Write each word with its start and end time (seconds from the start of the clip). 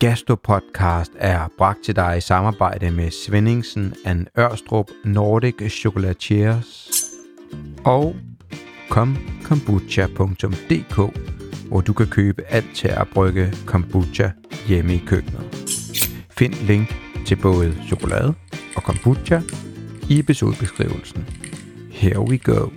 Gastropodcast 0.00 1.12
er 1.18 1.48
bragt 1.58 1.84
til 1.84 1.96
dig 1.96 2.14
i 2.18 2.20
samarbejde 2.20 2.90
med 2.90 3.10
Svendingsen 3.10 3.94
and 4.04 4.26
Ørstrup 4.38 4.90
Nordic 5.04 5.80
Chocolatiers 5.80 6.90
og 7.84 8.16
komkombucha.dk, 8.90 10.96
hvor 11.68 11.80
du 11.80 11.92
kan 11.92 12.06
købe 12.06 12.42
alt 12.48 12.74
til 12.74 12.88
at 12.88 13.08
brygge 13.14 13.52
kombucha 13.66 14.30
hjemme 14.66 14.94
i 14.94 15.02
køkkenet. 15.06 15.44
Find 16.30 16.54
link 16.54 16.94
til 17.26 17.36
både 17.36 17.76
chokolade 17.86 18.34
og 18.76 18.82
kombucha 18.82 19.40
i 20.08 20.18
episodebeskrivelsen. 20.18 21.26
Here 21.90 22.20
we 22.20 22.38
go. 22.38 22.68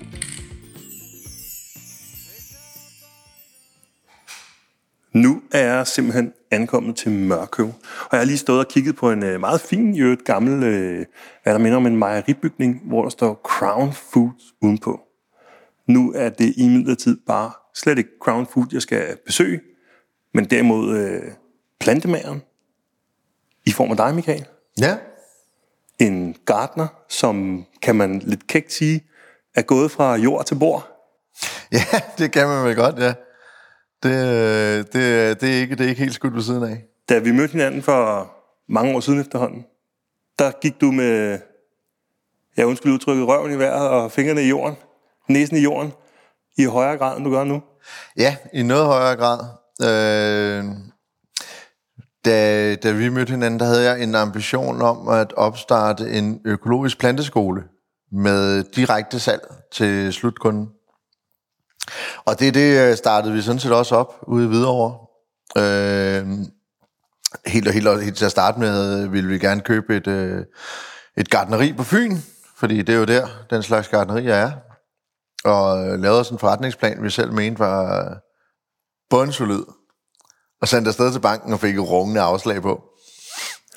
Nu 5.14 5.42
er 5.52 5.76
jeg 5.76 5.88
simpelthen 5.88 6.34
ankommet 6.54 6.95
til 6.95 7.11
Mørkøv, 7.11 7.65
og 7.65 8.09
jeg 8.11 8.20
har 8.20 8.25
lige 8.25 8.38
stået 8.38 8.59
og 8.59 8.67
kigget 8.67 8.95
på 8.95 9.11
en 9.11 9.23
øh, 9.23 9.39
meget 9.39 9.61
fin, 9.61 9.95
et 9.95 10.25
gammel, 10.25 10.63
øh, 10.63 11.05
hvad 11.44 11.53
der 11.53 11.59
minder 11.59 11.77
om 11.77 11.85
en 11.85 11.98
mejeribygning, 11.98 12.81
hvor 12.85 13.03
der 13.03 13.09
står 13.09 13.41
Crown 13.44 13.94
Foods 13.94 14.44
udenpå. 14.61 15.02
Nu 15.88 16.13
er 16.16 16.30
det 16.30 16.53
i 16.58 16.67
midlertid 16.67 17.17
bare 17.27 17.52
slet 17.75 17.97
ikke 17.97 18.09
Crown 18.21 18.47
Food, 18.47 18.67
jeg 18.71 18.81
skal 18.81 19.17
besøge, 19.25 19.61
men 20.34 20.45
derimod 20.45 20.97
øh, 20.97 21.21
plantemageren 21.80 22.41
i 23.66 23.72
form 23.72 23.91
af 23.91 23.97
dig, 23.97 24.16
Michael. 24.16 24.45
Ja. 24.80 24.97
En 25.99 26.35
gartner, 26.45 26.88
som 27.09 27.66
kan 27.81 27.95
man 27.95 28.20
lidt 28.20 28.47
kægt 28.47 28.73
sige, 28.73 29.03
er 29.55 29.61
gået 29.61 29.91
fra 29.91 30.16
jord 30.16 30.45
til 30.45 30.55
bord. 30.55 30.88
Ja, 31.72 31.83
det 32.17 32.31
kan 32.31 32.47
man 32.47 32.66
vel 32.66 32.75
godt, 32.75 32.99
ja. 32.99 33.13
Det, 34.03 34.93
det, 34.93 35.41
det, 35.41 35.55
er, 35.55 35.62
ikke, 35.62 35.75
det 35.75 35.84
er 35.84 35.89
ikke 35.89 36.02
helt 36.02 36.13
skudt 36.13 36.35
ved 36.35 36.41
siden 36.41 36.63
af. 36.63 36.84
Da 37.09 37.20
vi 37.20 37.31
mødte 37.31 37.52
hinanden 37.52 37.81
for 37.81 38.31
mange 38.70 38.95
år 38.95 38.99
siden 38.99 39.20
efterhånden, 39.20 39.66
der 40.39 40.52
gik 40.61 40.81
du 40.81 40.91
med, 40.91 41.39
jeg 42.58 42.66
undskyld 42.66 42.91
udtrykket, 42.91 43.28
røven 43.28 43.52
i 43.52 43.59
vejret 43.59 43.89
og 43.89 44.11
fingrene 44.11 44.44
i 44.44 44.47
jorden, 44.47 44.75
næsen 45.30 45.58
i 45.58 45.59
jorden, 45.59 45.94
i 46.58 46.66
højere 46.66 46.97
grad, 46.97 47.17
end 47.17 47.25
du 47.25 47.31
gør 47.31 47.44
nu. 47.44 47.61
Ja, 48.17 48.36
i 48.53 48.63
noget 48.63 48.86
højere 48.86 49.16
grad. 49.16 49.39
Øh, 49.81 50.66
da, 52.25 52.75
da 52.75 52.91
vi 52.91 53.09
mødte 53.09 53.31
hinanden, 53.31 53.59
der 53.59 53.66
havde 53.66 53.83
jeg 53.83 54.03
en 54.03 54.16
ambition 54.16 54.81
om 54.81 55.08
at 55.08 55.33
opstarte 55.33 56.09
en 56.09 56.41
økologisk 56.45 57.00
planteskole 57.00 57.63
med 58.11 58.63
direkte 58.63 59.19
salg 59.19 59.41
til 59.72 60.13
slutkunden. 60.13 60.69
Og 62.26 62.39
det, 62.39 62.53
det 62.53 62.89
øh, 62.89 62.98
startede 62.98 63.34
vi 63.34 63.42
sådan 63.42 63.59
set 63.59 63.72
også 63.72 63.95
op 63.95 64.16
ude 64.28 64.45
i 64.45 64.48
Hvidovre. 64.48 64.98
Øh, 65.58 66.28
helt, 67.45 67.67
og 67.67 67.73
helt, 67.73 68.03
helt 68.03 68.17
til 68.17 68.25
at 68.25 68.31
starte 68.31 68.59
med 68.59 69.08
ville 69.08 69.30
vi 69.30 69.40
gerne 69.40 69.62
købe 69.62 69.98
et, 69.98 70.08
øh, 70.08 70.45
et 71.17 71.30
gardneri 71.30 71.73
på 71.73 71.84
Fyn, 71.84 72.17
fordi 72.58 72.81
det 72.81 72.95
er 72.95 73.00
jo 73.00 73.06
der, 73.06 73.28
den 73.50 73.64
slags 73.64 73.88
gardnerier 73.88 74.36
er. 74.36 74.52
Og 75.45 75.88
øh, 75.88 76.00
lavede 76.00 76.23
sådan 76.23 76.36
en 76.36 76.40
forretningsplan, 76.40 77.03
vi 77.03 77.09
selv 77.09 77.34
mente 77.34 77.59
var 77.59 78.18
bundsolid. 79.09 79.64
Og 80.62 80.68
sendte 80.68 80.90
afsted 80.90 81.12
til 81.12 81.20
banken 81.20 81.53
og 81.53 81.59
fik 81.59 81.75
et 81.75 81.90
rungende 81.90 82.22
afslag 82.22 82.62
på. 82.62 82.84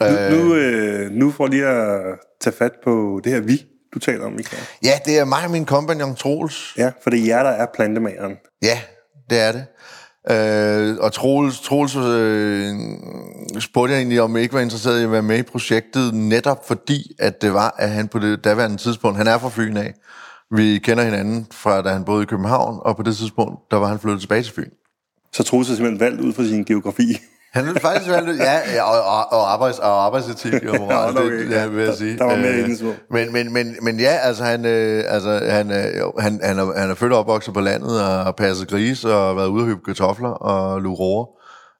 Nu, 0.00 0.06
nu, 0.30 0.54
øh, 0.54 1.10
nu 1.10 1.30
for 1.30 1.46
lige 1.46 1.66
at 1.66 2.18
tage 2.40 2.56
fat 2.56 2.72
på 2.84 3.20
det 3.24 3.32
her 3.32 3.40
vi, 3.40 3.62
du 3.96 4.00
taler 4.00 4.24
om, 4.24 4.32
Michael. 4.32 4.62
Ja, 4.82 4.98
det 5.04 5.18
er 5.18 5.24
mig 5.24 5.44
og 5.44 5.50
min 5.50 5.64
kompagnon 5.64 6.14
Troels. 6.14 6.74
Ja, 6.76 6.90
for 7.02 7.10
det 7.10 7.20
er 7.20 7.24
jer, 7.24 7.42
der 7.42 7.50
er 7.50 7.66
plantemageren. 7.74 8.36
Ja, 8.62 8.80
det 9.30 9.40
er 9.40 9.52
det. 9.52 9.64
Øh, 10.30 10.96
og 11.00 11.12
Troels, 11.12 11.60
Troels 11.60 11.96
øh, 11.96 12.74
spurgte 13.60 13.92
jeg 13.92 13.98
egentlig, 13.98 14.20
om 14.20 14.34
jeg 14.34 14.42
ikke 14.42 14.54
var 14.54 14.60
interesseret 14.60 15.00
i 15.00 15.04
at 15.04 15.12
være 15.12 15.22
med 15.22 15.38
i 15.38 15.42
projektet, 15.42 16.14
netop 16.14 16.66
fordi, 16.68 17.16
at 17.18 17.42
det 17.42 17.54
var, 17.54 17.74
at 17.78 17.90
han 17.90 18.08
på 18.08 18.18
det 18.18 18.44
daværende 18.44 18.76
tidspunkt, 18.76 19.18
han 19.18 19.26
er 19.26 19.38
fra 19.38 19.50
Fyn 19.52 19.76
af, 19.76 19.94
vi 20.50 20.78
kender 20.78 21.04
hinanden 21.04 21.46
fra, 21.52 21.82
da 21.82 21.88
han 21.88 22.04
boede 22.04 22.22
i 22.22 22.26
København, 22.26 22.78
og 22.82 22.96
på 22.96 23.02
det 23.02 23.16
tidspunkt, 23.16 23.70
der 23.70 23.76
var 23.76 23.86
han 23.86 23.98
flyttet 23.98 24.20
tilbage 24.20 24.42
til 24.42 24.52
Fyn. 24.52 24.70
Så 25.32 25.42
Troels 25.42 25.70
er 25.70 25.74
simpelthen 25.74 26.00
valgt 26.00 26.20
ud 26.20 26.32
fra 26.32 26.44
sin 26.44 26.64
geografi. 26.64 27.18
Han 27.52 27.66
ville 27.66 27.80
faktisk 27.80 28.10
være 28.10 28.26
lidt, 28.26 28.38
ja, 28.38 28.82
og, 28.82 29.02
og, 29.02 29.32
og, 29.32 29.52
arbejds, 29.52 29.78
og 29.78 30.04
arbejdsetik 30.04 30.64
og 30.64 30.76
moral, 30.80 31.14
Ja, 31.14 31.20
okay. 31.20 31.38
det, 31.38 31.50
ja, 31.50 31.66
vil 31.66 31.84
jeg 31.84 31.94
sige. 31.94 32.18
Der 32.18 32.24
var 32.24 32.36
mere 32.36 32.52
Øh. 32.52 32.94
Men, 33.10 33.32
men, 33.32 33.52
men, 33.52 33.76
men 33.82 34.00
ja, 34.00 34.16
altså 34.22 34.44
han, 34.44 34.64
øh, 34.64 35.04
altså, 35.08 35.40
han, 35.50 35.70
øh, 35.70 35.98
jo, 35.98 36.12
han, 36.18 36.40
han, 36.42 36.58
er, 36.58 36.78
han 36.78 36.90
er 36.90 36.94
født 36.94 37.12
og 37.12 37.18
opvokset 37.18 37.54
på 37.54 37.60
landet 37.60 38.02
og 38.02 38.08
har 38.08 38.32
passet 38.32 38.68
gris 38.68 39.04
og 39.04 39.26
har 39.26 39.34
været 39.34 39.48
ude 39.48 39.62
og 39.62 39.66
høbe 39.66 39.80
kartofler 39.86 40.28
og 40.28 40.80
luge 40.80 40.96
roer. 40.96 41.26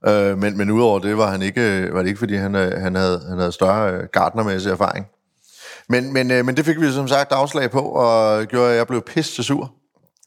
Øh, 0.07 0.39
men, 0.39 0.57
men 0.57 0.71
udover 0.71 0.99
det 0.99 1.19
var 1.19 1.31
han 1.31 1.43
ikke, 1.43 1.89
var 1.93 2.03
det 2.03 2.09
ikke 2.09 2.19
fordi 2.19 2.35
han, 2.35 2.55
øh, 2.55 2.81
han, 2.81 2.95
havde, 2.95 3.23
han 3.29 3.39
havde 3.39 3.53
større 3.53 3.93
øh, 3.93 4.03
gardnermæssig 4.13 4.71
erfaring. 4.71 5.07
Men, 5.89 6.13
men, 6.13 6.31
øh, 6.31 6.45
men 6.45 6.57
det 6.57 6.65
fik 6.65 6.81
vi 6.81 6.91
som 6.91 7.09
sagt 7.09 7.33
afslag 7.33 7.71
på, 7.71 7.81
og 7.81 8.45
gjorde, 8.47 8.71
at 8.71 8.77
jeg 8.77 8.87
blev 8.87 9.03
pisse 9.03 9.43
sur. 9.43 9.73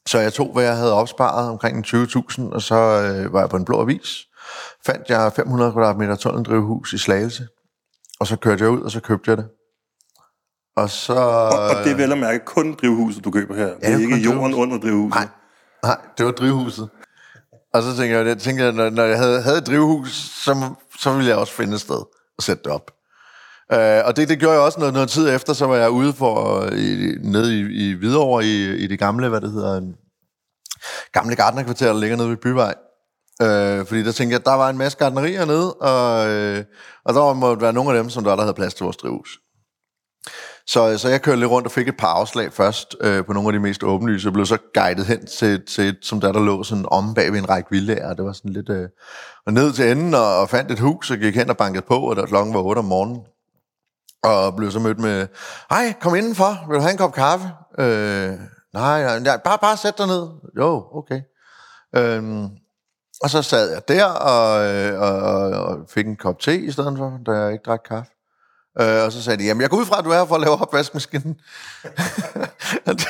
Så 0.07 0.19
jeg 0.19 0.33
tog, 0.33 0.53
hvad 0.53 0.63
jeg 0.63 0.75
havde 0.75 0.93
opsparet, 0.93 1.49
omkring 1.49 1.85
20.000, 1.85 2.53
og 2.53 2.61
så 2.61 2.75
øh, 2.75 3.33
var 3.33 3.39
jeg 3.39 3.49
på 3.49 3.57
en 3.57 3.65
blå 3.65 3.81
avis. 3.81 4.25
Fandt 4.85 5.09
jeg 5.09 5.33
500 5.35 5.71
kvadratmeter 5.71 6.15
tunneldrivhus 6.15 6.93
i 6.93 6.97
Slagelse, 6.97 7.47
og 8.19 8.27
så 8.27 8.35
kørte 8.35 8.63
jeg 8.63 8.71
ud, 8.71 8.81
og 8.81 8.91
så 8.91 8.99
købte 8.99 9.29
jeg 9.31 9.37
det. 9.37 9.47
Og 10.77 10.89
så... 10.89 11.13
Og, 11.13 11.49
og 11.49 11.83
det 11.83 11.91
er 11.91 11.95
vel 11.95 12.11
at 12.11 12.17
mærke 12.17 12.45
kun 12.45 12.73
drivhuset, 12.73 13.23
du 13.23 13.31
køber 13.31 13.55
her. 13.55 13.65
det 13.65 13.73
er 13.73 13.77
det 13.79 13.95
er 13.95 13.99
ikke 13.99 14.15
jorden 14.15 14.41
drivhuset. 14.41 14.61
under 14.61 14.77
drivhuset. 14.77 15.15
Nej, 15.15 15.27
nej, 15.83 15.97
det 16.17 16.25
var 16.25 16.31
drivhuset. 16.31 16.89
Og 17.73 17.83
så 17.83 17.89
tænkte 17.97 18.17
jeg, 18.17 18.27
jeg 18.27 18.37
tænkte, 18.37 18.63
jeg, 18.63 18.71
når, 18.71 18.89
når 18.89 19.03
jeg 19.03 19.17
havde, 19.17 19.41
havde 19.41 19.57
et 19.57 19.67
drivhus, 19.67 20.11
så, 20.43 20.73
så 20.99 21.13
ville 21.13 21.29
jeg 21.29 21.37
også 21.37 21.53
finde 21.53 21.73
et 21.73 21.81
sted 21.81 22.03
og 22.37 22.43
sætte 22.43 22.63
det 22.63 22.71
op. 22.71 22.91
Uh, 23.73 24.05
og 24.07 24.17
det, 24.17 24.29
det 24.29 24.39
gjorde 24.39 24.53
jeg 24.53 24.61
også 24.61 24.79
noget, 24.79 24.93
noget 24.93 25.09
tid 25.09 25.29
efter, 25.35 25.53
så 25.53 25.65
var 25.65 25.75
jeg 25.75 25.89
ude 25.89 26.13
for, 26.13 26.65
i, 26.71 27.15
nede 27.23 27.59
i, 27.59 27.89
i 27.89 27.93
Hvidovre, 27.93 28.45
i, 28.45 28.75
i 28.75 28.87
det 28.87 28.99
gamle, 28.99 29.29
hvad 29.29 29.41
det 29.41 29.51
hedder, 29.51 29.77
en, 29.77 29.95
gamle 31.13 31.35
gartnerkvarter, 31.35 31.93
der 31.93 31.99
ligger 31.99 32.17
nede 32.17 32.29
ved 32.29 32.37
Byvej. 32.37 32.73
Øh, 33.41 33.85
fordi 33.85 34.03
der 34.03 34.11
tænkte 34.11 34.33
jeg, 34.33 34.45
der 34.45 34.53
var 34.53 34.69
en 34.69 34.77
masse 34.77 34.97
gardnerier 34.97 35.45
nede, 35.45 35.73
og, 35.73 36.29
øh, 36.29 36.63
og 37.05 37.13
der 37.13 37.33
måtte 37.33 37.61
være 37.61 37.73
nogle 37.73 37.89
af 37.89 38.03
dem, 38.03 38.09
som 38.09 38.23
der, 38.23 38.35
der 38.35 38.43
havde 38.43 38.53
plads 38.53 38.73
til 38.73 38.83
vores 38.83 38.97
drivhus. 38.97 39.39
Så, 40.67 40.97
så 40.97 41.09
jeg 41.09 41.21
kørte 41.21 41.39
lidt 41.39 41.51
rundt 41.51 41.67
og 41.67 41.71
fik 41.71 41.87
et 41.87 41.97
par 41.97 42.07
afslag 42.07 42.53
først 42.53 42.95
øh, 43.01 43.25
på 43.25 43.33
nogle 43.33 43.49
af 43.49 43.53
de 43.53 43.59
mest 43.59 43.83
åbenlyse, 43.83 44.29
og 44.29 44.33
blev 44.33 44.45
så 44.45 44.57
guidet 44.73 45.05
hen 45.05 45.25
til, 45.25 45.65
til 45.65 45.83
et, 45.83 45.97
som 46.01 46.21
der, 46.21 46.31
der 46.31 46.39
lå 46.39 46.63
sådan 46.63 46.85
om 46.87 47.13
bag 47.13 47.31
ved 47.31 47.39
en 47.39 47.49
række 47.49 47.67
villager. 47.71 48.13
Det 48.13 48.25
var 48.25 48.33
sådan 48.33 48.53
lidt... 48.53 48.69
Øh, 48.69 48.89
og 49.45 49.53
ned 49.53 49.73
til 49.73 49.91
enden 49.91 50.13
og, 50.13 50.39
og 50.39 50.49
fandt 50.49 50.71
et 50.71 50.79
hus, 50.79 51.11
og 51.11 51.17
gik 51.17 51.35
hen 51.35 51.49
og 51.49 51.57
bankede 51.57 51.85
på, 51.87 51.95
og 51.95 52.15
der 52.15 52.25
klokken 52.25 52.53
var 52.53 52.61
8 52.61 52.79
om 52.79 52.85
morgenen. 52.85 53.21
Og 54.23 54.55
blev 54.55 54.71
så 54.71 54.79
mødt 54.79 54.99
med, 54.99 55.27
hej, 55.69 55.93
kom 56.01 56.15
indenfor, 56.15 56.67
vil 56.67 56.75
du 56.75 56.81
have 56.81 56.91
en 56.91 56.97
kop 56.97 57.13
kaffe? 57.13 57.47
Øh, 57.79 58.29
nej, 58.73 59.03
nej, 59.03 59.19
nej, 59.19 59.37
bare, 59.43 59.57
bare 59.61 59.77
sæt 59.77 59.97
dig 59.97 60.07
ned. 60.07 60.27
Jo, 60.57 60.85
okay. 60.93 61.21
Øhm, 61.95 62.47
og 63.23 63.29
så 63.29 63.41
sad 63.41 63.71
jeg 63.71 63.87
der 63.87 64.05
og, 64.05 64.65
øh, 64.75 65.01
og, 65.01 65.11
og, 65.21 65.63
og 65.63 65.77
fik 65.93 66.07
en 66.07 66.15
kop 66.15 66.39
te 66.39 66.57
i 66.59 66.71
stedet 66.71 66.97
for, 66.97 67.19
da 67.25 67.31
jeg 67.31 67.51
ikke 67.51 67.63
drak 67.65 67.79
kaffe. 67.89 68.11
Øh, 68.81 69.03
og 69.05 69.11
så 69.11 69.23
sagde 69.23 69.39
de, 69.39 69.43
jamen 69.47 69.61
jeg 69.61 69.69
går 69.69 69.77
ud 69.77 69.85
fra, 69.85 69.99
at 69.99 70.05
du 70.05 70.09
er 70.09 70.17
her 70.17 70.25
for 70.25 70.35
at 70.35 70.41
lave 70.41 70.61
opvaskemaskinen. 70.61 71.35
Det, 72.85 73.09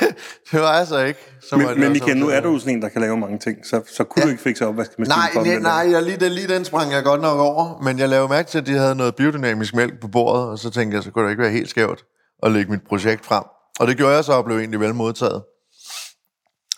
det 0.52 0.60
var 0.62 0.78
jeg 0.78 0.88
så 0.88 1.00
ikke. 1.00 1.20
Så 1.50 1.58
Men, 1.58 1.80
men 1.80 1.92
Michael, 1.92 2.18
nu 2.18 2.30
er 2.30 2.40
du 2.40 2.60
sådan 2.60 2.74
en, 2.76 2.82
der 2.82 2.90
kan 2.90 3.02
lave 3.02 3.18
mange 3.18 3.40
ting, 3.40 3.58
så, 3.66 3.82
så 3.92 4.04
kunne 4.04 4.22
Ja. 4.22 4.26
du 4.26 4.30
ikke 4.32 4.44
fikse 4.44 4.68
opvaskemaskinen 4.68 5.22
for 5.34 5.42
Nej, 5.44 5.54
dem, 5.54 5.62
nej, 5.62 5.84
nej 5.84 5.94
jeg, 5.94 6.04
lige, 6.04 6.18
den, 6.18 6.32
lige 6.32 6.48
den 6.48 6.66
sprang 6.66 6.92
jeg 6.92 7.04
godt 7.04 7.22
nok 7.22 7.40
over, 7.40 7.82
men 7.84 8.00
jeg 8.00 8.10
lavede 8.10 8.30
mærke 8.30 8.50
til, 8.50 8.58
at 8.58 8.66
de 8.66 8.74
havde 8.78 8.96
noget 8.96 9.16
biodynamisk 9.16 9.76
mælk 9.76 10.02
på 10.02 10.08
bordet, 10.08 10.44
og 10.50 10.60
så 10.60 10.70
tænkte 10.70 10.96
jeg, 10.96 11.04
så 11.04 11.12
kunne 11.12 11.26
det 11.26 11.32
ikke 11.32 11.44
være 11.44 11.52
helt 11.52 11.70
skævt 11.70 12.04
at 12.44 12.52
lægge 12.52 12.72
mit 12.72 12.82
projekt 12.90 13.26
frem. 13.26 13.44
Og 13.80 13.88
det 13.88 13.98
gjorde 13.98 14.16
jeg 14.16 14.24
så, 14.26 14.34
og 14.34 14.46
blev 14.46 14.58
egentlig 14.58 14.80
vel 14.80 14.96
modtaget. 14.96 15.42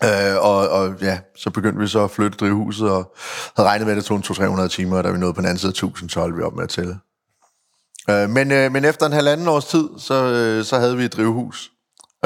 Øh, 0.03 0.35
og, 0.39 0.69
og 0.69 0.95
ja, 1.01 1.19
så 1.35 1.49
begyndte 1.49 1.79
vi 1.79 1.87
så 1.87 2.03
at 2.03 2.11
flytte 2.11 2.37
drivhuset, 2.37 2.91
og 2.91 3.13
havde 3.55 3.69
regnet 3.69 3.87
med, 3.87 3.93
at 3.93 3.97
det 3.97 4.05
tog 4.05 4.17
en 4.17 4.23
200-300 4.23 4.67
timer, 4.67 4.97
og 4.97 5.03
da 5.03 5.11
vi 5.11 5.17
nåede 5.17 5.33
på 5.33 5.41
den 5.41 5.47
anden 5.47 5.59
side 5.59 5.69
af 5.69 5.73
1000, 5.73 6.09
så 6.09 6.19
holdt 6.19 6.37
vi 6.37 6.41
op 6.41 6.55
med 6.55 6.63
at 6.63 6.69
tælle. 6.69 6.97
Øh, 8.09 8.29
men, 8.29 8.51
øh, 8.51 8.71
men 8.71 8.85
efter 8.85 9.05
en 9.05 9.11
halvanden 9.11 9.47
års 9.47 9.65
tid, 9.65 9.89
så, 9.97 10.23
øh, 10.23 10.63
så 10.63 10.79
havde 10.79 10.97
vi 10.97 11.05
et 11.05 11.13
drivhus. 11.13 11.71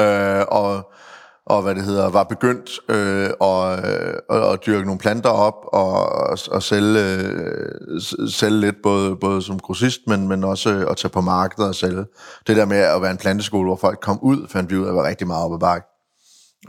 Øh, 0.00 0.44
og, 0.48 0.90
og 1.46 1.62
hvad 1.62 1.74
det 1.74 1.84
hedder, 1.84 2.08
var 2.08 2.24
begyndt 2.24 2.70
øh, 2.88 3.30
at, 3.40 3.90
øh, 3.90 4.52
at, 4.52 4.66
dyrke 4.66 4.84
nogle 4.84 4.98
planter 4.98 5.30
op 5.30 5.54
og, 5.72 6.08
og, 6.12 6.38
og 6.50 6.62
sælge, 6.62 7.00
øh, 7.00 8.00
sælge 8.30 8.60
lidt, 8.60 8.76
både, 8.82 9.16
både 9.16 9.42
som 9.42 9.58
grossist, 9.58 10.00
men, 10.06 10.28
men 10.28 10.44
også 10.44 10.72
øh, 10.72 10.90
at 10.90 10.96
tage 10.96 11.10
på 11.10 11.20
markedet 11.20 11.68
og 11.68 11.74
sælge. 11.74 12.04
Det 12.46 12.56
der 12.56 12.64
med 12.64 12.76
at 12.76 13.02
være 13.02 13.10
en 13.10 13.16
planteskole, 13.16 13.68
hvor 13.68 13.76
folk 13.76 14.00
kom 14.00 14.18
ud, 14.22 14.48
fandt 14.48 14.70
vi 14.70 14.76
ud 14.76 14.86
af, 14.86 14.94
var 14.94 15.08
rigtig 15.08 15.26
meget 15.26 15.44
op 15.44 15.54
ad 15.54 15.58
bakke. 15.58 15.95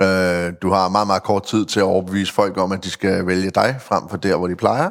Øh, 0.02 0.54
du 0.62 0.70
har 0.72 0.90
meget, 0.90 1.08
meget 1.08 1.24
kort 1.24 1.44
tid 1.46 1.66
til 1.66 1.80
at 1.80 1.84
overbevise 1.84 2.34
folk 2.34 2.58
om, 2.58 2.72
at 2.72 2.84
de 2.84 2.90
skal 2.90 3.28
vælge 3.28 3.50
dig 3.50 3.76
frem 3.80 4.04
for 4.10 4.18
der, 4.18 4.36
hvor 4.38 4.48
de 4.48 4.56
plejer. 4.56 4.90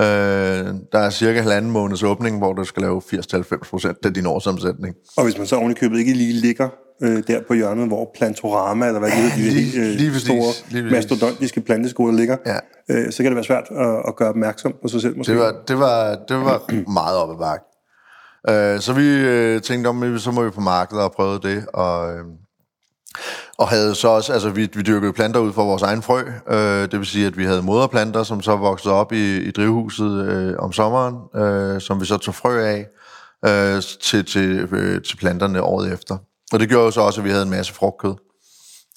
Øh, 0.00 0.74
der 0.92 0.98
er 0.98 1.10
cirka 1.10 1.40
halvanden 1.40 1.70
måneds 1.70 2.02
åbning, 2.02 2.38
hvor 2.38 2.52
du 2.52 2.64
skal 2.64 2.82
lave 2.82 3.02
80-90 3.14 3.70
procent 3.70 3.98
af 4.06 4.14
din 4.14 4.26
årsomsætning. 4.26 4.94
Og 5.16 5.24
hvis 5.24 5.38
man 5.38 5.46
så 5.46 5.56
oven 5.56 5.70
i 5.70 5.74
købet 5.74 5.98
ikke 5.98 6.12
lige 6.12 6.32
ligger 6.32 6.68
øh, 7.02 7.22
der 7.26 7.40
på 7.48 7.54
hjørnet, 7.54 7.86
hvor 7.88 8.10
Plantorama, 8.16 8.86
eller 8.86 8.98
hvad 8.98 9.10
det 9.10 9.18
hedder, 9.18 9.36
de 9.36 9.42
lige- 9.50 9.80
øh, 9.80 9.86
lige 9.86 10.10
præcis, 10.10 10.26
store 10.26 10.52
lige 10.70 10.90
mastodontiske 10.90 11.60
planteskoler 11.60 12.12
ligger, 12.16 12.36
Ja. 12.46 12.56
øh, 12.90 13.12
så 13.12 13.16
kan 13.22 13.26
det 13.26 13.34
være 13.36 13.44
svært 13.44 13.64
at, 13.70 14.02
at 14.08 14.16
gøre 14.16 14.28
opmærksom 14.28 14.74
på 14.82 14.88
sig 14.88 15.00
selv 15.00 15.16
måske. 15.18 15.32
Det 15.32 15.40
var, 15.40 15.54
det 15.68 15.78
var, 15.78 16.14
det 16.28 16.36
var 16.36 16.62
meget 17.00 17.16
op 17.16 17.30
ad 17.30 17.36
bakke. 17.38 17.64
Øh, 18.48 18.80
så 18.80 18.92
vi 18.92 19.08
øh, 19.08 19.62
tænkte 19.62 19.88
om, 19.88 20.18
så 20.18 20.30
må 20.30 20.42
vi 20.44 20.50
på 20.50 20.60
markedet 20.60 21.02
og 21.04 21.12
prøve 21.12 21.38
det, 21.38 21.66
og, 21.74 22.14
øh, 22.14 22.24
og 23.58 23.68
havde 23.68 23.94
så 23.94 24.08
også, 24.08 24.32
altså 24.32 24.50
vi, 24.50 24.68
vi 24.74 24.82
dyrkede 24.82 25.12
planter 25.12 25.40
ud 25.40 25.52
fra 25.52 25.62
vores 25.62 25.82
egen 25.82 26.02
frø, 26.02 26.22
øh, 26.48 26.90
det 26.90 26.98
vil 26.98 27.06
sige, 27.06 27.26
at 27.26 27.38
vi 27.38 27.44
havde 27.44 27.62
moderplanter, 27.62 28.22
som 28.22 28.42
så 28.42 28.56
voksede 28.56 28.94
op 28.94 29.12
i, 29.12 29.36
i 29.36 29.50
drivhuset 29.50 30.28
øh, 30.28 30.54
om 30.58 30.72
sommeren, 30.72 31.42
øh, 31.42 31.80
som 31.80 32.00
vi 32.00 32.06
så 32.06 32.16
tog 32.16 32.34
frø 32.34 32.64
af 32.64 32.86
øh, 33.46 33.82
til, 34.02 34.24
til, 34.24 34.68
øh, 34.72 35.02
til 35.02 35.16
planterne 35.16 35.62
året 35.62 35.92
efter. 35.92 36.18
Og 36.52 36.60
det 36.60 36.68
gjorde 36.68 36.84
jo 36.84 36.90
så 36.90 37.00
også, 37.00 37.20
at 37.20 37.24
vi 37.24 37.30
havde 37.30 37.42
en 37.42 37.50
masse 37.50 37.72
frugtkød. 37.72 38.14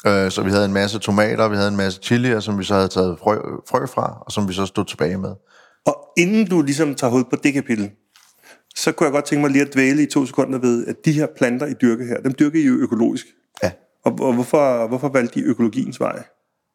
Øh, 0.08 0.32
så 0.32 0.42
vi 0.44 0.50
havde 0.52 0.66
en 0.66 0.74
masse 0.74 1.00
tomater, 1.00 1.48
vi 1.48 1.56
havde 1.56 1.70
en 1.70 1.78
masse 1.78 2.00
chilier, 2.04 2.40
som 2.40 2.60
vi 2.60 2.64
så 2.64 2.74
havde 2.74 2.88
taget 2.88 3.18
frø, 3.20 3.38
frø 3.70 3.86
fra, 3.86 4.24
og 4.26 4.32
som 4.32 4.48
vi 4.48 4.54
så 4.54 4.66
stod 4.66 4.86
tilbage 4.86 5.18
med. 5.18 5.34
Og 5.86 5.96
inden 6.18 6.50
du 6.50 6.62
ligesom 6.62 6.96
tager 6.96 7.12
hul 7.12 7.24
på 7.30 7.36
det 7.44 7.54
kapitel, 7.54 7.92
så 8.76 8.92
kunne 8.92 9.06
jeg 9.06 9.14
godt 9.14 9.26
tænke 9.26 9.42
mig 9.42 9.52
lige 9.52 9.62
at 9.62 9.74
dvæle 9.74 10.04
i 10.04 10.06
to 10.06 10.26
sekunder 10.26 10.60
ved, 10.60 10.86
at 10.88 10.96
de 11.06 11.12
her 11.12 11.28
planter, 11.38 11.66
I 11.66 11.74
dyrker 11.82 12.06
her, 12.06 12.22
dem 12.22 12.34
dyrker 12.40 12.60
I 12.60 12.64
jo 12.64 12.74
økologisk. 12.74 13.26
Ja. 13.64 13.72
Og, 14.06 14.18
og 14.20 14.34
hvorfor, 14.34 14.88
hvorfor 14.88 15.10
valgte 15.10 15.40
de 15.40 15.46
økologiens 15.46 16.00
vej? 16.00 16.24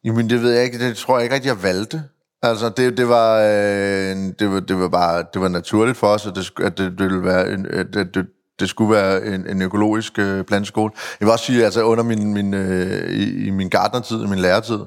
Jamen, 0.04 0.30
det 0.30 0.42
ved 0.42 0.52
jeg 0.52 0.64
ikke. 0.64 0.78
Det 0.78 0.96
tror 0.96 1.16
jeg 1.16 1.24
ikke 1.24 1.34
rigtig, 1.34 1.48
jeg 1.48 1.62
valgte. 1.62 2.02
Altså, 2.42 2.68
det, 2.68 2.96
det, 2.96 3.08
var, 3.08 3.40
øh, 3.40 4.16
det, 4.38 4.50
var, 4.50 4.60
det 4.60 4.78
var 4.78 4.88
bare 4.88 5.24
det 5.34 5.42
var 5.42 5.48
naturligt 5.48 5.96
for 5.96 6.06
os, 6.06 6.26
at 6.26 6.34
det, 6.36 6.52
at 6.64 6.78
det, 6.78 6.98
det 6.98 7.06
ville 7.06 7.24
være 7.24 7.52
en, 7.52 7.66
at 7.66 7.86
det, 7.94 8.14
det, 8.14 8.26
det 8.60 8.68
skulle 8.68 8.94
være 8.94 9.26
en, 9.26 9.46
en 9.48 9.62
økologisk 9.62 10.18
øh, 10.18 10.44
planteskole. 10.44 10.92
Jeg 11.20 11.26
vil 11.26 11.32
også 11.32 11.44
sige, 11.44 11.64
altså 11.64 11.82
under 11.82 12.04
min, 12.04 12.34
min, 12.34 12.54
øh, 12.54 13.10
i, 13.10 13.46
i 13.46 13.50
min 13.50 13.68
gartnertid, 13.68 14.24
i 14.24 14.26
min 14.26 14.38
læretid, 14.38 14.78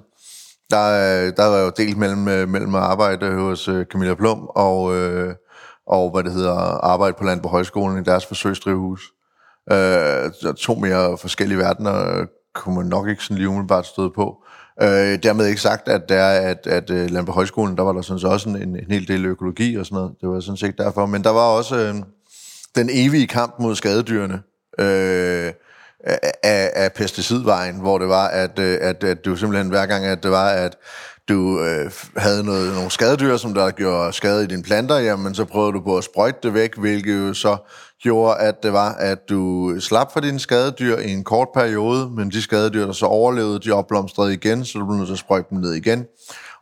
der, 0.69 0.85
øh, 0.87 1.33
der 1.37 1.45
var 1.45 1.57
jeg 1.57 1.65
jo 1.65 1.71
delt 1.77 1.97
mellem, 1.97 2.27
øh, 2.27 2.49
mellem 2.49 2.75
at 2.75 2.81
arbejde 2.81 3.31
hos 3.31 3.67
øh, 3.67 3.85
Camilla 3.85 4.15
Plum 4.15 4.47
og, 4.55 4.95
øh, 4.95 5.35
og 5.87 6.11
hvad 6.11 6.23
det 6.23 6.31
hedder, 6.31 6.53
arbejde 6.85 7.15
på 7.17 7.23
Land 7.23 7.41
på 7.41 7.47
Højskolen 7.47 8.01
i 8.01 8.03
deres 8.03 8.25
forsøgsdrivhus. 8.25 9.01
Øh, 9.71 10.31
så 10.41 10.53
to 10.57 10.75
mere 10.75 11.17
forskellige 11.17 11.57
verdener 11.57 12.25
kunne 12.55 12.75
man 12.75 12.85
nok 12.85 13.07
ikke 13.07 13.23
sådan 13.23 13.37
lige 13.37 13.49
umiddelbart 13.49 13.85
støde 13.85 14.11
på. 14.15 14.43
Øh, 14.81 15.23
dermed 15.23 15.45
ikke 15.45 15.61
sagt, 15.61 15.87
at 15.87 16.09
der 16.09 16.25
at, 16.25 16.67
at 16.67 16.91
at 16.91 17.11
Landbrug 17.11 17.35
Højskolen, 17.35 17.77
der 17.77 17.83
var 17.83 17.93
der 17.93 18.01
sådan 18.01 18.19
set 18.19 18.29
også 18.29 18.49
en, 18.49 18.55
en, 18.55 18.85
hel 18.89 19.07
del 19.07 19.25
økologi 19.25 19.75
og 19.75 19.85
sådan 19.85 19.95
noget. 19.95 20.11
Det 20.21 20.29
var 20.29 20.39
sådan 20.39 20.57
set 20.57 20.77
derfor. 20.77 21.05
Men 21.05 21.23
der 21.23 21.29
var 21.29 21.47
også 21.47 21.77
øh, 21.77 21.95
den 22.75 22.89
evige 22.91 23.27
kamp 23.27 23.55
mod 23.59 23.75
skadedyrene 23.75 24.41
øh, 24.79 25.51
af, 26.43 26.71
af 26.75 26.93
pesticidvejen, 26.95 27.75
hvor 27.75 27.97
det 27.97 28.07
var, 28.07 28.27
at, 28.27 28.59
øh, 28.59 28.77
at, 28.81 29.03
at, 29.03 29.23
det 29.23 29.31
var 29.31 29.37
simpelthen 29.37 29.69
hver 29.69 29.85
gang, 29.85 30.05
at 30.05 30.23
det 30.23 30.31
var, 30.31 30.49
at 30.49 30.77
du 31.29 31.59
øh, 31.59 31.91
havde 32.17 32.43
noget, 32.43 32.73
nogle 32.73 32.91
skadedyr, 32.91 33.37
som 33.37 33.53
der 33.53 33.71
gjorde 33.71 34.13
skade 34.13 34.43
i 34.43 34.47
dine 34.47 34.63
planter, 34.63 34.97
jamen 34.97 35.35
så 35.35 35.45
prøvede 35.45 35.73
du 35.73 35.81
på 35.81 35.97
at 35.97 36.03
sprøjte 36.03 36.39
det 36.43 36.53
væk, 36.53 36.77
hvilket 36.77 37.17
jo 37.17 37.33
så 37.33 37.57
gjorde, 38.01 38.37
at 38.37 38.63
det 38.63 38.73
var, 38.73 38.93
at 38.93 39.29
du 39.29 39.73
slap 39.79 40.13
for 40.13 40.19
dine 40.19 40.39
skadedyr 40.39 40.97
i 40.97 41.11
en 41.11 41.23
kort 41.23 41.47
periode, 41.53 42.09
men 42.09 42.29
de 42.29 42.41
skadedyr, 42.41 42.85
der 42.85 42.91
så 42.91 43.05
overlevede, 43.05 43.59
de 43.59 43.71
opblomstrede 43.71 44.33
igen, 44.33 44.65
så 44.65 44.79
du 44.79 44.85
blev 44.85 44.97
nødt 44.97 45.07
til 45.07 45.13
at 45.13 45.19
sprøjte 45.19 45.47
dem 45.49 45.57
ned 45.57 45.73
igen. 45.73 46.05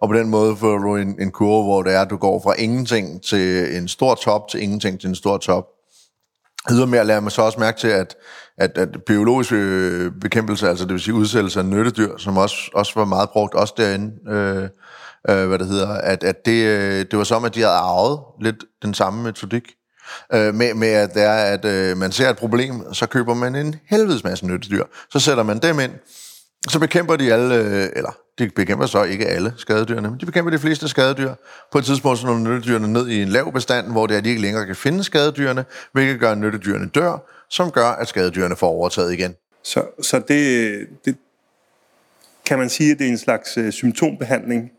Og 0.02 0.10
på 0.10 0.16
den 0.16 0.30
måde 0.30 0.56
får 0.56 0.78
du 0.78 0.96
en, 0.96 1.22
en 1.22 1.32
kurve, 1.32 1.64
hvor 1.64 1.84
det 1.84 1.94
er, 1.94 2.02
at 2.02 2.10
du 2.10 2.18
går 2.18 2.42
fra 2.44 2.54
ingenting 2.58 3.22
til 3.22 3.78
en 3.78 3.88
stor 3.88 4.16
top, 4.16 4.48
til 4.50 4.64
ingenting 4.64 5.00
til 5.00 5.10
en 5.10 5.16
stor 5.16 5.38
top. 5.38 5.75
Ydermere 6.72 7.06
lader 7.06 7.20
man 7.20 7.32
så 7.32 7.42
også 7.42 7.60
mærke 7.60 7.80
til, 7.80 7.88
at, 7.88 8.16
at, 8.58 8.78
at 8.78 8.90
biologisk 9.08 9.52
øh, 9.52 10.12
bekæmpelse, 10.22 10.70
altså 10.70 10.86
det 10.86 10.94
vil 10.94 11.02
sige 11.02 11.14
udsættelse 11.14 11.60
af 11.60 11.66
nyttedyr, 11.66 12.18
som 12.18 12.38
også, 12.38 12.56
også 12.74 12.92
var 12.96 13.06
meget 13.06 13.30
brugt, 13.30 13.54
også 13.54 13.74
derinde, 13.78 14.32
øh, 14.32 14.64
øh, 15.30 15.48
hvad 15.48 15.60
det 15.60 15.68
hedder, 15.68 15.90
at, 15.90 16.24
at 16.24 16.46
det, 16.46 16.66
øh, 16.66 17.06
det 17.12 17.18
var 17.18 17.24
som, 17.24 17.46
at 17.46 17.56
de 17.56 17.60
havde 17.60 17.74
arvet 17.74 18.20
lidt 18.42 18.64
den 18.84 18.94
samme 18.94 19.24
metodik. 19.24 19.64
Øh, 20.34 20.54
med, 20.54 20.74
med 20.74 20.88
at 20.88 21.14
det 21.14 21.24
er, 21.24 21.34
at 21.34 21.66
øh, 21.66 21.98
man 21.98 22.12
ser 22.12 22.30
et 22.30 22.38
problem, 22.38 22.94
så 22.94 23.06
køber 23.06 23.34
man 23.34 23.56
en 23.56 23.76
helvedes 23.90 24.24
masse 24.24 24.46
nyttedyr. 24.46 24.84
Så 25.12 25.20
sætter 25.20 25.44
man 25.44 25.60
dem 25.60 25.80
ind, 25.80 25.92
så 26.70 26.80
bekæmper 26.80 27.16
de 27.16 27.34
alle, 27.34 27.56
øh, 27.56 27.90
eller 27.96 28.12
de 28.40 28.50
bekæmper 28.50 28.86
så 28.86 29.04
ikke 29.04 29.26
alle 29.26 29.54
skadedyrene, 29.58 30.10
men 30.10 30.20
de 30.20 30.26
bekæmper 30.26 30.52
de 30.52 30.60
fleste 30.60 30.88
skadedyr. 30.88 31.34
På 31.72 31.78
et 31.78 31.86
tidspunkt 31.86 32.20
så 32.20 32.26
når 32.26 32.38
nyttedyrene 32.38 32.94
ned 32.94 33.08
i 33.08 33.22
en 33.22 33.28
lav 33.28 33.52
bestand, 33.52 33.92
hvor 33.92 34.08
det 34.08 34.18
er, 34.18 34.22
de 34.22 34.30
ikke 34.30 34.42
længere 34.42 34.66
kan 34.66 34.76
finde 34.76 35.04
skadedyrene, 35.04 35.66
hvilket 35.92 36.20
gør, 36.20 36.32
at 36.32 36.38
nyttedyrene 36.38 36.90
dør, 36.90 37.18
som 37.50 37.72
gør, 37.72 37.88
at 37.88 38.08
skadedyrene 38.08 38.56
får 38.56 38.68
overtaget 38.68 39.14
igen. 39.14 39.36
Så, 39.64 39.84
så 40.02 40.22
det, 40.28 40.88
det 41.06 41.18
kan 42.46 42.60
man 42.60 42.70
sige, 42.70 42.92
at 42.92 43.00
det 43.00 43.08
er 43.08 43.12
en 43.12 43.18
slags 43.18 43.58
øh, 43.58 43.72
symptombehandling. 43.72 44.72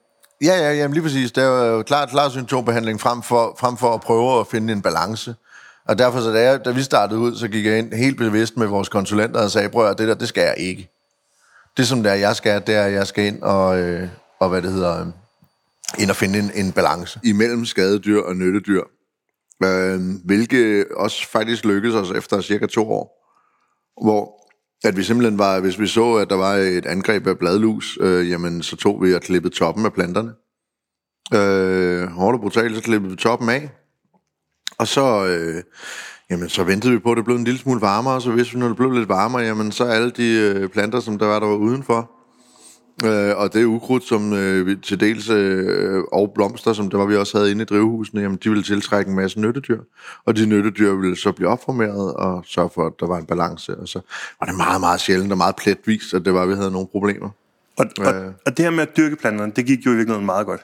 Ja, 0.43 0.59
ja, 0.59 0.73
jamen 0.73 0.95
lige 0.95 1.03
præcis. 1.03 1.33
Det 1.33 1.45
er 1.45 1.67
jo 1.67 1.83
klart, 1.83 2.09
klart 2.11 2.33
symptombehandling 2.33 3.01
frem 3.01 3.23
for, 3.23 3.57
frem 3.61 3.77
for 3.77 3.95
at 3.95 4.01
prøve 4.01 4.41
at 4.41 4.47
finde 4.47 4.73
en 4.73 4.83
balance. 4.83 5.35
Og 5.89 5.99
derfor, 5.99 6.21
så 6.21 6.33
da, 6.33 6.41
jeg, 6.41 6.65
da 6.65 6.71
vi 6.71 6.83
startede 6.83 7.21
ud, 7.21 7.37
så 7.37 7.49
gik 7.49 7.67
jeg 7.67 7.79
ind 7.79 7.93
helt 7.93 8.17
bevidst 8.17 8.57
med 8.57 8.67
vores 8.67 8.89
konsulenter 8.89 9.41
og 9.41 9.51
sagde, 9.51 9.69
prøv 9.69 9.91
at 9.91 9.99
det 9.99 10.09
der, 10.09 10.15
det 10.15 10.29
skal 10.29 10.43
jeg 10.43 10.55
ikke. 10.57 10.96
Det 11.77 11.89
som 11.89 12.03
der 12.03 12.15
jeg 12.15 12.37
skal, 12.37 12.63
det 12.67 12.75
er, 12.75 12.83
at 12.83 12.93
jeg 12.93 13.07
skal 13.07 13.25
ind 13.25 13.43
og, 13.43 13.81
øh, 13.81 14.09
og 14.41 14.49
hvad 14.49 14.63
det 14.63 14.73
hedder, 14.73 15.01
øh, 15.01 15.07
ind 15.99 16.11
og 16.11 16.17
finde 16.17 16.39
en, 16.39 16.51
en 16.55 16.73
balance 16.73 17.21
imellem 17.25 17.65
skadedyr 17.65 18.21
og 18.21 18.37
nyttedyr. 18.37 18.83
Øh, 19.65 20.01
hvilket 20.25 20.87
også 20.97 21.29
faktisk 21.29 21.65
lykkedes 21.65 21.95
os 21.95 22.11
efter 22.11 22.41
cirka 22.41 22.67
to 22.67 22.91
år. 22.91 23.17
Hvor 24.03 24.47
at 24.85 24.97
vi 24.97 25.03
simpelthen 25.03 25.39
var, 25.39 25.61
hvis 25.61 25.81
vi 25.81 25.87
så, 25.87 26.15
at 26.15 26.31
der 26.31 26.37
var 26.37 26.55
et 26.55 26.87
angreb 26.87 27.27
af 27.27 27.39
bladlus, 27.39 27.99
øh, 28.01 28.31
jamen 28.31 28.63
så 28.63 28.77
tog 28.77 29.03
vi 29.03 29.15
og 29.15 29.21
klippede 29.21 29.55
toppen 29.55 29.87
af 29.87 29.93
planterne. 29.93 30.33
Øh, 31.35 32.09
hårdt 32.09 32.35
og 32.35 32.41
brutalt, 32.41 32.77
så 32.77 32.83
klippede 32.83 33.11
vi 33.11 33.17
toppen 33.17 33.49
af. 33.49 33.71
Og 34.79 34.89
så, 34.89 35.27
øh, 35.27 35.63
jamen, 36.31 36.49
så 36.49 36.65
ventede 36.65 36.93
vi 36.93 36.99
på, 36.99 37.11
at 37.11 37.17
det 37.17 37.25
blev 37.25 37.37
en 37.37 37.45
lille 37.45 37.61
smule 37.61 37.81
varmere, 37.81 38.15
og 38.15 38.23
så 38.23 38.31
hvis 38.31 38.55
vi, 38.55 38.59
når 38.59 38.69
det 38.69 38.77
blev 38.77 38.91
lidt 38.91 39.09
varmere, 39.09 39.43
jamen, 39.43 39.73
så 39.73 39.85
alle 39.85 40.11
de 40.11 40.33
øh, 40.33 40.69
planter, 40.69 41.01
som 41.01 41.19
der 41.19 41.27
var, 41.27 41.39
der 41.39 41.47
var 41.47 41.57
udenfor, 41.57 42.11
øh, 43.05 43.37
og 43.37 43.53
det 43.53 43.65
ukrudt, 43.65 44.05
som 44.05 44.33
øh, 44.33 44.83
til 44.83 45.01
dels, 45.01 45.29
øh, 45.31 46.03
og 46.13 46.33
blomster, 46.35 46.73
som 46.73 46.91
der 46.91 46.99
var, 46.99 47.07
vi 47.07 47.17
også 47.17 47.39
havde 47.39 47.51
inde 47.51 47.63
i 47.63 47.65
drivhusene, 47.65 48.21
jamen, 48.21 48.39
de 48.45 48.49
ville 48.49 48.65
tiltrække 48.65 49.09
en 49.09 49.17
masse 49.17 49.41
nyttedyr, 49.41 49.81
og 50.25 50.37
de 50.37 50.47
nyttedyr 50.47 50.95
ville 50.95 51.17
så 51.17 51.33
blive 51.33 51.49
opformeret 51.49 52.15
og 52.15 52.45
sørge 52.47 52.71
for, 52.75 52.87
at 52.87 52.93
der 53.01 53.07
var 53.07 53.19
en 53.19 53.27
balance, 53.27 53.77
og 53.77 53.89
så 53.89 54.01
var 54.41 54.47
det 54.47 54.57
meget, 54.57 54.81
meget 54.81 55.01
sjældent 55.01 55.33
og 55.33 55.39
meget 55.39 55.57
pletvis, 55.57 56.15
at 56.15 56.25
det 56.25 56.35
var, 56.35 56.43
at 56.43 56.49
vi 56.49 56.55
havde 56.55 56.71
nogle 56.71 56.89
problemer. 56.93 57.29
Og, 57.79 57.87
og, 58.01 58.15
Øh. 58.15 58.33
og 58.47 58.57
det 58.57 58.65
her 58.65 58.71
med 58.71 58.83
at 58.83 58.97
dyrke 58.97 59.17
planterne, 59.17 59.53
det 59.57 59.67
gik 59.67 59.87
jo 59.87 59.91
i 59.91 59.95
virkeligheden 59.95 60.27
meget 60.27 60.47
godt. 60.47 60.61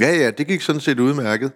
Ja, 0.00 0.16
ja, 0.16 0.30
det 0.30 0.46
gik 0.46 0.60
sådan 0.60 0.80
set 0.80 1.00
udmærket, 1.00 1.52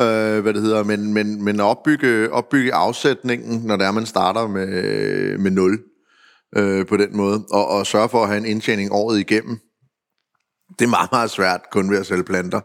øh, 0.00 0.42
hvad 0.42 0.54
det 0.54 0.62
hedder, 0.62 0.84
men, 0.84 1.14
men, 1.14 1.44
men 1.44 1.60
opbygge, 1.60 2.32
opbygge 2.32 2.74
afsætningen, 2.74 3.66
når 3.66 3.76
det 3.76 3.86
er, 3.86 3.90
man 3.90 4.06
starter 4.06 4.46
med, 4.48 5.38
med 5.38 5.50
nul 5.50 5.78
øh, 6.56 6.86
på 6.86 6.96
den 6.96 7.16
måde, 7.16 7.44
og, 7.50 7.68
og 7.68 7.86
sørge 7.86 8.08
for 8.08 8.22
at 8.22 8.28
have 8.28 8.38
en 8.38 8.46
indtjening 8.46 8.92
året 8.92 9.18
igennem, 9.20 9.58
det 10.78 10.84
er 10.84 10.88
meget, 10.88 11.12
meget 11.12 11.30
svært 11.30 11.60
kun 11.70 11.90
ved 11.90 11.98
at 11.98 12.06
sælge 12.06 12.24
planter. 12.24 12.60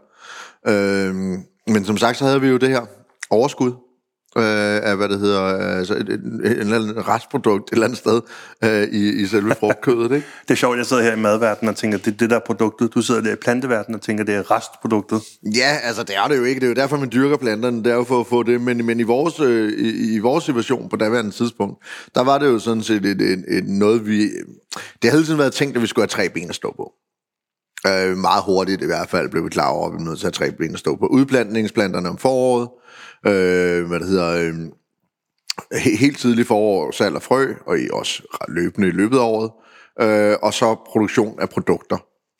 Øh, 0.67 1.15
men 1.67 1.85
som 1.85 1.97
sagt, 1.97 2.17
så 2.17 2.25
havde 2.25 2.41
vi 2.41 2.47
jo 2.47 2.57
det 2.57 2.69
her 2.69 2.85
overskud, 3.29 3.71
øh, 4.37 4.89
af, 4.89 4.97
hvad 4.97 5.09
det 5.09 5.19
hedder, 5.19 5.41
altså 5.77 5.93
et, 5.93 6.09
et, 6.09 6.21
et, 6.43 6.59
eller 6.59 6.75
andet 6.75 7.07
restprodukt 7.07 7.69
et 7.69 7.73
eller 7.73 7.85
andet 7.85 7.97
sted 7.97 8.21
øh, 8.63 8.83
i, 8.83 9.21
i 9.21 9.25
selve 9.25 9.55
frugtkødet, 9.59 10.11
ikke? 10.11 10.27
Det 10.47 10.51
er 10.51 10.55
sjovt, 10.55 10.77
jeg 10.77 10.85
sidder 10.85 11.03
her 11.03 11.13
i 11.13 11.19
madverdenen 11.19 11.69
og 11.69 11.75
tænker, 11.75 11.97
det 11.97 12.07
er 12.07 12.17
det 12.17 12.29
der 12.29 12.35
er 12.35 12.45
produktet. 12.45 12.93
Du 12.93 13.01
sidder 13.01 13.21
der 13.21 13.33
i 13.33 13.35
planteverdenen 13.35 13.95
og 13.95 14.01
tænker, 14.01 14.23
det 14.23 14.35
er 14.35 14.51
restproduktet. 14.51 15.21
Ja, 15.55 15.77
altså 15.83 16.03
det 16.03 16.15
er 16.17 16.27
det 16.27 16.37
jo 16.37 16.43
ikke. 16.43 16.59
Det 16.59 16.65
er 16.65 16.69
jo 16.69 16.75
derfor, 16.75 16.97
man 16.97 17.09
dyrker 17.13 17.37
planterne. 17.37 17.83
Det 17.83 17.91
er 17.91 17.95
jo 17.95 18.03
for 18.03 18.19
at 18.19 18.27
få 18.27 18.43
det. 18.43 18.61
Men, 18.61 18.85
men 18.85 18.99
i, 18.99 19.03
vores, 19.03 19.39
øh, 19.39 19.73
i, 19.73 20.15
i 20.15 20.19
vores 20.19 20.43
situation 20.43 20.89
på 20.89 20.95
daværende 20.95 21.31
tidspunkt, 21.31 21.83
der 22.15 22.21
var 22.21 22.37
det 22.37 22.45
jo 22.45 22.59
sådan 22.59 22.83
set 22.83 23.05
et, 23.05 23.21
et, 23.21 23.45
et 23.47 23.67
noget, 23.67 24.07
vi... 24.07 24.21
Det 25.01 25.09
har 25.09 25.11
hele 25.11 25.25
tiden 25.25 25.39
været 25.39 25.53
tænkt, 25.53 25.75
at 25.75 25.81
vi 25.81 25.87
skulle 25.87 26.03
have 26.03 26.07
tre 26.23 26.29
ben 26.29 26.49
at 26.49 26.55
stå 26.55 26.73
på. 26.77 26.91
Øh, 27.87 28.17
meget 28.17 28.43
hurtigt 28.43 28.81
i 28.81 28.85
hvert 28.85 29.09
fald 29.09 29.29
blev 29.29 29.43
vi 29.43 29.49
klar 29.49 29.69
over, 29.69 29.87
at 29.87 29.93
vi 29.93 30.03
nødt 30.03 30.19
til 30.19 30.27
at 30.27 30.37
have 30.37 30.49
tre 30.49 30.57
ben 30.57 30.73
at 30.73 30.79
stå 30.79 30.95
på. 30.95 31.05
Udplantningsplanterne 31.05 32.09
om 32.09 32.17
foråret. 32.17 32.69
Øh, 33.27 33.87
hvad 33.87 33.99
det 33.99 34.07
hedder... 34.07 34.29
Øh, 34.29 34.53
helt 35.99 36.17
tidligt 36.17 36.47
forår, 36.47 36.91
salg 36.91 37.15
af 37.15 37.21
frø, 37.21 37.53
og 37.65 37.79
i 37.79 37.89
også 37.93 38.23
løbende 38.47 38.87
i 38.87 38.91
løbet 38.91 39.17
af 39.17 39.21
året. 39.21 39.51
Øh, 40.01 40.37
og 40.41 40.53
så 40.53 40.75
produktion 40.85 41.39
af 41.41 41.49
produkter. 41.49 41.97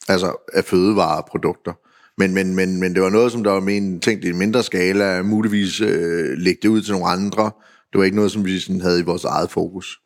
Altså 0.09 0.33
af 0.53 0.65
fødevareprodukter. 0.65 1.73
Men, 2.17 2.33
men, 2.33 2.55
men, 2.55 2.79
men 2.79 2.93
det 2.93 3.01
var 3.01 3.09
noget, 3.09 3.31
som 3.31 3.43
der 3.43 3.51
var 3.51 3.59
men, 3.59 3.99
tænkt 3.99 4.25
i 4.25 4.29
en 4.29 4.37
mindre 4.37 4.63
skala, 4.63 5.21
muligvis 5.21 5.81
øh, 5.81 6.37
lægge 6.37 6.59
det 6.61 6.69
ud 6.69 6.81
til 6.81 6.91
nogle 6.91 7.07
andre. 7.07 7.51
Det 7.91 7.99
var 7.99 8.03
ikke 8.03 8.15
noget, 8.15 8.31
som 8.31 8.45
vi 8.45 8.59
sådan 8.59 8.81
havde 8.81 8.99
i 8.99 9.03
vores 9.03 9.23
eget 9.23 9.51
fokus. 9.51 9.99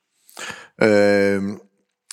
Øh, 0.83 1.43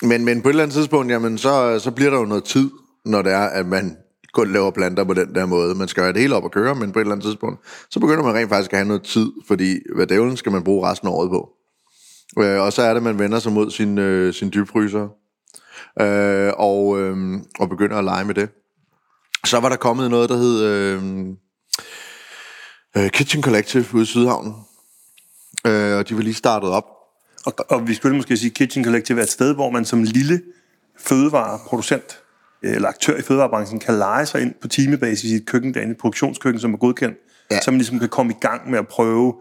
men, 0.03 0.25
men 0.25 0.41
på 0.41 0.49
et 0.49 0.53
eller 0.53 0.63
andet 0.63 0.75
tidspunkt, 0.75 1.11
jamen, 1.11 1.37
så, 1.37 1.79
så 1.79 1.91
bliver 1.91 2.11
der 2.11 2.17
jo 2.17 2.25
noget 2.25 2.43
tid, 2.43 2.69
når 3.05 3.21
det 3.21 3.31
er, 3.31 3.45
at 3.45 3.65
man 3.65 3.97
kun 4.33 4.53
laver 4.53 4.71
planter 4.71 5.03
på 5.03 5.13
den 5.13 5.35
der 5.35 5.45
måde. 5.45 5.75
Man 5.75 5.87
skal 5.87 6.03
have 6.03 6.13
det 6.13 6.21
hele 6.21 6.35
op 6.35 6.45
at 6.45 6.51
køre, 6.51 6.75
men 6.75 6.91
på 6.91 6.99
et 6.99 7.01
eller 7.01 7.11
andet 7.11 7.25
tidspunkt, 7.25 7.59
så 7.89 7.99
begynder 7.99 8.23
man 8.23 8.35
rent 8.35 8.49
faktisk 8.49 8.73
at 8.73 8.77
have 8.77 8.87
noget 8.87 9.03
tid, 9.03 9.31
fordi 9.47 9.79
hvad 9.95 10.07
dævlen 10.07 10.37
skal 10.37 10.51
man 10.51 10.63
bruge 10.63 10.87
resten 10.87 11.07
af 11.07 11.11
året 11.11 11.29
på. 11.29 11.49
Øh, 12.39 12.61
og 12.61 12.73
så 12.73 12.81
er 12.81 12.93
det, 12.93 13.03
man 13.03 13.19
vender 13.19 13.39
sig 13.39 13.51
mod 13.51 13.71
sin, 13.71 13.97
øh, 13.97 14.33
sin 14.33 14.49
dybfryser, 14.53 15.07
øh, 16.01 16.53
og, 16.57 17.01
øh, 17.01 17.39
og 17.59 17.69
begynder 17.69 17.97
at 17.97 18.03
lege 18.03 18.25
med 18.25 18.35
det. 18.35 18.49
Så 19.45 19.59
var 19.59 19.69
der 19.69 19.75
kommet 19.75 20.11
noget, 20.11 20.29
der 20.29 20.37
hed 20.37 20.63
øh, 20.63 21.03
øh, 22.97 23.09
Kitchen 23.09 23.43
Collective 23.43 23.85
ude 23.93 24.03
i 24.03 24.05
Sydhavnen, 24.05 24.53
øh, 25.67 25.97
og 25.97 26.09
de 26.09 26.15
var 26.15 26.21
lige 26.21 26.33
startet 26.33 26.69
op. 26.69 26.85
Og, 27.45 27.53
og 27.69 27.87
vi 27.87 27.93
skulle 27.93 28.15
måske 28.15 28.37
sige, 28.37 28.49
Kitchen 28.49 28.83
Collective 28.83 29.19
er 29.19 29.23
et 29.23 29.29
sted, 29.29 29.53
hvor 29.53 29.69
man 29.69 29.85
som 29.85 30.03
lille 30.03 30.41
fødevareproducent 30.99 32.20
eller 32.63 32.89
aktør 32.89 33.17
i 33.17 33.21
fødevarebranchen 33.21 33.79
kan 33.79 33.93
lege 33.93 34.25
sig 34.25 34.41
ind 34.41 34.53
på 34.61 34.67
timebasis 34.67 35.31
i 35.31 35.35
et 35.35 35.45
køkken, 35.45 35.73
der 35.73 35.81
er 35.81 35.89
et 35.89 35.97
produktionskøkken, 35.97 36.59
som 36.59 36.73
er 36.73 36.77
godkendt, 36.77 37.17
ja. 37.51 37.61
så 37.61 37.71
man 37.71 37.77
ligesom 37.77 37.99
kan 37.99 38.09
komme 38.09 38.31
i 38.31 38.37
gang 38.41 38.71
med 38.71 38.79
at 38.79 38.87
prøve 38.87 39.33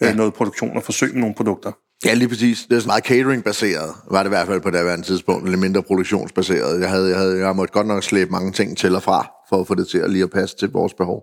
ja. 0.00 0.14
noget 0.14 0.34
produktion 0.34 0.76
og 0.76 0.82
forsøge 0.82 1.12
med 1.12 1.20
nogle 1.20 1.34
produkter. 1.34 1.72
Ja, 2.04 2.14
lige 2.14 2.28
præcis. 2.28 2.66
Det 2.70 2.76
er 2.76 2.80
så 2.80 2.86
meget 2.86 3.04
catering-baseret, 3.04 3.94
var 4.10 4.22
det 4.22 4.28
i 4.28 4.28
hvert 4.28 4.46
fald 4.46 4.60
på 4.60 4.70
det 4.70 4.80
her 4.80 5.02
tidspunkt, 5.02 5.48
lidt 5.48 5.60
mindre 5.60 5.82
produktionsbaseret. 5.82 6.80
Jeg 6.80 6.90
havde, 6.90 7.08
jeg 7.08 7.18
havde 7.18 7.38
jeg 7.38 7.56
måtte 7.56 7.72
godt 7.72 7.86
nok 7.86 8.02
slæbe 8.02 8.30
mange 8.30 8.52
ting 8.52 8.76
til 8.76 8.94
og 8.94 9.02
fra, 9.02 9.30
for 9.48 9.60
at 9.60 9.66
få 9.66 9.74
det 9.74 9.88
til 9.88 9.98
at 9.98 10.10
lige 10.10 10.24
at 10.24 10.30
passe 10.30 10.56
til 10.56 10.70
vores 10.70 10.94
behov. 10.94 11.22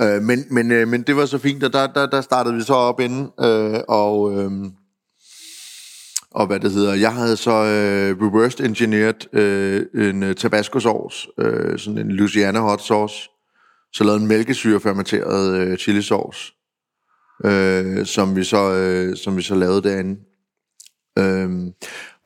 Øh, 0.00 0.22
men, 0.22 0.44
men, 0.50 0.72
øh, 0.72 0.88
men 0.88 1.02
det 1.02 1.16
var 1.16 1.26
så 1.26 1.38
fint, 1.38 1.64
og 1.64 1.72
der, 1.72 1.86
der, 1.86 2.06
der 2.06 2.20
startede 2.20 2.54
vi 2.54 2.62
så 2.62 2.74
op 2.74 3.00
inden, 3.00 3.28
øh, 3.40 3.80
og, 3.88 4.32
øh, 4.32 4.50
og 6.30 6.46
hvad 6.46 6.60
det 6.60 6.72
hedder, 6.72 6.94
jeg 6.94 7.14
havde 7.14 7.36
så 7.36 7.50
øh, 7.50 8.16
reversed 8.26 8.64
engineered 8.64 9.34
øh, 9.34 9.86
en 9.94 10.22
uh, 10.22 10.32
tabasco 10.32 10.80
sauce, 10.80 11.28
øh, 11.38 11.78
sådan 11.78 11.98
en 11.98 12.12
Louisiana 12.12 12.60
hot 12.60 12.82
sauce, 12.82 13.28
så 13.92 14.04
lavede 14.04 14.20
en 14.20 14.28
mælkesyrefermenteret 14.28 15.56
øh, 15.56 15.76
chili 15.76 16.02
sauce, 16.02 16.52
øh, 17.44 18.06
som, 18.06 18.36
vi 18.36 18.44
så, 18.44 18.72
øh, 18.72 19.16
som 19.16 19.36
vi 19.36 19.42
så 19.42 19.54
lavede 19.54 19.82
derinde. 19.82 20.20
Øh, 21.18 21.50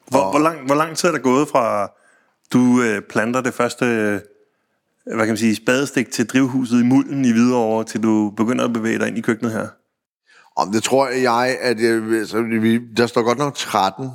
hvor, 0.09 0.31
hvor, 0.31 0.39
lang, 0.39 0.67
hvor 0.67 0.75
lang 0.75 0.97
tid 0.97 1.09
er 1.09 1.13
der 1.13 1.19
gået 1.19 1.49
fra, 1.49 1.93
du 2.53 2.83
øh, 2.83 3.03
planter 3.11 3.41
det 3.41 3.55
første 3.55 4.21
hvad 5.07 5.19
kan 5.19 5.29
man 5.29 5.37
sige, 5.37 5.57
spadestik 5.57 6.11
til 6.11 6.27
drivhuset 6.27 6.81
i 6.81 6.85
mulden 6.85 7.25
i 7.25 7.33
Hvidovre, 7.33 7.85
til 7.85 8.03
du 8.03 8.31
begynder 8.31 8.65
at 8.65 8.73
bevæge 8.73 8.99
dig 8.99 9.09
ind 9.09 9.19
i 9.19 9.21
køkkenet 9.21 9.53
her? 9.53 9.69
Om 10.57 10.73
det 10.73 10.83
tror 10.83 11.09
jeg, 11.09 11.59
at 11.61 11.81
jeg, 11.81 12.09
altså, 12.13 12.43
vi, 12.43 12.79
der 12.97 13.07
står 13.07 13.23
godt 13.23 13.39
nok 13.39 13.55
13 13.55 14.11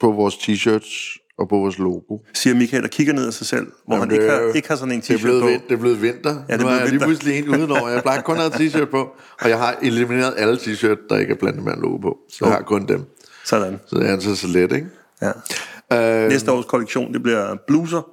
på 0.00 0.12
vores 0.12 0.34
t-shirts 0.34 1.20
og 1.38 1.48
på 1.48 1.56
vores 1.56 1.78
logo. 1.78 2.18
Siger 2.34 2.54
Michael 2.54 2.84
og 2.84 2.90
kigger 2.90 3.12
ned 3.12 3.26
af 3.26 3.32
sig 3.32 3.46
selv, 3.46 3.66
hvor 3.86 3.96
Jamen, 3.96 4.10
han 4.10 4.20
ikke 4.20 4.32
har, 4.32 4.52
ikke 4.54 4.68
har 4.68 4.76
sådan 4.76 4.94
en 4.94 5.00
t-shirt 5.00 5.12
det 5.12 5.20
blevet, 5.20 5.42
på. 5.42 5.48
Det 5.48 5.74
er 5.74 5.76
blevet 5.76 6.02
vinter. 6.02 6.42
Ja, 6.48 6.52
det 6.52 6.62
nu 6.62 6.68
er 6.68 6.74
jeg 6.74 6.88
lige 6.88 6.98
pludselig 7.00 7.38
en 7.38 7.48
udenover. 7.48 7.88
Jeg 7.88 8.02
plejer 8.02 8.20
kun 8.20 8.36
at 8.36 8.54
have 8.54 8.68
t-shirt 8.68 8.90
på, 8.90 9.16
og 9.40 9.48
jeg 9.48 9.58
har 9.58 9.76
elimineret 9.82 10.34
alle 10.36 10.56
t-shirt, 10.56 11.08
der 11.08 11.16
ikke 11.18 11.32
er 11.32 11.38
blandet 11.38 11.64
med 11.64 11.72
en 11.72 11.80
logo 11.80 11.96
på. 11.96 12.16
Så 12.30 12.44
oh. 12.44 12.48
jeg 12.48 12.56
har 12.56 12.62
kun 12.62 12.86
dem. 12.86 13.04
Sådan. 13.44 13.80
Så 13.86 13.96
det 13.96 14.08
er 14.08 14.12
altså 14.12 14.36
så 14.36 14.46
let, 14.46 14.72
ikke? 14.72 14.86
Ja. 15.22 16.22
Øh, 16.24 16.28
Næste 16.28 16.52
års 16.52 16.64
kollektion, 16.64 17.12
det 17.12 17.22
bliver 17.22 17.56
bluser. 17.66 18.08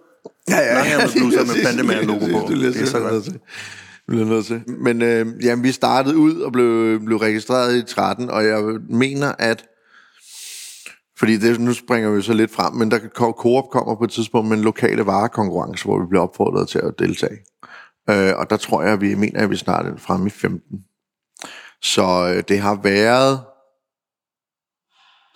Ja, 0.49 0.57
ja, 0.57 0.77
ja. 0.77 0.97
Lange 0.97 1.19
bluser 1.19 1.45
med 1.45 1.61
plantemand 1.63 2.05
logo 2.05 2.19
på. 2.19 2.47
Det, 2.49 2.57
det, 2.57 2.73
det 2.73 2.81
er 2.81 2.85
sådan 2.85 3.39
bliver 4.11 4.25
nødt 4.25 4.45
til. 4.45 4.63
Men 4.67 5.01
øh, 5.01 5.25
jamen, 5.43 5.63
vi 5.63 5.71
startede 5.71 6.17
ud 6.17 6.39
og 6.39 6.51
blev, 6.51 6.99
blev 7.05 7.17
registreret 7.17 7.75
i 7.75 7.93
13, 7.93 8.29
og 8.29 8.45
jeg 8.45 8.63
mener, 8.89 9.31
at 9.39 9.65
fordi 11.17 11.37
det, 11.37 11.59
nu 11.59 11.73
springer 11.73 12.11
vi 12.11 12.21
så 12.21 12.33
lidt 12.33 12.51
frem, 12.51 12.73
men 12.73 12.91
der 12.91 12.99
Coop 13.35 13.65
kommer 13.71 13.95
på 13.95 14.03
et 14.03 14.11
tidspunkt 14.11 14.49
med 14.49 14.57
en 14.57 14.63
lokale 14.63 15.05
varekonkurrence, 15.05 15.85
hvor 15.85 15.99
vi 15.99 16.05
bliver 16.09 16.23
opfordret 16.23 16.67
til 16.67 16.79
at 16.79 16.93
deltage. 16.99 17.37
Øh, 18.09 18.33
og 18.37 18.49
der 18.49 18.57
tror 18.57 18.81
jeg, 18.81 18.93
at 18.93 19.01
vi 19.01 19.15
mener, 19.15 19.39
at 19.39 19.49
vi 19.49 19.55
snart 19.55 19.85
er 19.85 19.97
fremme 19.97 20.27
i 20.27 20.29
15. 20.29 20.61
Så 21.81 22.33
øh, 22.35 22.43
det 22.47 22.59
har 22.59 22.79
været 22.83 23.39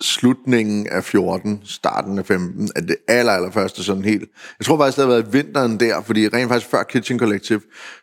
slutningen 0.00 0.86
af 0.86 1.04
14, 1.04 1.60
starten 1.64 2.18
af 2.18 2.26
15, 2.26 2.70
at 2.76 2.88
det 2.88 2.96
aller, 3.08 3.32
aller 3.32 3.50
første 3.50 3.84
sådan 3.84 4.04
helt... 4.04 4.30
Jeg 4.58 4.66
tror 4.66 4.78
faktisk, 4.78 4.96
det 4.96 5.04
har 5.04 5.12
været 5.12 5.32
vinteren 5.32 5.80
der, 5.80 6.02
fordi 6.02 6.28
rent 6.28 6.48
faktisk 6.48 6.70
før 6.70 6.82
Kitchen 6.82 7.18
Collective, 7.18 7.60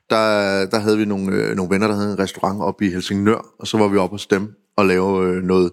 der, 0.09 0.65
der 0.65 0.79
havde 0.79 0.97
vi 0.97 1.05
nogle, 1.05 1.35
øh, 1.35 1.55
nogle 1.55 1.73
venner, 1.73 1.87
der 1.87 1.95
havde 1.95 2.11
en 2.11 2.19
restaurant 2.19 2.61
oppe 2.61 2.85
i 2.85 2.89
Helsingør, 2.89 3.45
og 3.59 3.67
så 3.67 3.77
var 3.77 3.87
vi 3.87 3.97
oppe 3.97 4.13
hos 4.13 4.27
dem 4.27 4.49
og 4.77 4.85
lave 4.85 5.27
øh, 5.27 5.43
noget 5.43 5.71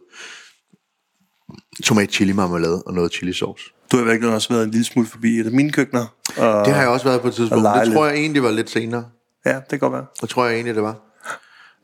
tomat 1.85 2.11
chili 2.13 2.33
marmelade 2.33 2.83
og 2.83 2.95
noget 2.95 3.13
chili 3.13 3.33
sauce. 3.33 3.65
Du 3.93 3.97
har 3.97 4.05
virkelig 4.05 4.35
også 4.35 4.49
været 4.49 4.65
en 4.65 4.71
lille 4.71 4.85
smule 4.85 5.09
forbi 5.09 5.39
et 5.39 5.47
af 5.47 5.53
mine 5.53 5.73
køkkener. 5.73 6.07
Og, 6.37 6.67
det 6.67 6.75
har 6.75 6.81
jeg 6.81 6.91
også 6.91 7.07
været 7.07 7.21
på 7.21 7.29
et 7.29 7.35
tidspunkt. 7.35 7.69
Det 7.85 7.93
tror 7.93 8.07
jeg 8.07 8.17
egentlig 8.17 8.43
var 8.43 8.51
lidt 8.51 8.71
senere. 8.71 9.05
Ja, 9.47 9.55
det 9.55 9.69
kan 9.69 9.79
godt 9.79 9.93
være. 9.93 10.07
Det 10.21 10.29
tror 10.29 10.47
jeg 10.47 10.55
egentlig, 10.55 10.75
det 10.75 10.83
var. 10.83 11.10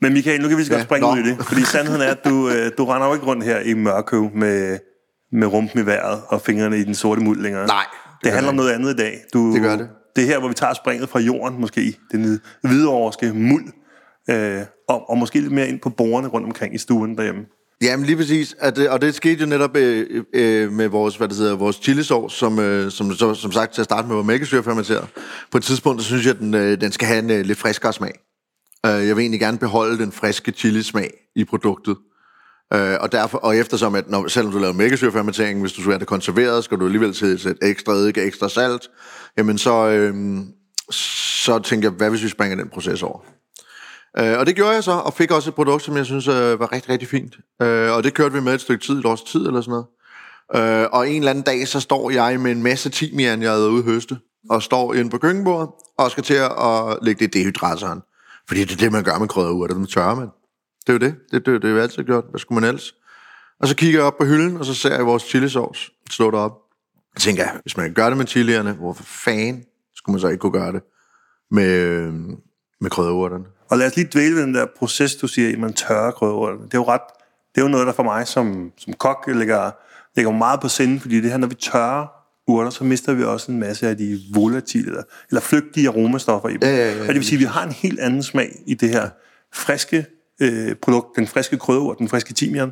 Men 0.01 0.13
Michael, 0.13 0.41
nu 0.41 0.47
kan 0.47 0.57
vi 0.57 0.63
så 0.63 0.69
godt 0.69 0.79
ja, 0.79 0.85
springe 0.85 1.07
nå. 1.07 1.13
ud 1.13 1.19
i 1.19 1.29
det. 1.29 1.45
Fordi 1.45 1.61
sandheden 1.61 2.01
er, 2.01 2.11
at 2.11 2.25
du, 2.25 2.49
øh, 2.49 2.71
du 2.77 2.85
render 2.85 3.07
jo 3.07 3.13
ikke 3.13 3.25
rundt 3.25 3.43
her 3.43 3.59
i 3.59 3.73
Mørkøv 3.73 4.29
med, 4.35 4.79
med 5.31 5.47
rumpen 5.47 5.81
i 5.81 5.85
vejret 5.85 6.21
og 6.27 6.41
fingrene 6.41 6.79
i 6.79 6.83
den 6.83 6.95
sorte 6.95 7.21
muld 7.21 7.41
længere. 7.41 7.67
Nej. 7.67 7.85
Det, 8.05 8.23
det 8.23 8.31
handler 8.31 8.49
om 8.49 8.55
noget 8.55 8.71
andet 8.71 8.93
i 8.93 8.95
dag. 8.95 9.19
Du, 9.33 9.53
det 9.53 9.61
gør 9.61 9.75
det. 9.75 9.89
Det 10.15 10.23
er 10.23 10.27
her, 10.27 10.39
hvor 10.39 10.47
vi 10.47 10.53
tager 10.53 10.73
springet 10.73 11.09
fra 11.09 11.19
jorden, 11.19 11.61
måske, 11.61 11.97
den 12.11 12.41
hvidoverske 12.61 13.33
muld, 13.33 13.65
øh, 14.29 14.61
og, 14.89 15.09
og 15.09 15.17
måske 15.17 15.39
lidt 15.39 15.51
mere 15.51 15.67
ind 15.67 15.79
på 15.79 15.89
borgerne 15.89 16.27
rundt 16.27 16.47
omkring 16.47 16.75
i 16.75 16.77
stuen 16.77 17.17
derhjemme. 17.17 17.41
Jamen 17.81 18.05
lige 18.05 18.15
præcis, 18.15 18.55
at 18.59 18.75
det, 18.75 18.89
og 18.89 19.01
det 19.01 19.15
skete 19.15 19.41
jo 19.41 19.45
netop 19.45 19.77
øh, 19.77 20.23
øh, 20.33 20.71
med 20.71 20.87
vores, 20.87 21.15
hvad 21.15 21.27
det 21.27 21.37
hedder, 21.37 21.55
vores 21.55 21.75
chilisauce, 21.75 22.37
som, 22.37 22.59
øh, 22.59 22.91
som, 22.91 23.13
som, 23.13 23.35
som 23.35 23.51
sagt 23.51 23.73
til 23.73 23.81
at 23.81 23.85
starte 23.85 24.07
med 24.07 24.15
var 24.15 24.23
mælkesyrefermenteret. 24.23 25.07
På 25.51 25.57
et 25.57 25.63
tidspunkt, 25.63 26.01
så 26.01 26.07
synes 26.07 26.25
jeg, 26.25 26.33
at 26.33 26.39
den, 26.39 26.53
øh, 26.53 26.81
den 26.81 26.91
skal 26.91 27.07
have 27.07 27.19
en 27.19 27.31
øh, 27.31 27.45
lidt 27.45 27.57
friskere 27.57 27.93
smag. 27.93 28.11
Øh, 28.87 29.07
jeg 29.07 29.15
vil 29.15 29.21
egentlig 29.21 29.39
gerne 29.39 29.57
beholde 29.57 29.97
den 29.97 30.11
friske 30.11 30.51
chilismag 30.51 31.11
i 31.35 31.43
produktet. 31.43 31.97
Øh, 32.73 32.97
og, 32.99 33.11
derfor, 33.11 33.37
og 33.37 33.57
eftersom, 33.57 33.95
at 33.95 34.09
når, 34.09 34.27
selvom 34.27 34.51
du 34.51 34.59
laver 34.59 34.73
mælkesyrefermentering, 34.73 35.61
hvis 35.61 35.73
du 35.73 35.81
skal 35.81 35.91
have 35.91 35.99
det 35.99 36.07
konserveret, 36.07 36.63
skal 36.63 36.79
du 36.79 36.85
alligevel 36.85 37.15
sætte 37.15 37.55
ekstra 37.61 37.93
eddike, 37.93 38.21
ekstra 38.21 38.49
salt, 38.49 38.89
jamen 39.37 39.57
så, 39.57 39.87
øh, 39.87 40.39
så 40.91 41.59
tænker 41.59 41.89
jeg, 41.89 41.97
hvad 41.97 42.09
hvis 42.09 42.23
vi 42.23 42.29
springer 42.29 42.57
den 42.57 42.69
proces 42.69 43.03
over? 43.03 43.19
Øh, 44.19 44.39
og 44.39 44.45
det 44.45 44.55
gjorde 44.55 44.71
jeg 44.71 44.83
så, 44.83 44.91
og 44.91 45.13
fik 45.13 45.31
også 45.31 45.49
et 45.49 45.55
produkt, 45.55 45.83
som 45.83 45.97
jeg 45.97 46.05
synes 46.05 46.27
øh, 46.27 46.59
var 46.59 46.71
rigtig, 46.71 46.89
rigtig 46.89 47.07
fint. 47.07 47.35
Øh, 47.61 47.91
og 47.91 48.03
det 48.03 48.13
kørte 48.13 48.33
vi 48.33 48.41
med 48.41 48.53
et 48.53 48.61
stykke 48.61 48.85
tid, 48.85 48.99
et 48.99 49.05
års 49.05 49.21
tid 49.21 49.47
eller 49.47 49.61
sådan 49.61 49.71
noget. 49.71 49.85
Øh, 50.55 50.87
og 50.91 51.09
en 51.09 51.15
eller 51.15 51.29
anden 51.29 51.43
dag, 51.43 51.67
så 51.67 51.79
står 51.79 52.09
jeg 52.09 52.39
med 52.39 52.51
en 52.51 52.63
masse 52.63 52.89
timian, 52.89 53.41
jeg 53.41 53.51
havde 53.51 53.69
ude 53.69 53.83
høste, 53.83 54.17
og 54.49 54.63
står 54.63 54.93
inde 54.93 55.09
på 55.09 55.17
køkkenbordet, 55.17 55.69
og 55.97 56.11
skal 56.11 56.23
til 56.23 56.33
at 56.33 56.97
lægge 57.01 57.27
det 57.27 57.35
i 57.35 57.39
dehydratoren. 57.39 58.01
Fordi 58.47 58.63
det 58.63 58.71
er 58.71 58.77
det, 58.77 58.91
man 58.91 59.03
gør 59.03 59.17
med 59.17 59.27
krydderurter, 59.27 59.75
dem 59.75 59.85
tørrer 59.85 60.15
man. 60.15 60.27
Det 60.87 60.89
er 60.89 60.93
jo 60.93 60.99
det. 60.99 61.15
Det, 61.31 61.45
det, 61.45 61.61
det 61.61 61.69
er 61.69 61.73
jo 61.73 61.79
altid 61.79 62.03
gjort. 62.03 62.23
Hvad 62.29 62.39
skulle 62.39 62.61
man 62.61 62.67
ellers? 62.67 62.93
Og 63.59 63.67
så 63.67 63.75
kigger 63.75 63.99
jeg 63.99 64.07
op 64.07 64.17
på 64.17 64.25
hylden, 64.25 64.57
og 64.57 64.65
så 64.65 64.73
ser 64.73 64.95
jeg 64.95 65.05
vores 65.05 65.23
chilisauce 65.23 65.91
stå 66.09 66.31
derop. 66.31 66.51
Jeg 67.15 67.21
tænker, 67.21 67.45
hvis 67.61 67.77
man 67.77 67.85
kan 67.85 67.93
gøre 67.93 68.09
det 68.09 68.17
med 68.17 68.27
chilierne, 68.27 68.73
hvorfor 68.73 69.03
fanden 69.03 69.63
skulle 69.95 70.13
man 70.13 70.19
så 70.19 70.27
ikke 70.27 70.39
kunne 70.39 70.51
gøre 70.51 70.71
det 70.71 70.81
med, 71.51 71.69
øh, 71.69 72.13
med 72.81 72.89
krydderurterne? 72.89 73.45
Og 73.69 73.77
lad 73.77 73.87
os 73.87 73.95
lige 73.95 74.09
dvæle 74.13 74.35
ved 74.35 74.41
den 74.41 74.55
der 74.55 74.65
proces, 74.77 75.15
du 75.15 75.27
siger, 75.27 75.53
at 75.53 75.59
man 75.59 75.73
tørrer 75.73 76.11
krydderurterne. 76.11 76.65
Det 76.65 76.73
er 76.73 76.77
jo 76.77 76.87
ret, 76.87 77.01
det 77.55 77.61
er 77.61 77.65
jo 77.65 77.71
noget, 77.71 77.87
der 77.87 77.93
for 77.93 78.03
mig 78.03 78.27
som, 78.27 78.71
som 78.77 78.93
kok 78.93 79.23
ligger, 79.27 79.71
ligger 80.15 80.31
meget 80.31 80.61
på 80.61 80.67
sinde, 80.67 80.99
fordi 80.99 81.21
det 81.21 81.31
her, 81.31 81.37
når 81.37 81.47
vi 81.47 81.55
tørrer 81.55 82.16
urter, 82.47 82.69
så 82.69 82.83
mister 82.83 83.13
vi 83.13 83.23
også 83.23 83.51
en 83.51 83.59
masse 83.59 83.87
af 83.87 83.97
de 83.97 84.19
volatile, 84.33 84.87
eller, 84.87 85.03
eller 85.29 85.41
flygtige 85.41 85.87
aromastoffer 85.87 86.49
i 86.49 86.53
dem. 86.53 86.61
Ja, 86.61 86.75
ja, 86.75 86.95
ja, 86.95 87.01
og 87.01 87.07
det 87.07 87.15
vil 87.15 87.25
sige, 87.25 87.35
at 87.35 87.39
vi 87.39 87.45
har 87.45 87.63
en 87.63 87.71
helt 87.71 87.99
anden 87.99 88.23
smag 88.23 88.55
i 88.67 88.73
det 88.73 88.89
her 88.89 89.09
friske 89.53 90.05
øh, 90.41 90.75
produkt, 90.75 91.15
den 91.15 91.27
friske 91.27 91.57
krydderurt, 91.57 91.97
den 91.97 92.09
friske 92.09 92.33
timian, 92.33 92.71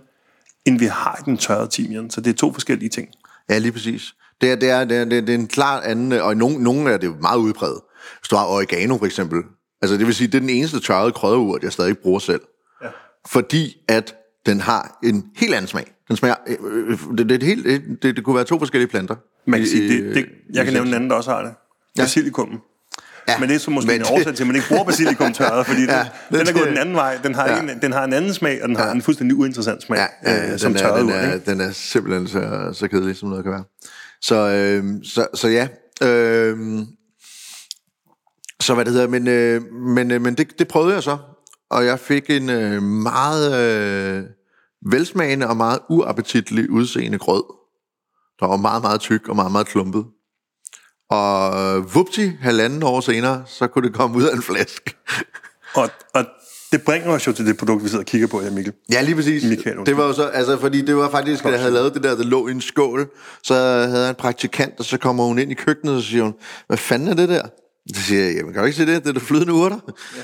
end 0.65 0.79
vi 0.79 0.85
har 0.85 1.19
i 1.19 1.23
den 1.25 1.37
tørrede 1.37 1.67
timian. 1.67 2.09
Så 2.09 2.21
det 2.21 2.29
er 2.29 2.35
to 2.35 2.53
forskellige 2.53 2.89
ting. 2.89 3.09
Ja, 3.49 3.57
lige 3.57 3.71
præcis. 3.71 4.15
Det 4.41 4.51
er, 4.51 4.55
det 4.55 4.69
er, 4.69 4.85
det 4.85 4.97
er, 4.97 5.05
det 5.05 5.29
er 5.29 5.35
en 5.35 5.47
klar 5.47 5.81
anden, 5.81 6.11
og 6.11 6.31
i 6.31 6.35
nogen, 6.35 6.63
nogen 6.63 6.87
er 6.87 6.97
det 6.97 7.21
meget 7.21 7.37
udpræget. 7.37 7.81
Hvis 8.19 8.29
du 8.29 8.35
har 8.35 8.45
oregano 8.45 8.97
for 8.97 9.05
eksempel, 9.05 9.39
altså 9.81 9.97
det 9.97 10.05
vil 10.05 10.15
sige, 10.15 10.27
det 10.27 10.35
er 10.35 10.39
den 10.39 10.49
eneste 10.49 10.79
tørrede 10.79 11.11
krydderurt, 11.11 11.63
jeg 11.63 11.73
stadig 11.73 11.97
bruger 11.97 12.19
selv. 12.19 12.41
Ja. 12.83 12.87
Fordi 13.27 13.77
at 13.87 14.15
den 14.45 14.61
har 14.61 14.99
en 15.03 15.25
helt 15.35 15.53
anden 15.53 15.67
smag. 15.67 15.94
Den 16.07 16.15
smager, 16.15 16.35
øh, 16.47 16.57
øh 16.91 17.17
det, 17.17 17.29
det, 17.29 17.43
helt, 17.43 17.65
det, 18.03 18.15
det 18.15 18.23
kunne 18.23 18.35
være 18.35 18.45
to 18.45 18.59
forskellige 18.59 18.89
planter. 18.89 19.15
Man 19.47 19.59
kan 19.59 19.69
sige, 19.69 20.03
det, 20.03 20.15
det, 20.15 20.25
jeg 20.53 20.65
kan 20.65 20.73
nævne 20.73 20.89
en 20.89 20.95
anden, 20.95 21.09
der 21.09 21.15
også 21.15 21.31
har 21.31 21.43
det. 21.43 21.53
Basilikum. 21.97 22.61
Ja. 23.27 23.39
Men 23.39 23.49
det 23.49 23.55
er 23.55 23.59
så 23.59 23.71
måske 23.71 23.87
men 23.87 24.01
en 24.01 24.07
årsag 24.11 24.35
til, 24.35 24.43
at 24.43 24.47
man 24.47 24.55
ikke 24.55 24.67
bruger 24.67 24.83
basilikum 24.83 25.33
tørret, 25.33 25.65
fordi 25.65 25.81
ja, 25.89 26.07
den, 26.29 26.39
den 26.39 26.47
er 26.47 26.53
gået 26.53 26.67
den 26.67 26.77
anden 26.77 26.95
vej. 26.95 27.19
Den 27.23 27.35
har, 27.35 27.47
ja. 27.47 27.59
en, 27.59 27.69
den 27.81 27.93
har 27.93 28.03
en 28.03 28.13
anden 28.13 28.33
smag, 28.33 28.63
og 28.63 28.67
den 28.67 28.75
har 28.75 28.85
ja. 28.85 28.91
en 28.91 29.01
fuldstændig 29.01 29.37
uinteressant 29.37 29.83
smag, 29.83 29.97
ja, 29.97 30.31
ja, 30.31 30.53
øh, 30.53 30.59
som 30.59 30.73
den 30.73 30.83
er, 30.83 30.87
tørret 30.87 31.01
den 31.01 31.09
er, 31.09 31.33
ikke? 31.33 31.51
den 31.51 31.61
er 31.61 31.71
simpelthen 31.71 32.27
så, 32.27 32.69
så 32.73 32.87
kedelig, 32.87 33.15
som 33.15 33.29
noget 33.29 33.43
kan 33.43 33.51
være. 33.51 33.63
Så, 34.21 34.35
øh, 34.35 34.83
så, 35.03 35.27
så 35.33 35.47
ja, 35.47 35.67
øh, 36.03 36.57
så 38.59 38.73
hvad 38.73 38.85
det 38.85 38.93
hedder, 38.93 39.07
men, 39.07 39.27
øh, 39.27 39.61
men, 39.73 40.11
øh, 40.11 40.21
men 40.21 40.35
det, 40.35 40.59
det 40.59 40.67
prøvede 40.67 40.93
jeg 40.93 41.03
så, 41.03 41.17
og 41.69 41.85
jeg 41.85 41.99
fik 41.99 42.29
en 42.29 42.49
øh, 42.49 42.83
meget 42.83 43.55
øh, 43.59 44.23
velsmagende 44.85 45.47
og 45.47 45.57
meget 45.57 45.79
uappetitlig 45.89 46.71
udseende 46.71 47.17
grød 47.17 47.43
der 48.39 48.47
var 48.47 48.57
meget, 48.57 48.81
meget 48.81 49.01
tyk 49.01 49.29
og 49.29 49.35
meget, 49.35 49.51
meget 49.51 49.67
klumpet. 49.67 50.05
Og 51.09 51.95
vupti, 51.95 52.31
halvanden 52.41 52.83
år 52.83 53.01
senere, 53.01 53.43
så 53.47 53.67
kunne 53.67 53.87
det 53.87 53.95
komme 53.95 54.17
ud 54.17 54.23
af 54.23 54.35
en 54.35 54.41
flaske. 54.41 54.95
Og, 55.75 55.89
og 56.13 56.25
det 56.71 56.81
bringer 56.81 57.09
os 57.09 57.27
jo 57.27 57.31
til 57.31 57.45
det 57.45 57.57
produkt, 57.57 57.83
vi 57.83 57.89
sidder 57.89 58.01
og 58.01 58.05
kigger 58.05 58.27
på 58.27 58.41
her, 58.41 58.51
Mikkel. 58.51 58.73
Ja, 58.91 59.01
lige 59.01 59.15
præcis. 59.15 59.43
Michael, 59.43 59.77
det 59.85 59.97
var 59.97 60.05
jo 60.05 60.13
så, 60.13 60.23
altså, 60.23 60.57
fordi 60.57 60.81
det 60.81 60.95
var 60.95 61.09
faktisk, 61.09 61.45
at 61.45 61.51
jeg 61.51 61.59
havde 61.59 61.73
lavet 61.73 61.93
det 61.93 62.03
der, 62.03 62.15
der 62.15 62.23
lå 62.23 62.47
i 62.47 62.51
en 62.51 62.61
skål, 62.61 63.09
så 63.43 63.53
havde 63.53 64.01
jeg 64.01 64.09
en 64.09 64.15
praktikant, 64.15 64.79
og 64.79 64.85
så 64.85 64.97
kommer 64.97 65.23
hun 65.23 65.39
ind 65.39 65.51
i 65.51 65.53
køkkenet, 65.53 65.95
og 65.95 66.01
så 66.01 66.09
siger 66.09 66.23
hun, 66.23 66.33
hvad 66.67 66.77
fanden 66.77 67.07
er 67.07 67.13
det 67.13 67.29
der? 67.29 67.41
Så 67.95 68.01
siger 68.01 68.23
jeg, 68.23 68.35
jamen 68.35 68.53
kan 68.53 68.61
du 68.61 68.65
ikke 68.65 68.77
se 68.77 68.85
det? 68.85 69.03
Det 69.03 69.09
er 69.09 69.13
der 69.13 69.19
flydende 69.19 69.53
urter. 69.53 69.79
Ja. 70.15 70.21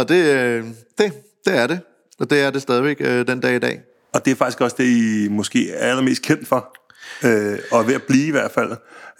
Og 0.00 0.08
det, 0.08 0.34
øh, 0.34 0.64
det, 0.98 1.12
det 1.44 1.56
er 1.56 1.66
det. 1.66 1.80
Og 2.20 2.30
det 2.30 2.40
er 2.40 2.50
det 2.50 2.62
stadigvæk 2.62 2.96
øh, 3.00 3.26
den 3.26 3.40
dag 3.40 3.56
i 3.56 3.58
dag. 3.58 3.80
Og 4.14 4.24
det 4.24 4.30
er 4.30 4.34
faktisk 4.34 4.60
også 4.60 4.76
det, 4.78 4.84
I 4.84 5.28
måske 5.30 5.70
er 5.70 5.88
allermest 5.88 6.22
kendt 6.22 6.48
for, 6.48 6.76
øh, 7.24 7.58
og 7.70 7.80
er 7.80 7.86
ved 7.86 7.94
at 7.94 8.02
blive 8.02 8.26
i 8.26 8.30
hvert 8.30 8.50
fald 8.50 8.70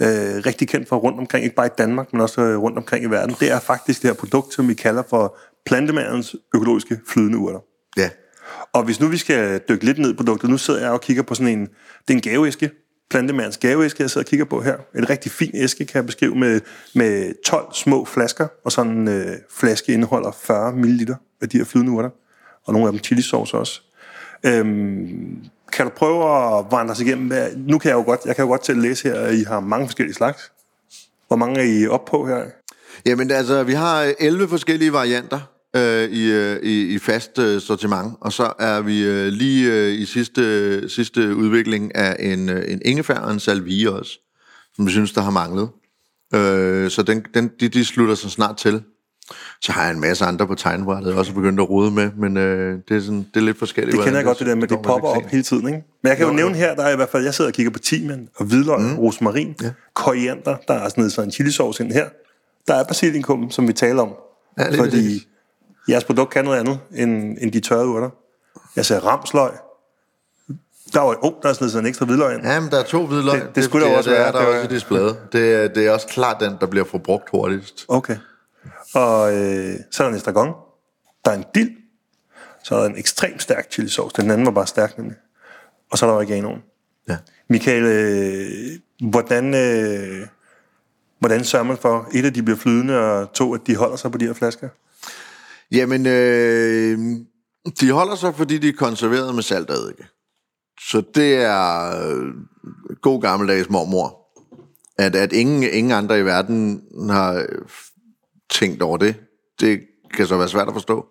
øh, 0.01 0.47
rigtig 0.47 0.69
kendt 0.69 0.89
for 0.89 0.97
rundt 0.97 1.19
omkring, 1.19 1.45
ikke 1.45 1.57
bare 1.57 1.67
i 1.67 1.77
Danmark, 1.79 2.13
men 2.13 2.21
også 2.21 2.41
øh, 2.41 2.59
rundt 2.59 2.79
omkring 2.79 3.05
i 3.05 3.09
verden. 3.09 3.37
Det 3.41 3.51
er 3.51 3.61
faktisk 3.61 4.03
det 4.03 4.11
her 4.11 4.15
produkt, 4.15 4.55
som 4.55 4.69
vi 4.69 4.75
kalder 4.75 5.03
for 5.11 5.39
plantemandens 5.67 6.37
økologiske 6.55 7.01
flydende 7.09 7.39
urter. 7.39 7.59
Ja. 7.97 8.11
Og 8.73 8.83
hvis 8.83 9.01
nu 9.01 9.07
vi 9.07 9.17
skal 9.17 9.61
dykke 9.69 9.85
lidt 9.85 9.99
ned 9.99 10.11
i 10.13 10.17
produktet, 10.17 10.51
nu 10.51 10.59
sidder 10.59 10.81
jeg 10.81 10.91
og 10.91 11.01
kigger 11.01 11.23
på 11.23 11.35
sådan 11.35 11.59
en, 11.59 11.61
det 12.09 12.09
er 12.09 12.15
en 12.15 12.21
gaveæske, 12.21 12.71
plantemandens 13.11 13.57
gaveæske, 13.57 14.03
jeg 14.03 14.11
sidder 14.11 14.25
og 14.25 14.29
kigger 14.29 14.45
på 14.45 14.61
her. 14.61 14.77
En 14.97 15.11
rigtig 15.11 15.33
fin 15.33 15.51
æske, 15.55 15.85
kan 15.85 15.97
jeg 15.97 16.07
beskrive, 16.07 16.35
med, 16.35 16.61
med 16.95 17.35
12 17.45 17.67
små 17.75 18.05
flasker, 18.05 18.47
og 18.65 18.73
sådan 18.73 18.93
en 18.93 19.09
øh, 19.09 19.37
flaske 19.51 19.93
indeholder 19.93 20.33
40 20.43 20.73
ml 20.73 21.15
af 21.41 21.49
de 21.49 21.59
her 21.59 21.65
flydende 21.65 21.93
urter, 21.93 22.11
og 22.65 22.73
nogle 22.73 22.87
af 22.87 22.93
dem 22.93 23.03
chili 23.05 23.23
sauce 23.23 23.57
også. 23.57 23.83
Øhm, 24.47 25.45
kan 25.73 25.87
du 25.87 25.93
prøve 25.97 26.25
at 26.25 26.65
vandre 26.71 26.93
os 26.93 27.01
igennem? 27.01 27.33
Nu 27.57 27.79
kan 27.79 27.89
jeg 27.89 27.97
jo 27.97 28.03
godt, 28.03 28.21
jeg 28.27 28.37
kan 28.37 28.43
jo 28.43 28.49
godt 28.49 28.63
til 28.63 28.73
at 28.73 28.79
læse 28.79 29.09
her, 29.09 29.21
at 29.21 29.35
I 29.35 29.43
har 29.43 29.61
mange 29.61 29.87
forskellige 29.87 30.15
slags. 30.15 30.53
Hvor 31.29 31.37
mange 31.37 31.61
er 31.61 31.65
I 31.65 31.87
op 31.87 32.05
på 32.05 32.27
her? 32.27 32.45
Jamen 33.07 33.31
altså, 33.31 33.63
vi 33.63 33.73
har 33.73 34.03
øh, 34.03 34.13
11 34.19 34.49
forskellige 34.49 34.93
varianter 34.93 35.41
øh, 35.77 36.11
i, 36.11 36.33
øh, 36.33 36.63
i, 36.63 36.95
i 36.95 36.99
fast 36.99 37.39
øh, 37.39 37.61
sortiment, 37.61 38.15
og 38.21 38.33
så 38.33 38.53
er 38.59 38.81
vi 38.81 39.05
øh, 39.05 39.27
lige 39.27 39.73
øh, 39.73 39.93
i 39.93 40.05
sidste, 40.05 40.89
sidste 40.89 41.37
udvikling 41.37 41.95
af 41.95 42.17
en, 42.21 42.49
øh, 42.49 42.73
en 42.73 42.83
ingefær 42.85 43.19
og 43.19 43.33
en 43.33 43.41
salvie 43.41 43.91
også, 43.91 44.19
som 44.77 44.87
vi 44.87 44.91
synes, 44.91 45.13
der 45.13 45.21
har 45.21 45.31
manglet. 45.31 45.69
Øh, 46.35 46.91
så 46.91 47.03
den, 47.03 47.25
den, 47.35 47.51
de, 47.61 47.69
de 47.69 47.85
slutter 47.85 48.15
sig 48.15 48.31
snart 48.31 48.57
til. 48.57 48.83
Så 49.61 49.73
har 49.73 49.83
jeg 49.83 49.91
en 49.93 50.01
masse 50.01 50.25
andre 50.25 50.47
på 50.47 50.55
tegnbrættet, 50.55 51.11
jeg 51.11 51.19
også 51.19 51.33
begyndt 51.35 51.61
at 51.61 51.71
rode 51.71 51.91
med, 51.91 52.11
men 52.17 52.37
øh, 52.37 52.79
det, 52.89 52.97
er 52.97 53.01
sådan, 53.01 53.27
det 53.35 53.41
er 53.41 53.45
lidt 53.45 53.59
forskelligt. 53.59 53.97
Det 53.97 54.05
kender 54.05 54.19
jeg 54.19 54.25
godt, 54.25 54.39
det 54.39 54.47
der 54.47 54.55
med, 54.55 54.69
det 54.69 54.79
popper 54.83 55.09
op 55.09 55.23
hele 55.27 55.43
tiden, 55.43 55.67
ikke? 55.67 55.83
Men 56.03 56.09
jeg 56.09 56.17
kan 56.17 56.27
jo 56.27 56.33
nævne 56.33 56.55
her, 56.55 56.75
der 56.75 56.83
er 56.83 56.93
i 56.93 56.97
hvert 56.97 57.09
fald, 57.09 57.25
jeg 57.25 57.35
sidder 57.35 57.51
og 57.51 57.55
kigger 57.55 57.73
på 57.73 57.79
timian 57.79 58.29
og 58.37 58.45
hvidløg, 58.45 58.81
mm. 58.81 58.99
rosmarin, 58.99 59.55
ja. 59.63 59.71
koriander, 59.95 60.57
der 60.69 60.75
er 60.75 60.89
sådan, 60.89 61.11
sådan 61.11 61.29
en 61.29 61.33
chilisauce 61.33 61.85
ind 61.85 61.93
her. 61.93 62.09
Der 62.69 62.75
er 62.75 62.85
basilikum, 62.85 63.51
som 63.51 63.69
vi 63.69 63.73
taler 63.73 64.03
om. 64.03 64.15
Ja, 64.59 64.65
det 64.65 64.73
er 64.79 64.85
fordi 64.85 65.15
det. 65.15 65.23
jeres 65.89 66.05
produkt 66.05 66.31
kan 66.33 66.45
noget 66.45 66.59
andet 66.59 66.79
end, 66.95 67.37
end 67.41 67.53
de 67.53 67.61
tørrede 67.61 67.87
urter. 67.89 68.11
Jeg 68.77 68.87
ser 68.87 69.01
ramsløg. 69.01 69.51
Der 70.93 71.01
er 71.01 71.05
jo 71.05 71.17
oh, 71.23 71.33
der 71.43 71.49
er 71.49 71.53
sådan 71.53 71.79
en 71.79 71.87
ekstra 71.87 72.07
hvidløg 72.07 72.35
ind. 72.35 72.43
Ja, 72.47 72.61
men 72.61 72.71
der 72.71 72.79
er 72.79 72.83
to 72.85 73.07
hvidløg. 73.07 73.41
Det- 73.41 73.55
det 73.55 73.65
skulle 73.65 73.87
der 73.87 73.93
er- 73.93 73.97
også 73.97 74.11
det 74.11 74.19
være. 74.19 74.27
Er 74.29 74.33
der 74.33 74.39
Det 74.39 74.49
var- 74.49 74.55
også 74.55 74.71
i 74.71 74.75
displayet. 74.75 75.17
Det 75.33 75.55
er, 75.55 75.69
det 75.69 75.87
er 75.87 75.91
også 75.93 76.07
klart 76.07 76.37
den, 76.41 76.53
der 76.61 76.67
bliver 76.67 76.85
forbrugt 76.85 77.29
hurtigst. 77.31 77.85
Okay. 77.89 78.17
Og 78.95 79.35
øh, 79.35 79.77
så 79.91 80.03
er 80.03 80.07
der 80.07 80.09
en 80.09 80.17
estragon. 80.17 80.55
Der 81.25 81.31
er 81.31 81.35
en 81.35 81.45
dild. 81.55 81.71
Så 82.63 82.75
er 82.75 82.81
der 82.81 82.89
en 82.89 82.99
ekstremt 82.99 83.43
stærk 83.43 83.73
chili 83.73 83.89
sauce. 83.89 84.23
Den 84.23 84.31
anden 84.31 84.47
var 84.47 84.53
bare 84.53 84.67
stærk 84.67 84.99
nemlig. 84.99 85.17
Og 85.91 85.99
så 85.99 86.07
er 86.07 86.11
der 86.11 86.17
oreganoen. 86.17 86.63
Ja. 87.09 87.17
Michael, 87.49 87.83
øh, 87.85 89.11
hvordan, 89.11 89.55
øh, 89.55 90.27
hvordan 91.19 91.45
sørger 91.45 91.65
man 91.65 91.77
for, 91.77 92.09
et 92.15 92.25
af 92.25 92.35
de 92.35 92.43
bliver 92.43 92.59
flydende, 92.59 92.99
og 92.99 93.33
to, 93.33 93.55
at 93.55 93.61
de 93.67 93.77
holder 93.77 93.97
sig 93.97 94.13
på 94.13 94.19
de 94.19 94.27
her 94.27 94.33
flasker? 94.33 94.69
Jamen, 95.73 96.07
øh, 96.07 96.99
de 97.81 97.91
holder 97.91 98.17
sig, 98.17 98.35
fordi 98.35 98.59
de 98.59 98.69
er 98.69 98.77
konserveret 98.79 99.35
med 99.35 99.43
salt 99.43 99.71
og 99.71 99.77
eddike. 99.77 100.05
Så 100.81 101.03
det 101.15 101.35
er 101.35 102.01
øh, 102.01 102.35
god 103.03 103.23
gammeldags 103.23 103.71
mormor. 103.71 104.19
At, 104.99 105.17
at 105.17 105.33
ingen, 105.33 105.63
ingen 105.63 105.93
andre 105.93 106.19
i 106.19 106.25
verden 106.25 106.83
har 107.11 107.47
tænkt 108.53 108.83
over 108.83 108.97
det, 108.97 109.15
det 109.61 109.81
kan 110.15 110.27
så 110.27 110.37
være 110.37 110.49
svært 110.49 110.69
at 110.69 110.75
forstå. 110.75 111.07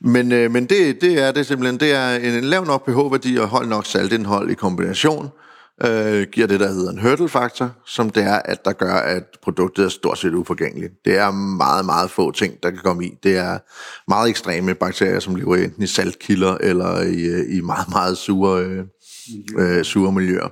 Men, 0.00 0.32
øh, 0.32 0.50
men 0.50 0.66
det, 0.66 1.00
det 1.00 1.22
er 1.22 1.32
det 1.32 1.46
simpelthen. 1.46 1.80
Det 1.80 1.92
er 1.92 2.16
en 2.16 2.44
lav 2.44 2.64
nok 2.64 2.86
pH-værdi 2.86 3.36
og 3.36 3.48
høj 3.48 3.64
nok 3.64 3.86
saltindhold 3.86 4.50
i 4.50 4.54
kombination, 4.54 5.28
øh, 5.84 6.26
giver 6.32 6.46
det, 6.46 6.60
der 6.60 6.68
hedder 6.68 6.90
en 6.90 6.98
hurdle-faktor, 6.98 7.70
som 7.86 8.10
det 8.10 8.22
er, 8.22 8.40
at 8.44 8.64
der 8.64 8.72
gør, 8.72 8.94
at 8.94 9.24
produktet 9.42 9.84
er 9.84 9.88
stort 9.88 10.18
set 10.18 10.34
uforgængeligt. 10.34 10.92
Det 11.04 11.16
er 11.16 11.30
meget, 11.30 11.84
meget 11.84 12.10
få 12.10 12.30
ting, 12.30 12.54
der 12.62 12.70
kan 12.70 12.78
komme 12.78 13.06
i. 13.06 13.10
Det 13.22 13.36
er 13.36 13.58
meget 14.08 14.28
ekstreme 14.30 14.74
bakterier, 14.74 15.20
som 15.20 15.34
lever 15.34 15.56
enten 15.56 15.82
i 15.82 15.86
saltkilder 15.86 16.56
eller 16.60 17.00
i, 17.02 17.22
øh, 17.22 17.56
i 17.56 17.60
meget, 17.60 17.88
meget 17.88 18.18
sure, 18.18 18.62
øh, 18.64 18.84
øh, 19.58 19.84
sure 19.84 20.12
miljøer. 20.12 20.48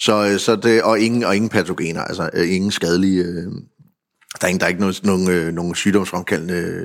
Så, 0.00 0.28
øh, 0.32 0.38
så 0.38 0.56
det, 0.56 0.82
og, 0.82 1.00
ingen, 1.00 1.24
og 1.24 1.36
ingen 1.36 1.48
patogener, 1.48 2.02
altså 2.02 2.30
ingen 2.34 2.70
skadelige... 2.70 3.22
Øh, 3.24 3.52
der 4.40 4.46
er, 4.46 4.48
ingen, 4.48 4.60
der 4.60 4.66
er 4.66 4.68
ikke 4.68 4.80
nogen, 4.80 4.94
nogen, 5.02 5.30
øh, 5.30 5.52
nogen 5.52 5.74
sygdomsfremkaldende 5.74 6.84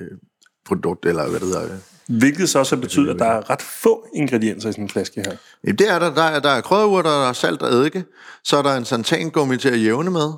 produkt, 0.65 1.05
eller 1.05 1.29
hvad 1.29 1.39
det 1.39 1.47
hedder. 1.47 1.63
øh. 1.63 2.17
Hvilket 2.19 2.49
så 2.49 2.59
også 2.59 2.77
betyder, 2.77 3.13
at 3.13 3.19
der 3.19 3.25
er 3.25 3.49
ret 3.49 3.61
få 3.61 4.05
ingredienser 4.15 4.69
i 4.69 4.71
sådan 4.71 4.83
en 4.83 4.89
flaske 4.89 5.21
her. 5.25 5.31
Jamen, 5.63 5.77
det 5.77 5.89
er 5.89 5.99
der. 5.99 6.13
Der 6.13 6.23
er, 6.23 6.39
der 6.39 6.49
er 6.49 6.61
krydderurter, 6.61 7.09
der 7.09 7.29
er 7.29 7.33
salt 7.33 7.61
og 7.61 7.69
eddike. 7.69 8.03
Så 8.43 8.57
er 8.57 8.61
der 8.61 8.75
en 8.75 8.85
santangummi 8.85 9.57
til 9.57 9.69
at 9.69 9.83
jævne 9.83 10.11
med. 10.11 10.33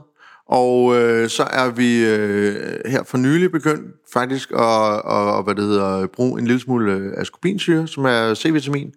Og 0.48 0.96
øh, 0.96 1.30
så 1.30 1.44
er 1.44 1.70
vi 1.70 2.06
øh, 2.06 2.80
her 2.86 3.04
for 3.04 3.18
nylig 3.18 3.52
begyndt 3.52 3.96
faktisk 4.14 4.52
at, 4.52 4.94
at, 5.12 5.38
at 5.38 5.44
hvad 5.44 5.56
det 5.56 5.64
hedder, 5.64 6.08
bruge 6.08 6.40
en 6.40 6.48
lille 6.48 6.62
smule 6.62 6.94
øh, 6.94 7.14
ascorbinsyre, 7.18 7.88
som 7.88 8.06
er 8.06 8.34
C-vitamin, 8.34 8.92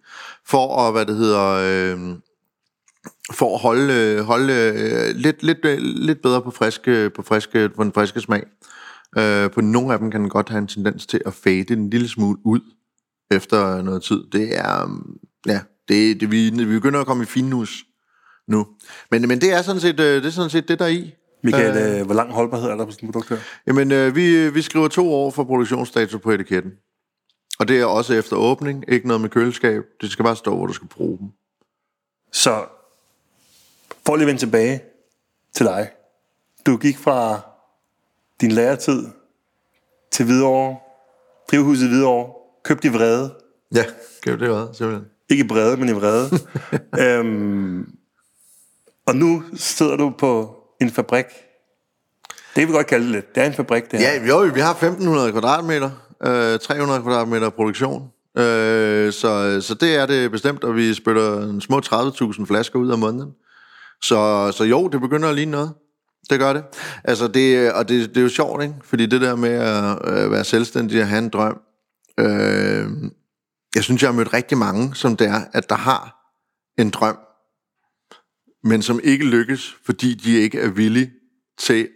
for 0.47 0.81
at, 0.81 0.93
hvad 0.93 1.07
det 1.07 1.17
hedder, 1.17 1.45
øh, 1.45 1.99
for 3.33 3.55
at 3.55 3.61
holde, 3.61 3.95
øh, 3.95 4.21
holde 4.25 4.53
øh, 4.53 5.17
lidt, 5.17 5.43
lidt, 5.43 5.59
øh, 5.65 5.79
lidt 5.81 6.23
bedre 6.23 6.43
på, 6.43 6.51
friske, 6.51 7.11
på, 7.11 7.23
friske, 7.23 7.69
på 7.69 7.85
den 7.85 7.93
friske 7.93 8.21
smag. 8.21 8.43
Øh, 9.19 9.51
på 9.51 9.61
nogle 9.61 9.93
af 9.93 9.99
dem 9.99 10.11
kan 10.11 10.21
den 10.21 10.29
godt 10.29 10.49
have 10.49 10.59
en 10.59 10.67
tendens 10.67 11.07
til 11.07 11.21
at 11.27 11.35
fade 11.35 11.73
en 11.73 11.91
lille 11.91 12.09
smule 12.09 12.39
ud 12.45 12.61
efter 13.31 13.83
noget 13.83 14.03
tid. 14.03 14.25
Det 14.33 14.59
er, 14.59 14.85
um, 14.85 15.17
ja, 15.47 15.61
det, 15.89 16.21
det, 16.21 16.31
vi, 16.31 16.51
vi 16.51 16.65
begynder 16.65 17.01
at 17.01 17.07
komme 17.07 17.23
i 17.23 17.27
finhus 17.27 17.85
nu. 18.49 18.67
Men, 19.11 19.29
men 19.29 19.41
det 19.41 19.53
er 19.53 19.63
sådan 19.63 19.81
set 19.81 19.99
det, 19.99 20.27
er 20.27 20.31
sådan 20.31 20.51
set 20.51 20.69
det 20.69 20.79
der 20.79 20.85
er 20.85 20.89
i. 20.89 21.15
Michael, 21.45 22.01
øh, 22.01 22.07
hvor 22.07 22.15
lang 22.15 22.33
holdbarhed 22.33 22.69
er 22.69 22.77
der 22.77 22.85
på 22.85 22.91
sådan 22.91 23.13
produkt 23.13 23.29
her? 23.29 23.37
Jamen, 23.67 23.93
øh, 23.93 24.17
vi, 24.17 24.51
vi 24.51 24.63
skriver 24.63 24.89
to 24.89 25.13
år 25.15 25.31
for 25.31 25.45
produktionsdato 25.45 26.19
på 26.19 26.31
etiketten. 26.31 26.73
Og 27.59 27.69
det 27.69 27.81
er 27.81 27.85
også 27.85 28.15
efter 28.15 28.37
åbning, 28.37 28.85
ikke 28.89 29.07
noget 29.07 29.21
med 29.21 29.31
køleskab. 29.31 29.83
Det 30.01 30.11
skal 30.11 30.25
bare 30.25 30.37
stå, 30.37 30.57
hvor 30.57 30.67
du 30.67 30.73
skal 30.73 30.89
bruge 30.89 31.19
dem. 31.19 31.29
Så, 32.33 32.65
for 34.09 34.17
lige 34.17 34.25
at 34.25 34.27
vende 34.27 34.41
tilbage 34.41 34.83
til 35.55 35.67
dig. 35.67 35.91
Du 36.67 36.77
gik 36.77 36.99
fra 36.99 37.41
din 38.41 38.53
læretid 38.53 39.07
til 40.11 40.25
Hvidovre, 40.25 40.77
drivhuset 41.51 41.87
i 41.87 41.89
Hvidovre, 41.89 42.33
købte 42.65 42.89
i 42.89 42.91
Vrede. 42.91 43.35
Ja, 43.75 43.85
kan 44.23 44.41
det 44.41 44.49
være, 44.49 44.69
simpelthen. 44.75 45.09
Ikke 45.29 45.45
i 45.45 45.47
Brede, 45.47 45.77
men 45.77 45.89
i 45.89 45.93
Vrede. 45.93 46.31
øhm, 47.05 47.93
og 49.07 49.17
nu 49.17 49.43
sidder 49.55 49.97
du 49.97 50.13
på 50.19 50.57
en 50.81 50.91
fabrik. 50.91 51.27
Det 52.29 52.55
kan 52.55 52.69
vi 52.69 52.73
godt 52.73 52.87
kalde 52.87 53.05
det 53.05 53.13
lidt. 53.13 53.35
Det 53.35 53.43
er 53.43 53.47
en 53.47 53.55
fabrik, 53.55 53.91
det 53.91 53.99
her. 53.99 54.13
Ja, 54.13 54.27
jo, 54.27 54.39
vi 54.55 54.61
har 54.61 54.71
1500 54.71 55.33
kvadratmeter, 55.33 55.91
øh, 56.27 56.59
300 56.59 57.03
kvadratmeter 57.03 57.51
produktion. 57.51 58.03
Øh, 58.39 59.13
så, 59.13 59.61
så 59.61 59.77
det 59.81 59.97
er 59.97 60.07
det 60.07 60.31
bestemt, 60.31 60.65
og 60.65 60.77
vi 60.77 60.95
spytter 60.95 61.43
en 61.43 61.61
små 61.61 61.81
30.000 61.81 62.47
flasker 62.47 62.79
ud 62.79 62.91
af 62.91 62.99
måneden. 62.99 63.35
Så, 64.03 64.53
så 64.57 64.65
jo, 64.65 64.89
det 64.89 65.01
begynder 65.01 65.29
at 65.29 65.35
ligne 65.35 65.53
noget. 65.53 65.75
Det 66.31 66.39
gør 66.39 66.53
det. 66.53 66.65
Altså 67.05 67.29
det, 67.29 67.73
og 67.73 67.89
det, 67.89 68.09
det 68.09 68.17
er 68.17 68.23
jo 68.23 68.29
sjovt, 68.29 68.63
ikke? 68.63 68.75
Fordi 68.83 69.07
det 69.07 69.21
der 69.21 69.37
med 69.37 69.51
at 69.51 70.25
øh, 70.25 70.31
være 70.31 70.45
selvstændig 70.45 71.01
og 71.01 71.09
have 71.09 71.19
en 71.19 71.29
drøm, 71.29 71.61
øh, 72.21 72.89
jeg 73.75 73.85
synes, 73.85 74.03
jeg 74.03 74.09
har 74.09 74.17
mødt 74.17 74.35
rigtig 74.35 74.59
mange, 74.59 74.95
som 74.95 75.17
det 75.17 75.27
er, 75.27 75.45
at 75.53 75.71
der 75.71 75.77
har 75.77 76.15
en 76.79 76.91
drøm, 76.91 77.19
men 78.65 78.83
som 78.83 79.01
ikke 79.05 79.25
lykkes, 79.25 79.77
fordi 79.85 80.15
de 80.15 80.37
ikke 80.37 80.61
er 80.61 80.69
villige 80.69 81.13
til 81.59 81.89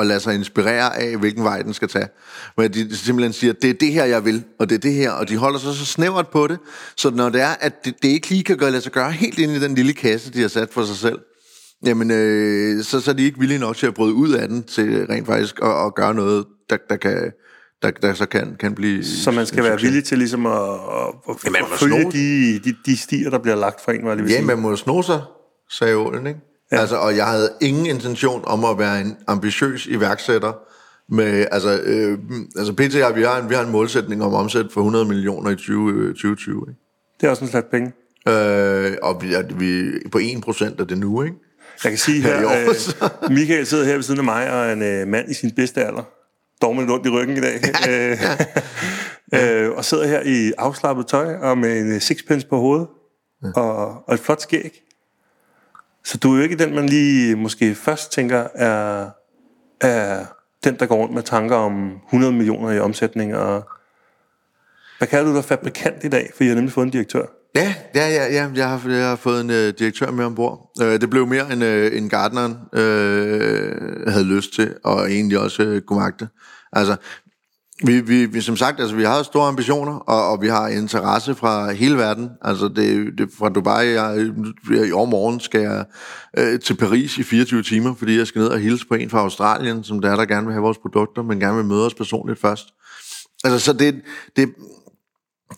at 0.00 0.06
lade 0.06 0.20
sig 0.20 0.34
inspirere 0.34 0.98
af, 1.00 1.16
hvilken 1.16 1.44
vej 1.44 1.62
den 1.62 1.74
skal 1.74 1.88
tage. 1.88 2.08
Men 2.56 2.72
de 2.72 2.96
simpelthen 2.96 3.32
siger, 3.32 3.52
det 3.52 3.70
er 3.70 3.74
det 3.74 3.92
her, 3.92 4.04
jeg 4.04 4.24
vil, 4.24 4.44
og 4.58 4.68
det 4.68 4.74
er 4.74 4.78
det 4.80 4.92
her, 4.94 5.10
og 5.10 5.28
de 5.28 5.36
holder 5.36 5.58
sig 5.58 5.74
så 5.74 5.84
snævert 5.86 6.28
på 6.28 6.46
det, 6.46 6.58
så 6.96 7.10
når 7.10 7.28
det 7.28 7.40
er, 7.40 7.54
at 7.60 7.84
det, 7.84 7.94
det 8.02 8.08
ikke 8.08 8.28
lige 8.30 8.44
kan 8.44 8.56
gøre, 8.56 8.70
lade 8.70 8.82
sig 8.82 8.92
gøre 8.92 9.10
helt 9.12 9.38
ind 9.38 9.52
i 9.52 9.60
den 9.60 9.74
lille 9.74 9.92
kasse, 9.92 10.32
de 10.32 10.40
har 10.40 10.48
sat 10.48 10.68
for 10.72 10.84
sig 10.84 10.96
selv, 10.96 11.18
jamen, 11.86 12.10
øh, 12.10 12.84
så, 12.84 13.00
så 13.00 13.10
er 13.10 13.14
de 13.14 13.24
ikke 13.24 13.38
villige 13.38 13.58
nok 13.58 13.76
til 13.76 13.86
at 13.86 13.94
bryde 13.94 14.14
ud 14.14 14.32
af 14.32 14.48
den, 14.48 14.62
til 14.62 15.06
rent 15.10 15.26
faktisk 15.26 15.58
at, 15.62 15.86
at 15.86 15.94
gøre 15.94 16.14
noget, 16.14 16.44
der, 16.70 16.76
der 16.90 16.96
kan 16.96 17.32
der, 17.82 17.90
der 17.90 18.14
så 18.14 18.26
kan, 18.26 18.56
kan 18.60 18.74
blive 18.74 19.04
Så 19.04 19.30
man 19.30 19.46
skal 19.46 19.62
være 19.64 19.72
succes. 19.72 19.88
villig 19.88 20.04
til 20.04 20.18
ligesom 20.18 20.46
at, 20.46 20.52
at, 20.52 21.14
at, 21.28 21.36
Jamen, 21.44 21.56
at 21.62 21.68
man 21.70 21.78
følge 21.78 22.12
de, 22.12 22.58
de, 22.64 22.76
de 22.86 22.96
stier, 22.96 23.30
der 23.30 23.38
bliver 23.38 23.56
lagt 23.56 23.80
for 23.84 23.92
en, 23.92 24.04
var 24.04 24.14
det 24.14 24.22
Ja, 24.22 24.28
sige. 24.28 24.42
man 24.44 24.58
må 24.58 24.76
sno 24.76 25.02
sig, 25.02 25.20
sagde 25.70 25.96
ålen, 25.96 26.26
ikke? 26.26 26.40
Ja. 26.72 26.80
Altså, 26.80 26.96
og 26.96 27.16
jeg 27.16 27.26
havde 27.26 27.50
ingen 27.60 27.86
intention 27.86 28.44
om 28.44 28.64
at 28.64 28.78
være 28.78 29.00
en 29.00 29.16
ambitiøs 29.26 29.86
iværksætter. 29.86 30.52
Med, 31.10 31.46
altså, 31.50 31.80
øh, 31.84 32.18
altså 32.56 32.72
PT, 32.72 33.16
vi 33.16 33.22
har, 33.22 33.42
en, 33.42 33.50
vi 33.50 33.54
har 33.54 33.62
en 33.62 33.70
målsætning 33.70 34.24
om 34.24 34.34
omsæt 34.34 34.66
for 34.72 34.80
100 34.80 35.04
millioner 35.04 35.50
i 35.50 35.56
20, 35.56 35.92
øh, 35.92 36.08
2020. 36.08 36.64
Ikke? 36.68 36.80
Det 37.20 37.26
er 37.26 37.30
også 37.30 37.44
en 37.44 37.50
slags 37.50 37.66
penge. 37.70 37.92
Øh, 38.28 38.96
og 39.02 39.22
vi 39.22 39.34
er, 39.34 39.42
vi 39.58 39.78
er 39.80 40.08
på 40.12 40.18
1% 40.18 40.80
af 40.80 40.86
det 40.86 40.98
nu, 40.98 41.22
ikke? 41.22 41.36
Jeg 41.84 41.92
kan 41.92 41.98
sige 41.98 42.22
her, 42.22 42.36
øh, 42.36 43.30
Michael 43.30 43.66
sidder 43.66 43.84
her 43.84 43.94
ved 43.94 44.02
siden 44.02 44.20
af 44.20 44.24
mig, 44.24 44.52
og 44.52 44.66
er 44.66 44.72
en 44.72 44.82
øh, 44.82 45.08
mand 45.08 45.30
i 45.30 45.34
sin 45.34 45.50
bedste 45.56 45.84
alder. 45.84 46.02
Dog 46.62 46.76
med 46.76 46.82
lidt 46.82 46.92
ondt 46.92 47.06
i 47.06 47.10
ryggen 47.10 47.36
i 47.36 47.40
dag. 47.40 47.60
Ja, 47.86 48.16
ja. 49.32 49.64
øh, 49.66 49.76
og 49.76 49.84
sidder 49.84 50.06
her 50.06 50.22
i 50.24 50.52
afslappet 50.58 51.06
tøj, 51.06 51.34
og 51.34 51.58
med 51.58 51.80
en 51.80 52.00
sixpence 52.00 52.46
på 52.46 52.58
hovedet, 52.58 52.88
ja. 53.44 53.60
og, 53.60 54.08
og 54.08 54.14
et 54.14 54.20
flot 54.20 54.42
skæg. 54.42 54.82
Så 56.08 56.18
du 56.18 56.32
er 56.32 56.36
jo 56.36 56.42
ikke 56.42 56.56
den, 56.56 56.74
man 56.74 56.88
lige 56.88 57.36
måske 57.36 57.74
først 57.74 58.12
tænker 58.12 58.46
er, 58.54 59.10
er 59.80 60.24
den, 60.64 60.76
der 60.78 60.86
går 60.86 60.96
rundt 60.96 61.14
med 61.14 61.22
tanker 61.22 61.56
om 61.56 61.92
100 62.06 62.32
millioner 62.32 62.70
i 62.70 62.80
omsætning. 62.80 63.36
Og 63.36 63.68
hvad 64.98 65.08
kalder 65.08 65.30
du 65.30 65.36
dig 65.36 65.44
fabrikant 65.44 66.04
i 66.04 66.08
dag? 66.08 66.30
For 66.36 66.44
jeg 66.44 66.50
har 66.50 66.54
nemlig 66.54 66.72
fået 66.72 66.84
en 66.84 66.90
direktør. 66.90 67.24
Ja, 67.54 67.74
ja, 67.94 68.08
ja, 68.08 68.24
ja. 68.32 68.48
Jeg, 68.54 68.68
har, 68.68 68.90
jeg 68.90 69.08
har 69.08 69.16
fået 69.16 69.40
en 69.40 69.50
øh, 69.50 69.72
direktør 69.78 70.10
med 70.10 70.24
ombord. 70.24 70.70
Øh, 70.82 71.00
det 71.00 71.10
blev 71.10 71.26
mere 71.26 71.52
end, 71.52 71.64
øh, 71.64 71.96
end 71.96 72.10
gardneren 72.10 72.56
øh, 72.72 74.06
havde 74.08 74.24
lyst 74.24 74.54
til, 74.54 74.74
og 74.84 75.10
egentlig 75.10 75.38
også 75.38 75.62
øh, 75.62 75.80
kunne 75.80 75.98
magte. 75.98 76.28
Altså, 76.72 76.96
vi, 77.86 78.00
vi, 78.00 78.26
vi, 78.26 78.40
som 78.40 78.56
sagt, 78.56 78.80
altså, 78.80 78.96
vi 78.96 79.04
har 79.04 79.22
store 79.22 79.48
ambitioner, 79.48 79.92
og, 79.92 80.30
og 80.30 80.42
vi 80.42 80.48
har 80.48 80.68
interesse 80.68 81.34
fra 81.34 81.72
hele 81.72 81.96
verden. 81.96 82.30
Altså, 82.42 82.68
det, 82.68 83.18
det 83.18 83.28
fra 83.38 83.48
Dubai, 83.48 83.88
jeg, 83.88 84.30
i 84.88 84.92
overmorgen 84.92 85.40
skal 85.40 85.60
jeg 85.60 85.84
øh, 86.38 86.60
til 86.60 86.76
Paris 86.76 87.18
i 87.18 87.22
24 87.22 87.62
timer, 87.62 87.94
fordi 87.94 88.18
jeg 88.18 88.26
skal 88.26 88.40
ned 88.40 88.48
og 88.48 88.58
hilse 88.58 88.86
på 88.86 88.94
en 88.94 89.10
fra 89.10 89.18
Australien, 89.18 89.84
som 89.84 90.00
der 90.00 90.10
er, 90.10 90.16
der 90.16 90.24
gerne 90.24 90.46
vil 90.46 90.52
have 90.52 90.62
vores 90.62 90.78
produkter, 90.78 91.22
men 91.22 91.40
gerne 91.40 91.56
vil 91.56 91.64
møde 91.64 91.86
os 91.86 91.94
personligt 91.94 92.40
først. 92.40 92.68
Altså, 93.44 93.58
så 93.58 93.72
det, 93.72 94.00
det, 94.36 94.48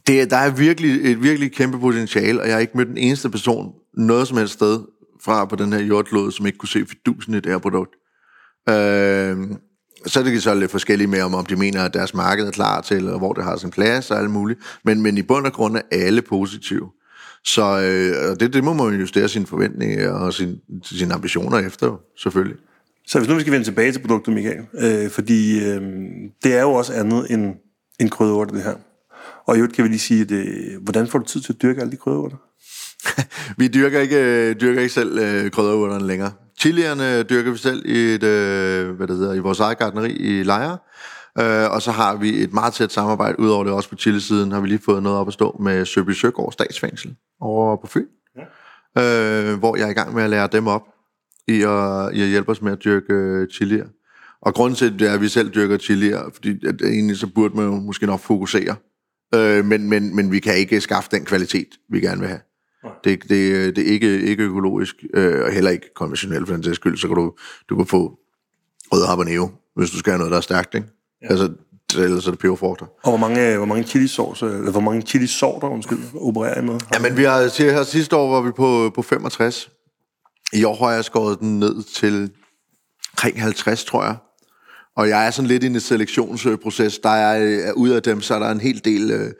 det, 0.07 0.31
der 0.31 0.37
er 0.37 0.51
virkelig 0.51 1.13
et 1.13 1.23
virkelig 1.23 1.53
kæmpe 1.53 1.81
potentiale, 1.81 2.41
og 2.41 2.47
jeg 2.47 2.55
har 2.55 2.61
ikke 2.61 2.77
mødt 2.77 2.89
den 2.89 2.99
eneste 2.99 3.31
person 3.31 3.73
noget 3.95 4.29
som 4.29 4.37
helst 4.37 4.55
sted 4.55 4.81
fra 5.25 5.45
på 5.45 5.57
den 5.57 5.73
her 5.73 5.81
jordklode, 5.81 6.33
som 6.33 6.47
ikke 6.47 6.59
kunne 6.59 6.69
se 6.69 6.87
fidusen 6.87 7.35
i 7.35 7.41
det 7.41 7.53
her 7.53 7.59
produkt. 7.59 7.95
Øh, 8.69 9.37
så 10.07 10.21
er 10.21 10.25
det 10.25 10.43
så 10.43 10.55
lidt 10.55 10.71
forskelligt 10.71 11.11
med, 11.11 11.23
om, 11.23 11.35
om 11.35 11.47
de 11.47 11.57
mener, 11.57 11.85
at 11.85 11.95
deres 11.95 12.15
marked 12.15 12.47
er 12.47 12.51
klar 12.51 12.81
til, 12.81 12.97
eller 12.97 13.19
hvor 13.19 13.33
det 13.33 13.45
har 13.45 13.57
sin 13.57 13.71
plads 13.71 14.11
og 14.11 14.19
alt 14.19 14.31
muligt. 14.31 14.61
Men, 14.85 15.03
men 15.03 15.19
i 15.19 15.23
bund 15.23 15.47
og 15.47 15.53
grund 15.53 15.77
er 15.77 15.83
alle 15.91 16.23
positive. 16.23 16.91
Så 17.45 17.81
øh, 17.81 18.37
det, 18.41 18.53
det 18.53 18.65
må 18.65 18.73
man 18.73 19.01
justere 19.01 19.29
sine 19.29 19.47
forventninger 19.47 20.11
og 20.11 20.35
sin, 20.35 20.57
sine 20.83 21.15
ambitioner 21.15 21.59
efter, 21.59 22.01
selvfølgelig. 22.19 22.57
Så 23.07 23.19
hvis 23.19 23.29
nu 23.29 23.35
vi 23.35 23.41
skal 23.41 23.53
vende 23.53 23.67
tilbage 23.67 23.93
til 23.93 24.01
produktet, 24.01 24.35
Michael, 24.35 24.67
øh, 24.75 25.11
fordi 25.11 25.65
øh, 25.65 25.83
det 26.45 26.55
er 26.55 26.63
jo 26.63 26.73
også 26.73 26.93
andet 26.93 27.31
end, 27.31 27.55
end 28.01 28.11
krydderurter, 28.11 28.55
det 28.55 28.63
her. 28.63 28.75
Og 29.47 29.57
i 29.57 29.59
øvrigt 29.59 29.75
kan 29.75 29.85
vi 29.85 29.89
lige 29.89 29.99
sige, 29.99 30.23
at, 30.23 30.31
øh, 30.31 30.83
hvordan 30.83 31.07
får 31.07 31.19
du 31.19 31.25
tid 31.25 31.41
til 31.41 31.53
at 31.53 31.63
dyrke 31.63 31.81
alle 31.81 31.93
de 31.93 31.97
krydderurter? 31.97 32.37
vi 33.59 33.69
dyrker 33.69 34.01
ikke, 34.01 34.55
dyrker 34.55 34.81
ikke 34.81 34.95
selv 34.95 35.19
øh, 35.19 35.51
krydderurterne 35.51 36.07
længere. 36.07 36.33
Chilierne 36.61 37.23
dyrker 37.23 37.51
vi 37.51 37.59
selv 37.59 37.87
i, 37.87 37.99
et, 37.99 38.23
øh, 38.23 38.91
hvad 38.91 39.07
det 39.07 39.17
hedder, 39.17 39.35
i 39.35 39.39
vores 39.39 39.61
eget 39.61 39.79
gardneri 39.79 40.13
i 40.13 40.43
Lejre. 40.43 40.79
Øh, 41.39 41.71
og 41.71 41.83
så 41.83 41.91
har 41.91 42.17
vi 42.17 42.43
et 42.43 42.53
meget 42.53 42.75
tæt 42.75 42.93
samarbejde, 42.93 43.41
udover 43.41 43.65
det 43.65 43.73
også 43.73 43.89
på 43.89 43.97
Chile-siden, 43.97 44.53
har 44.53 44.61
vi 44.61 44.69
lige 44.69 44.83
fået 44.85 45.03
noget 45.03 45.19
op 45.19 45.27
at 45.27 45.33
stå 45.33 45.57
med 45.61 45.85
Søby 45.85 46.11
Søgaard 46.11 46.53
Statsfængsel 46.53 47.17
over 47.41 47.77
på 47.77 47.87
Fyn. 47.87 48.07
Ja. 48.97 49.53
Øh, 49.53 49.59
hvor 49.59 49.77
jeg 49.77 49.87
er 49.87 49.91
i 49.91 49.93
gang 49.93 50.15
med 50.15 50.23
at 50.23 50.31
lære 50.31 50.49
dem 50.53 50.67
op 50.67 50.83
i 51.49 51.63
at, 51.63 52.15
i 52.15 52.23
at 52.23 52.29
hjælpe 52.29 52.51
os 52.51 52.63
med 52.63 52.73
at 52.73 52.85
dyrke 52.85 53.13
øh, 53.13 53.49
chilier. 53.49 53.87
Og 54.43 54.55
grunden 54.55 54.77
til 54.77 54.99
det 54.99 55.09
er, 55.09 55.15
at 55.15 55.21
vi 55.21 55.29
selv 55.29 55.51
dyrker 55.55 55.79
chilier, 55.79 56.31
fordi 56.35 56.67
at 56.67 56.83
egentlig 56.83 57.17
så 57.17 57.27
burde 57.27 57.57
man 57.57 57.65
jo 57.65 57.71
måske 57.71 58.07
nok 58.07 58.21
fokusere. 58.21 58.77
Øh, 59.35 59.65
men, 59.65 59.89
men, 59.89 60.17
men 60.17 60.33
vi 60.33 60.39
kan 60.39 60.57
ikke 60.57 60.81
skaffe 60.81 61.09
den 61.13 61.25
kvalitet, 61.25 61.69
vi 61.89 62.01
gerne 62.01 62.21
vil 62.21 62.29
have. 62.29 62.41
Det, 63.05 63.23
det, 63.23 63.77
det 63.77 63.79
er 63.79 63.93
ikke, 63.93 64.21
ikke 64.21 64.43
økologisk, 64.43 65.05
øh, 65.15 65.45
og 65.45 65.53
heller 65.53 65.71
ikke 65.71 65.95
konventionelt 65.95 66.47
for 66.49 66.55
den 66.55 66.65
sags 66.65 66.77
skyld, 66.77 66.97
så 66.97 67.07
kan 67.07 67.17
du, 67.17 67.33
du 67.69 67.77
kan 67.77 67.87
få 67.87 68.19
rød 68.93 69.07
habanero, 69.07 69.49
hvis 69.77 69.91
du 69.91 69.97
skal 69.99 70.11
have 70.11 70.19
noget, 70.19 70.31
der 70.31 70.37
er 70.37 70.41
stærkt, 70.41 70.75
ikke? 70.75 70.87
Ja. 71.23 71.29
Altså, 71.29 71.53
ellers 71.99 72.27
er 72.27 72.31
det 72.31 72.41
peberfrugter. 72.41 72.87
Og 73.03 73.11
hvor 73.11 73.17
mange, 73.17 73.57
hvor 73.57 73.67
mange 73.67 73.85
chilisauce, 73.85 74.47
eller 74.47 74.71
hvor 74.71 74.81
mange 74.81 75.03
chilisorter, 75.03 75.69
undskyld, 75.69 75.99
opererer 76.15 76.61
I 76.61 76.65
med? 76.65 76.79
Ja, 76.95 76.99
men 76.99 77.17
vi 77.17 77.25
har, 77.25 77.63
her 77.73 77.83
sidste 77.83 78.17
år 78.17 78.31
var 78.31 78.41
vi 78.41 78.51
på, 78.51 78.91
på 78.95 79.03
65. 79.03 79.71
I 80.53 80.65
år 80.65 80.75
har 80.75 80.93
jeg 80.93 81.05
skåret 81.05 81.41
den 81.41 81.59
ned 81.59 81.83
til 81.83 82.31
omkring 83.13 83.43
50, 83.43 83.85
tror 83.85 84.05
jeg. 84.05 84.17
Og 84.97 85.09
jeg 85.09 85.27
er 85.27 85.31
sådan 85.31 85.49
lidt 85.49 85.65
i 85.65 85.67
en 85.67 85.81
selektionsproces. 85.81 86.99
Der 86.99 87.11
er, 87.11 87.73
ud 87.73 87.89
af 87.89 88.03
dem, 88.03 88.21
så 88.21 88.35
er 88.35 88.39
der 88.39 88.51
en 88.51 88.61
hel 88.61 88.85
del... 88.85 89.11
Øh, 89.11 89.33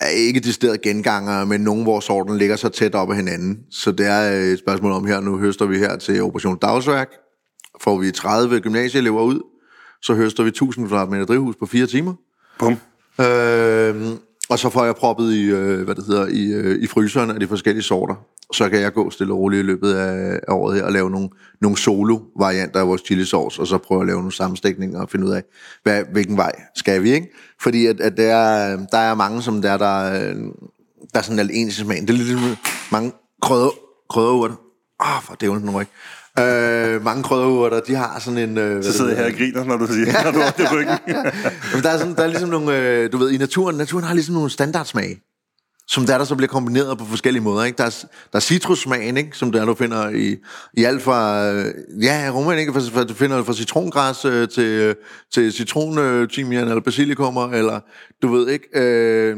er 0.00 0.08
ikke 0.08 0.40
decideret 0.40 0.80
genganger, 0.80 1.44
men 1.44 1.60
nogle 1.60 1.80
af 1.80 1.86
vores 1.86 2.10
orden 2.10 2.38
ligger 2.38 2.56
så 2.56 2.68
tæt 2.68 2.94
op 2.94 3.10
ad 3.10 3.16
hinanden. 3.16 3.58
Så 3.70 3.92
det 3.92 4.06
er 4.06 4.20
et 4.52 4.58
spørgsmål 4.58 4.92
om 4.92 5.06
her, 5.06 5.20
nu 5.20 5.38
høster 5.38 5.66
vi 5.66 5.78
her 5.78 5.96
til 5.96 6.22
Operation 6.22 6.58
Dagsværk. 6.58 7.08
Får 7.80 7.98
vi 7.98 8.10
30 8.10 8.60
gymnasieelever 8.60 9.22
ud, 9.22 9.40
så 10.02 10.14
høster 10.14 10.42
vi 10.42 10.48
1000 10.48 10.88
kvadratmeter 10.88 11.24
drivhus 11.24 11.56
på 11.56 11.66
fire 11.66 11.86
timer. 11.86 12.14
Bum. 12.58 12.76
Øh, 13.20 14.18
og 14.50 14.58
så 14.58 14.70
får 14.70 14.84
jeg 14.84 14.94
proppet 14.94 15.32
i, 15.32 15.44
øh, 15.44 15.84
hvad 15.84 15.94
det 15.94 16.04
hedder, 16.06 16.26
i, 16.26 16.52
øh, 16.52 16.82
i 16.82 16.86
fryseren 16.86 17.30
af 17.30 17.40
de 17.40 17.46
forskellige 17.46 17.82
sorter. 17.82 18.14
Så 18.52 18.68
kan 18.68 18.80
jeg 18.80 18.92
gå 18.92 19.10
stille 19.10 19.32
og 19.32 19.38
roligt 19.38 19.60
i 19.60 19.66
løbet 19.66 19.94
af, 19.94 20.40
af 20.48 20.52
året 20.52 20.76
her 20.76 20.84
og 20.84 20.92
lave 20.92 21.10
nogle, 21.10 21.28
nogle 21.60 21.78
solo-varianter 21.78 22.80
af 22.80 22.88
vores 22.88 23.02
chili 23.06 23.24
sauce, 23.24 23.60
og 23.60 23.66
så 23.66 23.78
prøve 23.78 24.00
at 24.00 24.06
lave 24.06 24.18
nogle 24.18 24.32
sammenstikninger 24.32 25.00
og 25.00 25.10
finde 25.10 25.26
ud 25.26 25.30
af, 25.30 25.42
hvad, 25.82 26.02
hvilken 26.12 26.36
vej 26.36 26.52
skal 26.76 27.02
vi, 27.02 27.12
ikke? 27.12 27.28
Fordi 27.60 27.86
at, 27.86 28.00
at 28.00 28.16
der, 28.16 28.34
er, 28.34 28.86
der 28.92 28.98
er 28.98 29.14
mange, 29.14 29.42
som 29.42 29.62
der, 29.62 29.76
der, 29.76 30.12
øh, 30.12 30.36
der 31.12 31.18
er 31.18 31.22
sådan 31.22 31.38
en 31.38 31.50
ens 31.50 31.74
smag. 31.74 32.00
Det 32.00 32.10
er 32.10 32.14
lidt 32.14 32.26
ligesom 32.26 32.56
mange 32.92 33.12
krydder, 33.42 33.70
krødderurter. 34.10 34.54
Ah, 35.00 35.16
oh, 35.16 35.22
for 35.22 35.34
det 35.34 35.48
er 35.48 35.52
jo 35.52 35.80
ikke. 35.80 35.92
Øh, 36.38 37.04
mange 37.04 37.22
krydderurter, 37.22 37.80
de 37.80 37.94
har 37.94 38.18
sådan 38.18 38.38
en... 38.38 38.58
Øh, 38.58 38.84
så 38.84 38.92
sidder 38.92 39.10
jeg 39.10 39.18
her 39.18 39.26
og 39.26 39.38
griner, 39.38 39.64
når 39.64 39.76
du 39.76 39.86
siger, 39.86 40.24
når 40.24 40.30
du 40.30 40.38
har 40.38 40.50
det 40.50 40.72
ryggen. 40.72 40.98
Jamen, 41.70 41.82
der, 41.82 41.90
er 41.90 41.98
sådan, 41.98 42.14
der 42.14 42.22
er 42.22 42.26
ligesom 42.26 42.48
nogle, 42.48 42.78
øh, 42.78 43.12
du 43.12 43.18
ved, 43.18 43.30
i 43.30 43.36
naturen, 43.36 43.76
naturen 43.76 44.04
har 44.04 44.14
ligesom 44.14 44.34
nogle 44.34 44.50
standardsmage, 44.50 45.20
som 45.88 46.06
der, 46.06 46.18
der 46.18 46.24
så 46.24 46.34
bliver 46.34 46.48
kombineret 46.48 46.98
på 46.98 47.04
forskellige 47.04 47.42
måder. 47.42 47.64
Ikke? 47.64 47.76
Der, 47.76 47.84
er, 47.84 48.04
der 48.32 48.36
er 48.36 48.40
citrussmagen, 48.40 49.16
ikke? 49.16 49.36
som 49.36 49.52
der 49.52 49.64
du 49.64 49.74
finder 49.74 50.08
i, 50.08 50.36
i 50.74 50.84
alt 50.84 51.02
fra, 51.02 51.50
øh, 51.52 51.74
ja, 52.02 52.30
roman, 52.34 52.58
ikke? 52.58 52.72
For, 52.72 52.80
for, 52.80 53.04
du 53.04 53.14
finder 53.14 53.44
fra 53.44 53.52
citrongræs 53.52 54.24
øh, 54.24 54.48
til, 54.48 54.64
øh, 54.64 54.94
til 55.32 55.52
citron, 55.52 55.98
øh, 55.98 56.28
timian 56.28 56.68
eller 56.68 56.80
basilikummer, 56.80 57.48
eller 57.48 57.80
du 58.22 58.32
ved 58.32 58.48
ikke... 58.48 58.68
Øh, 58.74 59.36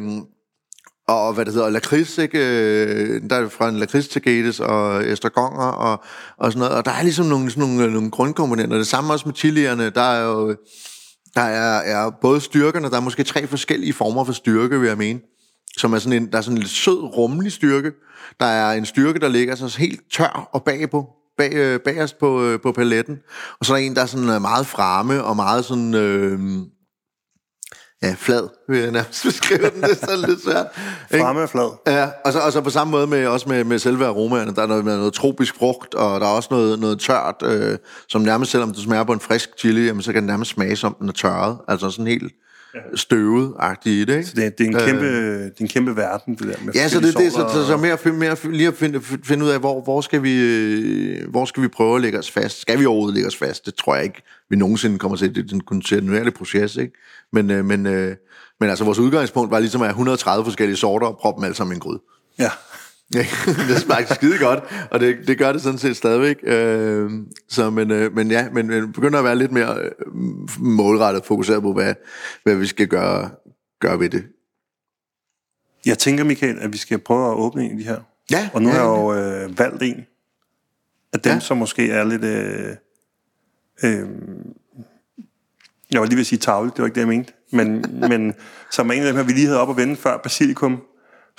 og 1.10 1.32
hvad 1.32 1.44
det 1.44 1.54
hedder, 1.54 1.70
lakrids, 1.70 2.18
ikke? 2.18 2.38
Øh, 2.38 3.22
der 3.30 3.36
er 3.36 3.48
fra 3.48 3.68
en 3.68 3.76
lakrids 3.76 4.08
til 4.08 4.22
gates 4.22 4.60
og 4.60 5.08
estragonger 5.08 5.66
og, 5.66 6.04
og 6.38 6.52
sådan 6.52 6.58
noget. 6.58 6.76
Og 6.76 6.84
der 6.84 6.90
er 6.90 7.02
ligesom 7.02 7.26
nogle, 7.26 7.50
sådan 7.50 7.68
nogle, 7.68 7.84
øh, 7.84 7.92
nogle 7.92 8.10
grundkomponenter. 8.10 8.76
Det 8.76 8.86
samme 8.86 9.12
også 9.12 9.28
med 9.28 9.34
chilierne. 9.34 9.90
Der 9.90 10.00
er 10.00 10.24
jo 10.24 10.56
der 11.34 11.40
er, 11.40 11.78
er 11.78 12.10
både 12.20 12.40
styrkerne, 12.40 12.90
der 12.90 12.96
er 12.96 13.00
måske 13.00 13.24
tre 13.24 13.46
forskellige 13.46 13.92
former 13.92 14.24
for 14.24 14.32
styrke, 14.32 14.80
vil 14.80 14.88
jeg 14.88 14.98
mene. 14.98 15.20
Som 15.76 15.92
er 15.92 15.98
sådan 15.98 16.22
en, 16.22 16.32
der 16.32 16.38
er 16.38 16.42
sådan 16.42 16.56
en 16.56 16.62
lidt 16.62 16.72
sød, 16.72 17.16
rummelig 17.16 17.52
styrke. 17.52 17.92
Der 18.40 18.46
er 18.46 18.72
en 18.72 18.86
styrke, 18.86 19.20
der 19.20 19.28
ligger 19.28 19.54
så 19.54 19.78
helt 19.78 20.00
tør 20.12 20.48
og 20.52 20.64
bagpå, 20.64 21.08
bag, 21.38 21.52
øh, 21.52 21.80
bagerst 21.80 22.18
på, 22.18 22.58
på 22.62 22.72
paletten. 22.72 23.18
Og 23.60 23.66
så 23.66 23.72
er 23.72 23.76
der 23.76 23.84
en, 23.84 23.94
der 23.94 24.02
er 24.02 24.06
sådan 24.06 24.42
meget 24.42 24.66
fremme 24.66 25.24
og 25.24 25.36
meget 25.36 25.64
sådan... 25.64 25.94
Øh, 25.94 26.40
ja, 28.02 28.14
flad, 28.18 28.48
vil 28.68 28.78
jeg 28.78 28.90
nærmest 28.90 29.24
beskrive 29.24 29.70
den. 29.70 29.82
Det 29.82 29.90
er 29.90 29.94
sådan 29.94 30.28
lidt 30.28 30.42
svært. 30.44 30.66
Fremme 31.10 31.48
flad. 31.48 31.70
Ja, 31.86 32.08
og 32.24 32.32
så, 32.32 32.40
og 32.40 32.52
så 32.52 32.60
på 32.60 32.70
samme 32.70 32.90
måde 32.90 33.06
med, 33.06 33.26
også 33.26 33.48
med, 33.48 33.64
med 33.64 33.78
selve 33.78 34.06
aromaerne. 34.06 34.54
Der 34.54 34.62
er 34.62 34.66
noget, 34.66 34.84
noget 34.84 35.14
tropisk 35.14 35.54
frugt, 35.58 35.94
og 35.94 36.20
der 36.20 36.26
er 36.26 36.30
også 36.30 36.48
noget, 36.50 36.78
noget 36.78 37.00
tørt, 37.00 37.42
øh, 37.44 37.78
som 38.08 38.22
nærmest, 38.22 38.50
selvom 38.50 38.74
du 38.74 38.80
smager 38.80 39.04
på 39.04 39.12
en 39.12 39.20
frisk 39.20 39.50
chili, 39.58 39.86
jamen, 39.86 40.02
så 40.02 40.12
kan 40.12 40.22
den 40.22 40.26
nærmest 40.26 40.50
smage 40.50 40.76
som 40.76 40.96
den 41.00 41.08
er 41.08 41.12
tørret. 41.12 41.58
Altså 41.68 41.90
sådan 41.90 42.06
helt 42.06 42.32
støvet-agtigt 42.94 43.92
i 43.92 44.04
det, 44.04 44.16
ikke? 44.16 44.28
Så 44.28 44.32
det, 44.36 44.58
det, 44.58 44.64
er 44.64 44.68
en 44.68 44.86
kæmpe, 44.86 45.04
øh, 45.04 45.44
det 45.44 45.46
er 45.46 45.60
en 45.60 45.68
kæmpe 45.68 45.96
verden, 45.96 46.34
det 46.34 46.46
der 46.46 46.64
med 46.64 46.74
Ja, 46.74 46.88
så 46.88 47.00
det, 47.00 47.16
det 47.16 47.32
så, 47.32 47.50
så, 47.52 47.66
så 47.66 47.76
mere, 47.76 48.12
mere 48.12 48.36
lige 48.52 48.68
at 48.68 48.74
finde, 48.74 49.00
finde 49.00 49.44
ud 49.44 49.50
af, 49.50 49.60
hvor, 49.60 49.82
hvor, 49.82 50.00
skal 50.00 50.22
vi, 50.22 50.34
øh, 50.34 51.30
hvor 51.30 51.44
skal 51.44 51.62
vi 51.62 51.68
prøve 51.68 51.96
at 51.96 52.02
lægge 52.02 52.18
os 52.18 52.30
fast? 52.30 52.60
Skal 52.60 52.78
vi 52.78 52.86
overhovedet 52.86 53.14
lægge 53.14 53.26
os 53.26 53.36
fast? 53.36 53.66
Det 53.66 53.74
tror 53.74 53.94
jeg 53.94 54.04
ikke, 54.04 54.22
vi 54.50 54.56
nogensinde 54.56 54.98
kommer 54.98 55.16
til. 55.16 55.34
Det 55.34 55.50
er 55.50 55.54
en 55.54 55.60
kontinuerlig 55.60 56.34
proces, 56.34 56.76
ikke? 56.76 56.92
Men, 57.32 57.50
øh, 57.50 57.64
men, 57.64 57.86
øh, 57.86 58.16
men 58.60 58.68
altså, 58.68 58.84
vores 58.84 58.98
udgangspunkt 58.98 59.50
var 59.50 59.58
ligesom 59.58 59.80
at 59.82 59.86
have 59.86 59.92
130 59.92 60.44
forskellige 60.44 60.76
sorter 60.76 61.06
og 61.06 61.18
proppe 61.20 61.38
dem 61.38 61.44
alle 61.44 61.56
sammen 61.56 61.72
i 61.72 61.76
en 61.76 61.80
gryde. 61.80 62.00
Ja. 62.38 62.50
Det 63.68 63.78
smager 63.78 64.14
skide 64.14 64.38
godt, 64.38 64.64
og 64.90 65.00
det, 65.00 65.18
det 65.26 65.38
gør 65.38 65.52
det 65.52 65.62
sådan 65.62 65.78
set 65.78 65.96
stadigvæk. 65.96 66.36
Øh, 66.42 67.10
så, 67.48 67.70
men, 67.70 67.90
øh, 67.90 68.14
men 68.14 68.30
ja, 68.30 68.48
men, 68.52 68.66
men 68.66 68.92
begynder 68.92 69.18
at 69.18 69.24
være 69.24 69.36
lidt 69.36 69.52
mere 69.52 69.78
øh, 69.78 69.90
målrettet 70.58 71.24
fokuseret 71.24 71.62
på, 71.62 71.72
hvad, 71.72 71.94
hvad 72.42 72.54
vi 72.54 72.66
skal 72.66 72.88
gøre, 72.88 73.30
gøre 73.80 74.00
ved 74.00 74.10
det. 74.10 74.24
Jeg 75.86 75.98
tænker, 75.98 76.24
Michael, 76.24 76.58
at 76.60 76.72
vi 76.72 76.78
skal 76.78 76.98
prøve 76.98 77.30
at 77.30 77.34
åbne 77.36 77.64
en 77.64 77.70
af 77.70 77.76
de 77.76 77.84
her. 77.84 78.00
Ja. 78.30 78.50
Og 78.52 78.62
nu 78.62 78.68
ja, 78.68 78.74
har 78.74 78.80
jeg 78.80 78.88
jo 78.88 79.14
øh, 79.14 79.58
valgt 79.58 79.82
en. 79.82 80.06
Af 81.12 81.20
dem, 81.20 81.32
Ja. 81.32 81.40
som 81.40 81.56
måske 81.56 81.90
er 81.90 82.04
lidt... 82.04 82.24
Øh, 82.24 82.76
øh, 83.84 84.08
jeg 85.92 86.00
var 86.00 86.06
lige 86.06 86.16
ved 86.16 86.20
at 86.20 86.26
sige 86.26 86.38
tavle, 86.38 86.70
det 86.70 86.78
var 86.78 86.84
ikke 86.84 86.94
det, 86.94 87.00
jeg 87.00 87.08
mente. 87.08 87.32
Men, 87.52 87.84
men 88.10 88.34
som 88.70 88.90
er 88.90 88.94
en 88.94 89.00
af 89.00 89.06
dem 89.06 89.16
her, 89.16 89.22
vi 89.22 89.32
lige 89.32 89.46
havde 89.46 89.60
op 89.60 89.70
at 89.70 89.76
vende 89.76 89.96
før, 89.96 90.16
basilikum, 90.16 90.82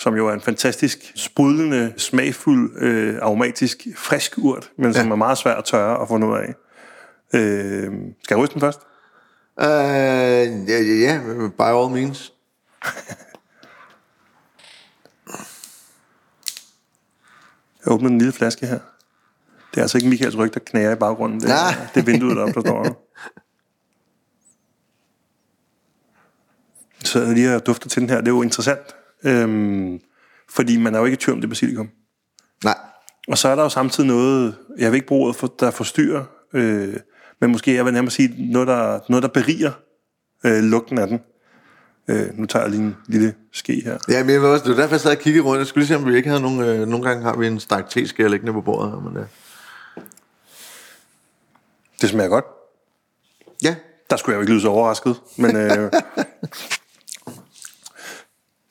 som 0.02 0.16
jo 0.16 0.28
er 0.28 0.34
en 0.34 0.42
fantastisk, 0.42 1.12
sprudlende, 1.16 1.94
smagfuld, 1.98 2.78
øh, 2.78 3.20
aromatisk, 3.22 3.88
frisk 3.96 4.34
urt, 4.38 4.72
men 4.78 4.94
som 4.94 5.06
Ja. 5.06 5.12
er 5.12 5.16
meget 5.16 5.38
svær 5.38 5.54
at 5.56 5.66
tørre 5.66 6.02
at 6.02 6.08
få 6.08 6.18
noget 6.18 6.42
af. 6.42 6.54
Øh, 7.40 7.92
skal 8.24 8.36
jeg 8.36 8.44
ryste 8.44 8.54
den 8.54 8.62
først? 8.62 8.80
Uh, 9.58 9.66
ja, 10.70 10.80
ja, 10.82 10.94
ja, 10.94 11.22
by 11.58 11.62
all 11.62 11.90
means. 11.92 12.34
Jeg 17.86 17.94
åbner 17.94 18.10
den 18.10 18.18
lille 18.18 18.34
flaske 18.34 18.68
her. 18.68 18.80
Det 19.72 19.78
er 19.78 19.82
altså 19.82 19.98
ikke 19.98 20.10
Michaels 20.10 20.38
ryg, 20.38 20.54
der 20.54 20.60
knager 20.60 20.92
i 20.92 20.96
baggrunden. 20.96 21.40
Det 21.40 21.50
er, 21.52 21.88
det 21.94 22.02
er 22.02 22.06
vinduet 22.06 22.36
deroppe, 22.38 22.54
der 22.54 22.62
står 22.62 22.84
der. 22.84 22.94
Så 27.04 27.20
jeg 27.22 27.34
lige 27.34 27.56
og 27.56 27.66
dufter 27.66 27.90
til 27.90 28.02
den 28.02 28.10
her. 28.10 28.18
Det 28.18 28.28
er 28.28 28.32
jo 28.32 28.42
interessant. 28.42 28.96
Øhm, 29.26 30.00
fordi 30.50 30.78
man 30.78 30.96
er 30.96 31.00
jo 31.00 31.06
ikke 31.06 31.16
i 31.16 31.18
tvivl 31.18 31.36
om 31.36 31.42
det 31.42 31.50
basilikum. 31.50 31.90
Nej. 32.64 32.78
Og 33.28 33.38
så 33.38 33.48
er 33.48 33.56
der 33.56 33.64
jo 33.64 33.70
samtidig 33.70 34.08
noget, 34.08 34.56
jeg 34.78 34.92
vil 34.92 34.96
ikke 34.96 35.08
bruge 35.08 35.24
ordet, 35.24 35.36
for, 35.36 35.54
der 35.60 35.72
forstyrrer, 35.72 36.24
øh, 36.54 36.94
men 37.42 37.52
måske 37.52 37.76
jeg 37.76 37.86
vil 37.86 37.94
nærmere 37.94 38.12
sige 38.12 38.52
noget, 38.52 38.68
der, 38.68 39.00
noget, 39.10 39.24
der 39.24 39.30
beriger 39.30 39.72
øh, 40.46 40.64
lugten 40.64 40.98
af 40.98 41.08
den. 41.08 41.20
Øh, 42.08 42.40
nu 42.40 42.46
tager 42.46 42.64
jeg 42.64 42.72
lige 42.72 42.84
en 42.84 42.96
lille 43.08 43.34
ske 43.54 43.82
her. 43.86 43.98
Ja, 44.10 44.24
men 44.24 44.34
jeg 44.34 44.42
vil 44.42 44.50
også, 44.50 44.64
det 44.64 44.76
var 44.76 44.82
derfor, 44.82 44.96
jeg 44.96 45.02
sad 45.02 45.12
og 45.12 45.18
kiggede 45.18 45.46
rundt. 45.46 45.60
Jeg 45.60 45.68
skulle 45.68 45.82
lige 45.82 45.88
se, 45.88 45.96
om 45.96 46.06
vi 46.06 46.16
ikke 46.16 46.30
havde 46.30 46.42
nogen... 46.42 46.62
Øh, 46.62 46.88
nogle 46.88 47.08
gange 47.08 47.24
har 47.24 47.38
vi 47.38 47.48
en 47.48 47.60
stak 47.60 47.90
te 47.90 48.00
liggende 48.00 48.54
på 48.54 48.62
bordet. 48.62 48.92
her, 48.92 49.00
Men, 49.00 49.18
øh. 49.18 49.26
Det 52.02 52.10
smager 52.10 52.30
godt. 52.30 52.46
Ja, 53.64 53.76
Der 54.10 54.16
skulle 54.18 54.34
jeg 54.34 54.38
jo 54.38 54.42
ikke 54.42 54.52
lyde 54.52 54.62
så 54.62 54.68
overrasket, 54.68 55.16
men 55.38 55.56
øh, 55.56 55.92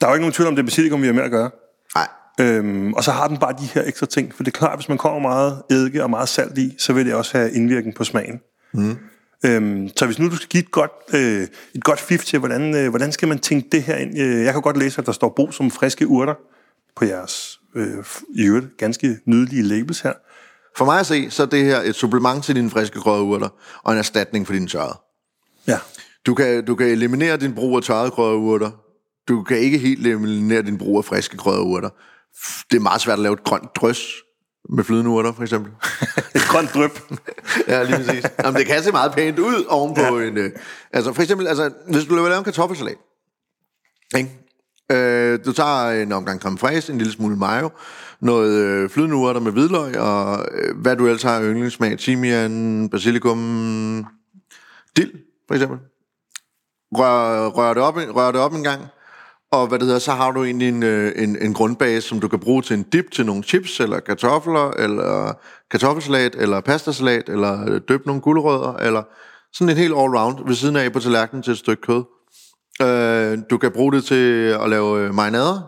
der 0.00 0.06
er 0.06 0.10
jo 0.10 0.14
ikke 0.14 0.22
nogen 0.22 0.32
tvivl 0.32 0.48
om, 0.48 0.56
det 0.56 0.62
er 0.62 0.66
basilikum, 0.66 1.02
vi 1.02 1.06
har 1.06 1.14
med 1.14 1.22
at 1.22 1.30
gøre. 1.30 1.50
nej. 1.94 2.08
Øhm, 2.40 2.92
og 2.92 3.04
så 3.04 3.10
har 3.10 3.28
den 3.28 3.38
bare 3.38 3.52
de 3.52 3.64
her 3.64 3.82
ekstra 3.86 4.06
ting. 4.06 4.34
For 4.34 4.42
det 4.42 4.54
er 4.54 4.58
klart, 4.58 4.78
hvis 4.78 4.88
man 4.88 4.98
kommer 4.98 5.20
meget 5.20 5.62
eddike 5.70 6.02
og 6.02 6.10
meget 6.10 6.28
salt 6.28 6.58
i, 6.58 6.74
så 6.78 6.92
vil 6.92 7.06
det 7.06 7.14
også 7.14 7.38
have 7.38 7.52
indvirkning 7.52 7.96
på 7.96 8.04
smagen. 8.04 8.40
Mm. 8.72 8.96
Øhm, 9.44 9.88
så 9.96 10.06
hvis 10.06 10.18
nu 10.18 10.28
du 10.28 10.36
skal 10.36 10.48
give 10.48 10.62
et 10.62 10.70
godt, 10.70 10.90
øh, 11.14 11.48
et 11.74 11.84
godt 11.84 12.00
fif 12.00 12.24
til, 12.24 12.38
hvordan, 12.38 12.74
øh, 12.76 12.88
hvordan 12.88 13.12
skal 13.12 13.28
man 13.28 13.38
tænke 13.38 13.68
det 13.72 13.82
her 13.82 13.96
ind? 13.96 14.18
Øh, 14.18 14.44
jeg 14.44 14.52
kan 14.52 14.62
godt 14.62 14.76
læse, 14.76 15.00
at 15.00 15.06
der 15.06 15.12
står 15.12 15.32
brug 15.36 15.54
som 15.54 15.70
friske 15.70 16.06
urter 16.06 16.34
på 16.96 17.04
jeres 17.04 17.60
øh, 17.76 18.04
i 18.34 18.46
øvrigt 18.46 18.66
ganske 18.78 19.18
nydelige 19.26 19.62
labels 19.62 20.00
her. 20.00 20.12
For 20.76 20.84
mig 20.84 21.00
at 21.00 21.06
se, 21.06 21.30
så 21.30 21.42
er 21.42 21.46
det 21.46 21.64
her 21.64 21.80
et 21.80 21.94
supplement 21.94 22.44
til 22.44 22.56
dine 22.56 22.70
friske 22.70 23.00
krydderurter, 23.00 23.48
og 23.82 23.92
en 23.92 23.98
erstatning 23.98 24.46
for 24.46 24.52
dine 24.52 24.66
tørrede. 24.66 24.98
Ja. 25.66 25.78
Du 26.26 26.34
kan, 26.34 26.64
du 26.64 26.74
kan 26.74 26.86
eliminere 26.86 27.36
din 27.36 27.54
brug 27.54 27.76
af 27.76 27.82
tørrede 27.82 28.10
krydderurter. 28.10 28.70
Du 29.31 29.43
kan 29.43 29.59
ikke 29.59 29.79
helt 29.79 30.07
eliminere 30.07 30.62
din 30.62 30.79
brug 30.79 30.99
af 30.99 31.05
friske 31.05 31.37
krydderurter. 31.37 31.88
Det 32.71 32.77
er 32.77 32.81
meget 32.81 33.01
svært 33.01 33.19
at 33.19 33.23
lave 33.23 33.33
et 33.33 33.45
grønt 33.45 33.77
drøs 33.77 34.14
med 34.69 34.85
flydende 34.85 35.11
urter, 35.11 35.33
for 35.33 35.43
eksempel. 35.43 35.73
Et 36.35 36.43
grønt 36.49 36.75
drøb. 36.75 36.90
ja, 37.69 37.83
lige 37.83 37.97
præcis. 37.97 38.25
Jamen, 38.45 38.59
det 38.59 38.66
kan 38.66 38.83
se 38.83 38.93
meget 38.93 39.12
pænt 39.12 39.38
ud 39.38 39.64
ovenpå 39.69 40.19
ja. 40.19 40.29
en... 40.29 40.38
Øh, 40.38 40.51
altså, 40.93 41.12
for 41.12 41.23
eksempel, 41.23 41.47
altså, 41.47 41.71
hvis 41.88 42.05
du 42.05 42.14
vil 42.14 42.23
lave 42.23 42.38
en 42.38 42.45
kartoffelsalat, 42.45 42.97
ikke? 44.16 44.31
Øh, 44.93 45.38
du 45.45 45.53
tager 45.53 46.03
en 46.03 46.12
omgang 46.12 46.40
creme 46.40 46.59
fraiche, 46.59 46.93
en 46.93 46.99
lille 46.99 47.12
smule 47.12 47.37
mayo, 47.37 47.71
noget 48.21 48.53
øh, 48.53 48.90
flydende 48.90 49.16
urter 49.16 49.40
med 49.40 49.53
hvidløg, 49.53 49.99
og 49.99 50.47
øh, 50.53 50.77
hvad 50.77 50.97
du 50.97 51.07
ellers 51.07 51.23
har 51.23 51.43
yndlingssmag, 51.43 51.99
timian, 51.99 52.88
basilikum, 52.88 54.07
dild, 54.97 55.12
for 55.49 55.55
eksempel. 55.55 55.79
Rør, 56.93 57.49
rør, 57.49 57.75
det 57.75 57.83
op, 57.83 57.97
rør 57.97 58.33
det 58.33 58.40
op 58.40 58.55
en 58.55 58.62
gang, 58.62 58.83
og 59.52 59.66
hvad 59.66 59.78
det 59.78 59.86
hedder, 59.86 60.00
så 60.00 60.12
har 60.12 60.30
du 60.30 60.44
egentlig 60.44 60.68
en, 60.68 60.82
øh, 60.82 61.12
en, 61.16 61.36
en 61.42 61.54
grundbase, 61.54 62.08
som 62.08 62.20
du 62.20 62.28
kan 62.28 62.38
bruge 62.38 62.62
til 62.62 62.76
en 62.76 62.82
dip 62.82 63.10
til 63.12 63.26
nogle 63.26 63.42
chips, 63.42 63.80
eller 63.80 64.00
kartofler, 64.00 64.70
eller 64.70 65.32
kartoffelsalat, 65.70 66.34
eller 66.38 66.60
pastasalat, 66.60 67.28
eller 67.28 67.70
øh, 67.70 67.80
døb 67.88 68.06
nogle 68.06 68.22
gulerødder, 68.22 68.76
eller 68.76 69.02
sådan 69.52 69.70
en 69.70 69.76
helt 69.76 69.94
all-round 69.94 70.46
ved 70.46 70.54
siden 70.54 70.76
af 70.76 70.92
på 70.92 71.00
tallerkenen 71.00 71.42
til 71.42 71.50
et 71.50 71.58
stykke 71.58 71.82
kød. 71.82 72.02
Øh, 72.82 73.38
du 73.50 73.58
kan 73.58 73.72
bruge 73.72 73.92
det 73.92 74.04
til 74.04 74.56
at 74.62 74.70
lave 74.70 75.00
øh, 75.00 75.14
marinader. 75.14 75.60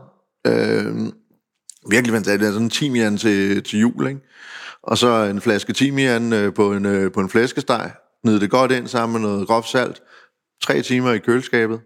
Øh, 0.47 1.13
virkelig 1.91 2.13
fantastisk. 2.13 2.41
Det 2.41 2.49
er 2.49 2.53
sådan 2.53 2.67
en 2.67 2.71
timian 2.71 3.17
til, 3.17 3.63
til 3.63 3.79
jul, 3.79 4.07
ikke? 4.07 4.21
Og 4.83 4.99
så 4.99 5.25
en 5.25 5.41
flaske 5.41 5.73
timian 5.73 6.33
øh, 6.33 6.55
på, 6.55 6.73
en, 6.73 7.11
på 7.11 7.21
en 7.21 7.29
flæskesteg. 7.29 7.93
Nyd 8.25 8.41
det 8.41 8.51
godt 8.51 8.73
ind 8.73 8.87
sammen 8.87 9.21
med 9.23 9.31
noget 9.31 9.47
groft 9.47 9.69
salt. 9.69 10.03
Tre 10.63 10.83
timer 10.83 11.13
i 11.13 11.19
køleskabet. 11.19 11.81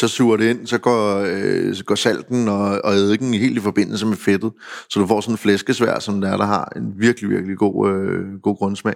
Så 0.00 0.08
suger 0.08 0.36
det 0.36 0.50
ind, 0.50 0.66
så 0.66 0.78
går, 0.78 1.16
øh, 1.26 1.74
så 1.74 1.84
går 1.84 1.94
salten 1.94 2.48
og, 2.48 2.80
og 2.84 2.92
eddiken 2.94 3.34
helt 3.34 3.56
i 3.56 3.60
forbindelse 3.60 4.06
med 4.06 4.16
fedtet. 4.16 4.52
Så 4.90 5.00
du 5.00 5.06
får 5.06 5.20
sådan 5.20 5.34
en 5.34 5.38
flæskesvær, 5.38 5.98
som 5.98 6.20
der, 6.20 6.36
der 6.36 6.44
har 6.44 6.72
en 6.76 6.92
virkelig, 6.96 7.30
virkelig 7.30 7.56
god, 7.56 7.90
øh, 7.90 8.40
god 8.42 8.56
grundsmag. 8.56 8.94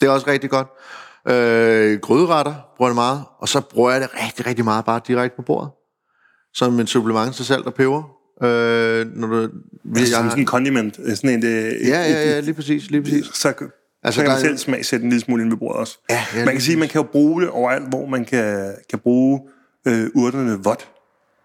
Det 0.00 0.06
er 0.06 0.10
også 0.10 0.26
rigtig 0.30 0.50
godt. 0.50 0.66
Øh, 1.28 1.98
gryderetter 2.00 2.54
bruger 2.76 2.90
jeg 2.90 2.94
meget, 2.94 3.22
og 3.38 3.48
så 3.48 3.60
bruger 3.60 3.90
jeg 3.90 4.00
det 4.00 4.10
rigtig, 4.26 4.46
rigtig 4.46 4.64
meget 4.64 4.84
bare 4.84 5.00
direkte 5.08 5.36
på 5.36 5.42
bordet. 5.42 5.70
Som 6.54 6.80
en 6.80 6.86
supplement 6.86 7.34
til 7.34 7.44
salt 7.44 7.66
og 7.66 7.74
peber. 7.74 8.02
Øh, 8.42 9.06
når 9.16 9.26
du, 9.26 9.36
Altså, 9.96 10.16
jeg, 10.22 10.30
sådan 10.30 10.38
en 10.38 10.46
condiment. 10.46 10.98
øh, 11.04 11.16
Sådan 11.16 11.30
en, 11.30 11.42
det, 11.42 11.76
ja, 11.84 12.02
ja, 12.10 12.30
ja, 12.30 12.40
lige 12.40 12.54
præcis, 12.54 12.90
lige 12.90 13.02
præcis. 13.02 13.26
så, 13.34 13.54
Altså, 14.02 14.18
så 14.20 14.24
kan 14.24 14.32
man 14.32 14.40
selv 14.40 14.58
smag 14.58 14.84
sætte 14.84 15.04
en 15.04 15.10
lille 15.10 15.24
smule 15.24 15.42
ind 15.42 15.50
ved 15.50 15.58
bordet 15.58 15.80
også. 15.80 15.98
Ja, 16.10 16.20
ja, 16.34 16.44
man 16.44 16.54
kan 16.54 16.60
sige, 16.60 16.72
at 16.72 16.78
man 16.78 16.88
kan 16.88 17.00
jo 17.02 17.08
bruge 17.12 17.42
det 17.42 17.50
overalt, 17.50 17.88
hvor 17.88 18.06
man 18.06 18.24
kan, 18.24 18.74
kan 18.90 18.98
bruge 18.98 19.40
øh, 19.86 20.06
urterne 20.14 20.64
vådt 20.64 20.88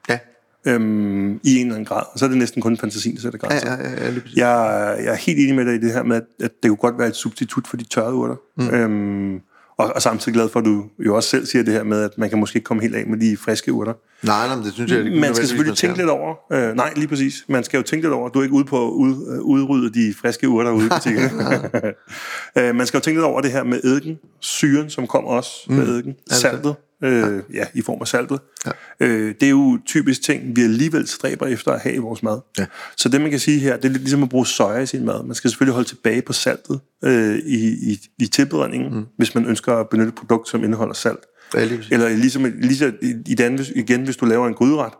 Ja, 0.09 0.19
øhm, 0.65 1.33
i 1.43 1.55
en 1.55 1.61
eller 1.61 1.73
anden 1.73 1.85
grad. 1.85 2.03
Og 2.13 2.19
så 2.19 2.25
er 2.25 2.29
det 2.29 2.37
næsten 2.37 2.61
kun 2.61 2.77
fantasien, 2.77 3.15
der 3.15 3.21
sætter 3.21 3.39
ja, 3.43 3.47
grænser. 3.47 3.71
ja, 3.71 3.89
ja, 3.89 4.05
ja 4.05 4.19
præcis. 4.19 4.37
Jeg, 4.37 4.95
jeg 5.03 5.11
er 5.11 5.15
helt 5.15 5.39
enig 5.39 5.55
med 5.55 5.65
dig 5.65 5.75
i 5.75 5.77
det 5.77 5.93
her 5.93 6.03
med, 6.03 6.15
at, 6.15 6.23
at 6.43 6.51
det 6.63 6.69
kunne 6.69 6.77
godt 6.77 6.97
være 6.97 7.07
et 7.07 7.15
substitut 7.15 7.67
for 7.67 7.77
de 7.77 7.83
tørrede 7.83 8.13
urter. 8.13 8.35
Mm. 8.57 8.69
Øhm, 8.69 9.41
og, 9.77 9.91
og 9.95 10.01
samtidig 10.01 10.33
glad 10.33 10.49
for, 10.49 10.59
at 10.59 10.65
du 10.65 10.85
jo 10.99 11.15
også 11.15 11.29
selv 11.29 11.45
siger 11.45 11.63
det 11.63 11.73
her 11.73 11.83
med, 11.83 12.01
at 12.03 12.17
man 12.17 12.29
kan 12.29 12.39
måske 12.39 12.57
ikke 12.57 12.65
komme 12.65 12.83
helt 12.83 12.95
af 12.95 13.05
med 13.07 13.17
de 13.17 13.37
friske 13.37 13.73
urter. 13.73 13.93
Nej, 14.23 14.47
nej, 14.47 14.55
men 14.55 14.65
det 14.65 14.73
synes 14.73 14.91
jeg... 14.91 15.05
ikke 15.05 15.19
Man 15.19 15.35
skal 15.35 15.47
selvfølgelig 15.47 15.77
tænke 15.77 15.97
lidt 15.97 16.09
over, 16.09 16.35
øh, 16.51 16.75
nej, 16.75 16.93
lige 16.95 17.07
præcis, 17.07 17.45
man 17.47 17.63
skal 17.63 17.77
jo 17.77 17.83
tænke 17.83 18.05
lidt 18.05 18.13
over, 18.13 18.29
du 18.29 18.39
er 18.39 18.43
ikke 18.43 18.55
ude 18.55 18.65
på 18.65 18.87
at 18.87 18.91
ud, 18.91 19.35
øh, 19.35 19.41
udrydde 19.41 19.93
de 19.93 20.13
friske 20.21 20.49
urter 20.49 20.71
ude 20.71 20.85
i 20.85 20.89
butikken. 20.97 21.23
øh, 22.57 22.75
man 22.75 22.87
skal 22.87 22.97
jo 22.97 23.01
tænke 23.01 23.19
lidt 23.19 23.25
over 23.25 23.41
det 23.41 23.51
her 23.51 23.63
med 23.63 23.83
eddiken, 23.83 24.19
syren, 24.39 24.89
som 24.89 25.07
kommer 25.07 25.29
også 25.29 25.49
mm. 25.67 25.75
med 25.75 25.87
eddiken, 25.87 26.15
saltet, 26.31 26.75
øh, 27.03 27.43
ja, 27.53 27.65
i 27.73 27.81
form 27.81 27.97
af 28.01 28.07
saltet. 28.07 28.39
Ja. 28.65 28.71
Øh, 28.99 29.35
det 29.39 29.45
er 29.45 29.49
jo 29.49 29.79
typisk 29.85 30.21
ting, 30.21 30.55
vi 30.55 30.63
alligevel 30.63 31.07
stræber 31.07 31.45
efter 31.45 31.71
at 31.71 31.79
have 31.79 31.95
i 31.95 31.97
vores 31.97 32.23
mad. 32.23 32.39
Ja. 32.59 32.65
Så 32.97 33.09
det, 33.09 33.21
man 33.21 33.29
kan 33.29 33.39
sige 33.39 33.59
her, 33.59 33.75
det 33.75 33.85
er 33.85 33.89
lidt 33.89 34.01
ligesom 34.01 34.23
at 34.23 34.29
bruge 34.29 34.47
soja 34.47 34.79
i 34.79 34.85
sin 34.85 35.05
mad. 35.05 35.23
Man 35.23 35.35
skal 35.35 35.49
selvfølgelig 35.49 35.73
holde 35.73 35.89
tilbage 35.89 36.21
på 36.21 36.33
saltet 36.33 36.79
øh, 37.03 37.35
i, 37.35 37.91
i, 37.91 37.97
i 38.19 38.27
tilberedningen, 38.27 38.93
mm. 38.93 39.05
hvis 39.17 39.35
man 39.35 39.45
ønsker 39.45 39.73
at 39.73 39.89
benytte 39.89 40.09
et 40.09 40.15
produkt, 40.15 40.49
som 40.49 40.63
indeholder 40.63 40.93
salt. 40.93 41.25
Ja, 41.55 41.63
lige. 41.63 41.83
Eller 41.91 42.09
ligesom, 42.09 42.43
ligesom 42.43 42.93
i, 43.01 43.13
hvis- 43.55 43.71
igen, 43.75 44.03
hvis 44.03 44.17
du 44.17 44.25
laver 44.25 44.47
en 44.47 44.53
gryderet. 44.53 44.93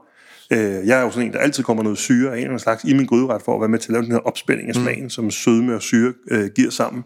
Øh, 0.51 0.59
jeg 0.87 0.99
er 0.99 1.01
jo 1.01 1.11
sådan 1.11 1.27
en, 1.27 1.33
der 1.33 1.39
altid 1.39 1.63
kommer 1.63 1.83
noget 1.83 1.97
syre 1.97 2.27
af 2.29 2.31
en 2.33 2.37
eller 2.37 2.45
anden 2.49 2.59
slags 2.59 2.83
i 2.83 2.93
min 2.93 3.05
gryderet, 3.05 3.41
for 3.41 3.55
at 3.55 3.61
være 3.61 3.69
med 3.69 3.79
til 3.79 3.87
at 3.89 3.93
lave 3.93 4.03
den 4.03 4.11
her 4.11 4.19
opspænding 4.19 4.69
af 4.69 4.75
smagen, 4.75 5.03
mm. 5.03 5.09
som 5.09 5.31
sødme 5.31 5.75
og 5.75 5.81
syre 5.81 6.13
øh, 6.31 6.49
giver 6.55 6.71
sammen. 6.71 7.03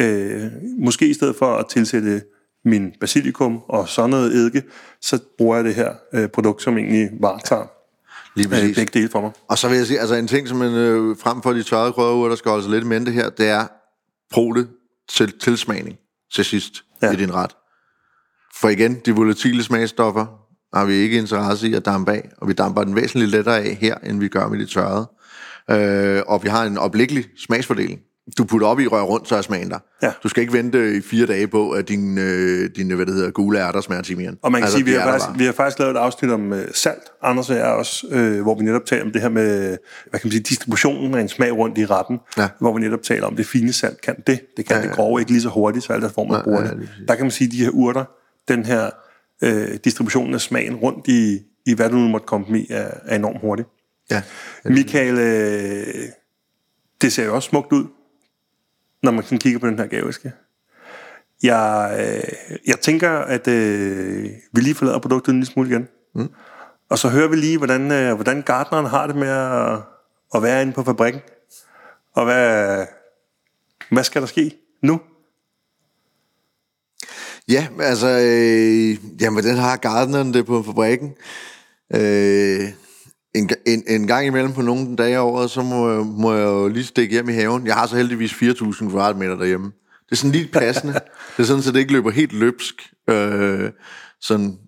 Øh, 0.00 0.42
måske 0.78 1.06
i 1.08 1.14
stedet 1.14 1.36
for 1.36 1.56
at 1.56 1.66
tilsætte 1.70 2.22
min 2.64 2.92
basilikum 3.00 3.58
og 3.68 3.88
sådan 3.88 4.10
noget 4.10 4.32
eddike, 4.34 4.62
så 5.00 5.18
bruger 5.38 5.56
jeg 5.56 5.64
det 5.64 5.74
her 5.74 5.92
øh, 6.14 6.28
produkt, 6.28 6.62
som 6.62 6.78
egentlig 6.78 7.08
varetager 7.20 7.66
Lige 8.36 8.46
øh, 8.46 8.52
præcis. 8.52 8.76
begge 8.76 8.98
dele 8.98 9.08
for 9.12 9.20
mig. 9.20 9.30
Og 9.48 9.58
så 9.58 9.68
vil 9.68 9.76
jeg 9.76 9.86
sige, 9.86 10.00
altså 10.00 10.14
en 10.14 10.26
ting, 10.26 10.48
som 10.48 10.56
man 10.58 10.74
øh, 10.74 11.16
frem 11.16 11.42
for 11.42 11.52
de 11.52 11.62
tørrede 11.62 11.92
krydderurter, 11.92 12.28
der 12.28 12.36
skal 12.36 12.48
holde 12.50 12.64
sig 12.64 12.72
lidt 12.72 12.84
i 12.84 12.86
mente 12.86 13.12
her, 13.12 13.30
det 13.30 13.48
er 13.48 13.66
brug 14.30 14.54
det 14.56 14.68
til 15.08 15.38
tilsmagning 15.38 15.96
til 16.34 16.44
sidst. 16.44 16.72
Ja. 17.02 17.12
i 17.12 17.16
din 17.16 17.34
ret. 17.34 17.50
For 18.54 18.68
igen, 18.68 18.94
de 19.06 19.12
volatile 19.12 19.62
smagstoffer 19.62 20.26
har 20.74 20.84
vi 20.84 20.92
ikke 20.94 21.18
interesse 21.18 21.68
i 21.68 21.74
at 21.74 21.84
dampe 21.84 22.12
af, 22.12 22.28
og 22.36 22.48
vi 22.48 22.52
damper 22.52 22.84
den 22.84 22.96
væsentligt 22.96 23.30
lettere 23.30 23.58
af 23.60 23.78
her, 23.80 23.94
end 23.94 24.20
vi 24.20 24.28
gør 24.28 24.48
med 24.48 24.58
de 24.58 24.66
tørrede. 24.66 25.10
Øh, 25.70 26.22
og 26.26 26.42
vi 26.42 26.48
har 26.48 26.64
en 26.64 26.78
opliggelig 26.78 27.24
smagsfordeling. 27.46 28.00
Du 28.38 28.44
putter 28.44 28.66
op 28.66 28.80
i 28.80 28.86
rør 28.86 29.02
rundt, 29.02 29.28
så 29.28 29.36
er 29.36 29.42
smagen 29.42 29.70
der. 29.70 29.78
Ja. 30.02 30.12
Du 30.22 30.28
skal 30.28 30.40
ikke 30.40 30.52
vente 30.52 30.96
i 30.96 31.00
fire 31.00 31.26
dage 31.26 31.46
på, 31.48 31.70
at 31.70 31.88
din, 31.88 32.18
øh, 32.18 32.70
din 32.76 32.90
hvad 32.90 33.06
det 33.06 33.14
hedder, 33.14 33.30
gule 33.30 33.58
ærter 33.60 33.80
smager 33.80 34.02
timian. 34.02 34.36
Og 34.42 34.52
man 34.52 34.60
kan 34.60 34.64
altså, 34.64 34.76
sige, 34.78 34.84
vi 34.84 34.92
har, 34.92 35.04
der 35.10 35.18
faktisk, 35.18 35.38
vi 35.38 35.44
har 35.44 35.52
faktisk 35.52 35.78
lavet 35.78 35.90
et 35.94 35.98
afsnit 35.98 36.30
om 36.30 36.52
øh, 36.52 36.68
salt, 36.74 37.02
Anders 37.22 37.50
og 37.50 37.56
jeg 37.56 37.64
også, 37.64 38.06
øh, 38.10 38.42
hvor 38.42 38.58
vi 38.58 38.64
netop 38.64 38.84
taler 38.86 39.04
om 39.04 39.12
det 39.12 39.20
her 39.22 39.28
med, 39.28 39.76
hvad 40.10 40.20
kan 40.20 40.26
man 40.26 40.30
sige, 40.32 40.42
distributionen 40.42 41.14
af 41.14 41.20
en 41.20 41.28
smag 41.28 41.52
rundt 41.52 41.78
i 41.78 41.86
retten, 41.86 42.18
Ja. 42.38 42.48
hvor 42.60 42.74
vi 42.74 42.80
netop 42.80 43.02
taler 43.02 43.26
om, 43.26 43.36
det 43.36 43.46
fine 43.46 43.72
salt 43.72 44.00
kan 44.00 44.14
det, 44.26 44.40
det 44.56 44.66
kan 44.66 44.76
ja, 44.76 44.82
Ja, 44.82 44.88
det 44.88 44.96
grove 44.96 45.20
ikke 45.20 45.30
lige 45.32 45.42
så 45.42 45.48
hurtigt, 45.48 45.84
så 45.84 45.92
alt 45.92 46.04
efter, 46.04 46.14
hvor 46.14 46.24
man 46.24 46.36
Ja, 46.36 46.42
bruger 46.42 46.60
ja, 46.60 46.70
det. 46.70 46.88
Der 47.08 47.14
kan 47.14 47.24
man 47.24 47.30
sige, 47.30 47.46
at 47.48 47.52
de 47.52 47.56
her 47.58 47.70
urter, 47.70 48.04
den 48.54 48.64
her 48.66 48.90
øh, 49.42 49.78
distributionen 49.84 50.34
af 50.34 50.40
smagen 50.40 50.76
rundt 50.76 51.08
i, 51.08 51.38
i 51.66 51.74
hvad 51.74 51.90
du 51.90 51.96
nu 51.96 52.08
måtte 52.08 52.26
komme 52.26 52.60
i, 52.60 52.66
er, 52.70 52.90
er 53.04 53.16
enormt 53.16 53.40
hurtigt. 53.40 53.68
Ja. 54.10 54.22
Michael, 54.64 55.18
øh, 55.18 56.04
det 57.00 57.12
ser 57.12 57.24
jo 57.24 57.34
også 57.34 57.48
smukt 57.48 57.72
ud. 57.72 57.86
når 59.02 59.10
man 59.10 59.22
kigger 59.22 59.58
på 59.58 59.66
den 59.66 59.78
her 59.78 59.86
gaveske. 59.86 60.32
Jeg, 61.42 61.96
øh, 62.00 62.58
jeg 62.66 62.80
tænker, 62.80 63.10
at 63.10 63.48
øh, 63.48 64.28
vi 64.52 64.60
lige 64.60 64.74
forlader 64.74 64.98
produktet 64.98 65.32
en 65.32 65.38
lille 65.38 65.52
smule 65.52 65.68
igen. 65.68 65.88
Mm. 66.14 66.30
Og 66.88 66.98
så 66.98 67.08
hører 67.08 67.28
vi 67.28 67.36
lige, 67.36 67.58
hvordan, 67.58 67.92
øh, 67.92 68.14
hvordan 68.14 68.42
gartneren 68.42 68.86
har 68.86 69.06
det 69.06 69.16
med 69.16 69.28
at, 69.28 69.78
at 70.34 70.42
være 70.42 70.62
inde 70.62 70.72
på 70.72 70.82
fabrikken. 70.82 71.22
Og 72.14 72.24
hvad, 72.24 72.86
hvad 73.90 74.04
skal 74.04 74.22
der 74.22 74.28
ske 74.28 74.56
nu? 74.82 75.00
Ja, 77.50 77.66
altså, 77.80 78.08
øh, 78.08 79.20
jamen, 79.20 79.40
hvordan 79.40 79.56
har 79.56 79.76
gartneren 79.76 80.34
det 80.34 80.46
på 80.46 80.62
fabrikken? 80.62 81.10
Øh, 81.94 82.68
en, 83.34 83.50
en, 83.66 83.82
en 83.88 84.06
gang 84.06 84.26
imellem 84.26 84.52
på 84.52 84.62
nogle 84.62 84.96
dage 84.96 85.16
af 85.16 85.20
året, 85.20 85.50
så 85.50 85.62
må, 85.62 86.04
må 86.04 86.34
jeg 86.34 86.44
jo 86.44 86.68
lige 86.68 86.84
stikke 86.84 87.12
hjem 87.12 87.28
i 87.28 87.32
haven. 87.32 87.66
Jeg 87.66 87.74
har 87.74 87.86
så 87.86 87.96
heldigvis 87.96 88.32
4.000 88.32 88.90
kvadratmeter 88.90 89.36
derhjemme. 89.36 89.66
Det 90.04 90.12
er 90.12 90.16
sådan 90.16 90.32
lige 90.32 90.48
passende. 90.52 90.92
det 91.36 91.42
er 91.42 91.46
sådan, 91.46 91.62
så 91.62 91.72
det 91.72 91.78
ikke 91.78 91.92
løber 91.92 92.10
helt 92.10 92.32
løbsk. 92.32 92.74
Øh, 93.10 93.70
sådan 94.20 94.58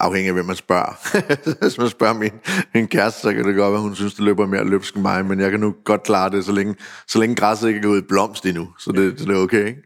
afhængig 0.00 0.28
af, 0.28 0.34
hvem 0.34 0.44
man 0.44 0.56
spørger. 0.56 1.20
Hvis 1.62 1.78
man 1.78 1.88
spørger 1.88 2.14
min, 2.14 2.30
min 2.74 2.86
kæreste, 2.86 3.20
så 3.20 3.32
kan 3.32 3.44
det 3.44 3.56
godt 3.56 3.72
være, 3.72 3.82
hun 3.82 3.94
synes, 3.94 4.14
det 4.14 4.24
løber 4.24 4.46
mere 4.46 4.64
løbsk 4.64 4.94
end 4.94 5.02
mig, 5.02 5.26
men 5.26 5.40
jeg 5.40 5.50
kan 5.50 5.60
nu 5.60 5.74
godt 5.84 6.02
klare 6.02 6.30
det, 6.30 6.44
så 6.44 6.52
længe, 6.52 6.74
så 7.08 7.18
længe 7.18 7.36
græsset 7.36 7.68
ikke 7.68 7.78
er 7.78 7.82
gået 7.82 8.02
i 8.02 8.06
blomst 8.08 8.46
endnu. 8.46 8.68
Så 8.78 8.92
det, 8.92 9.14
så 9.20 9.24
det 9.24 9.36
er 9.36 9.40
okay, 9.40 9.66
ikke? 9.66 9.82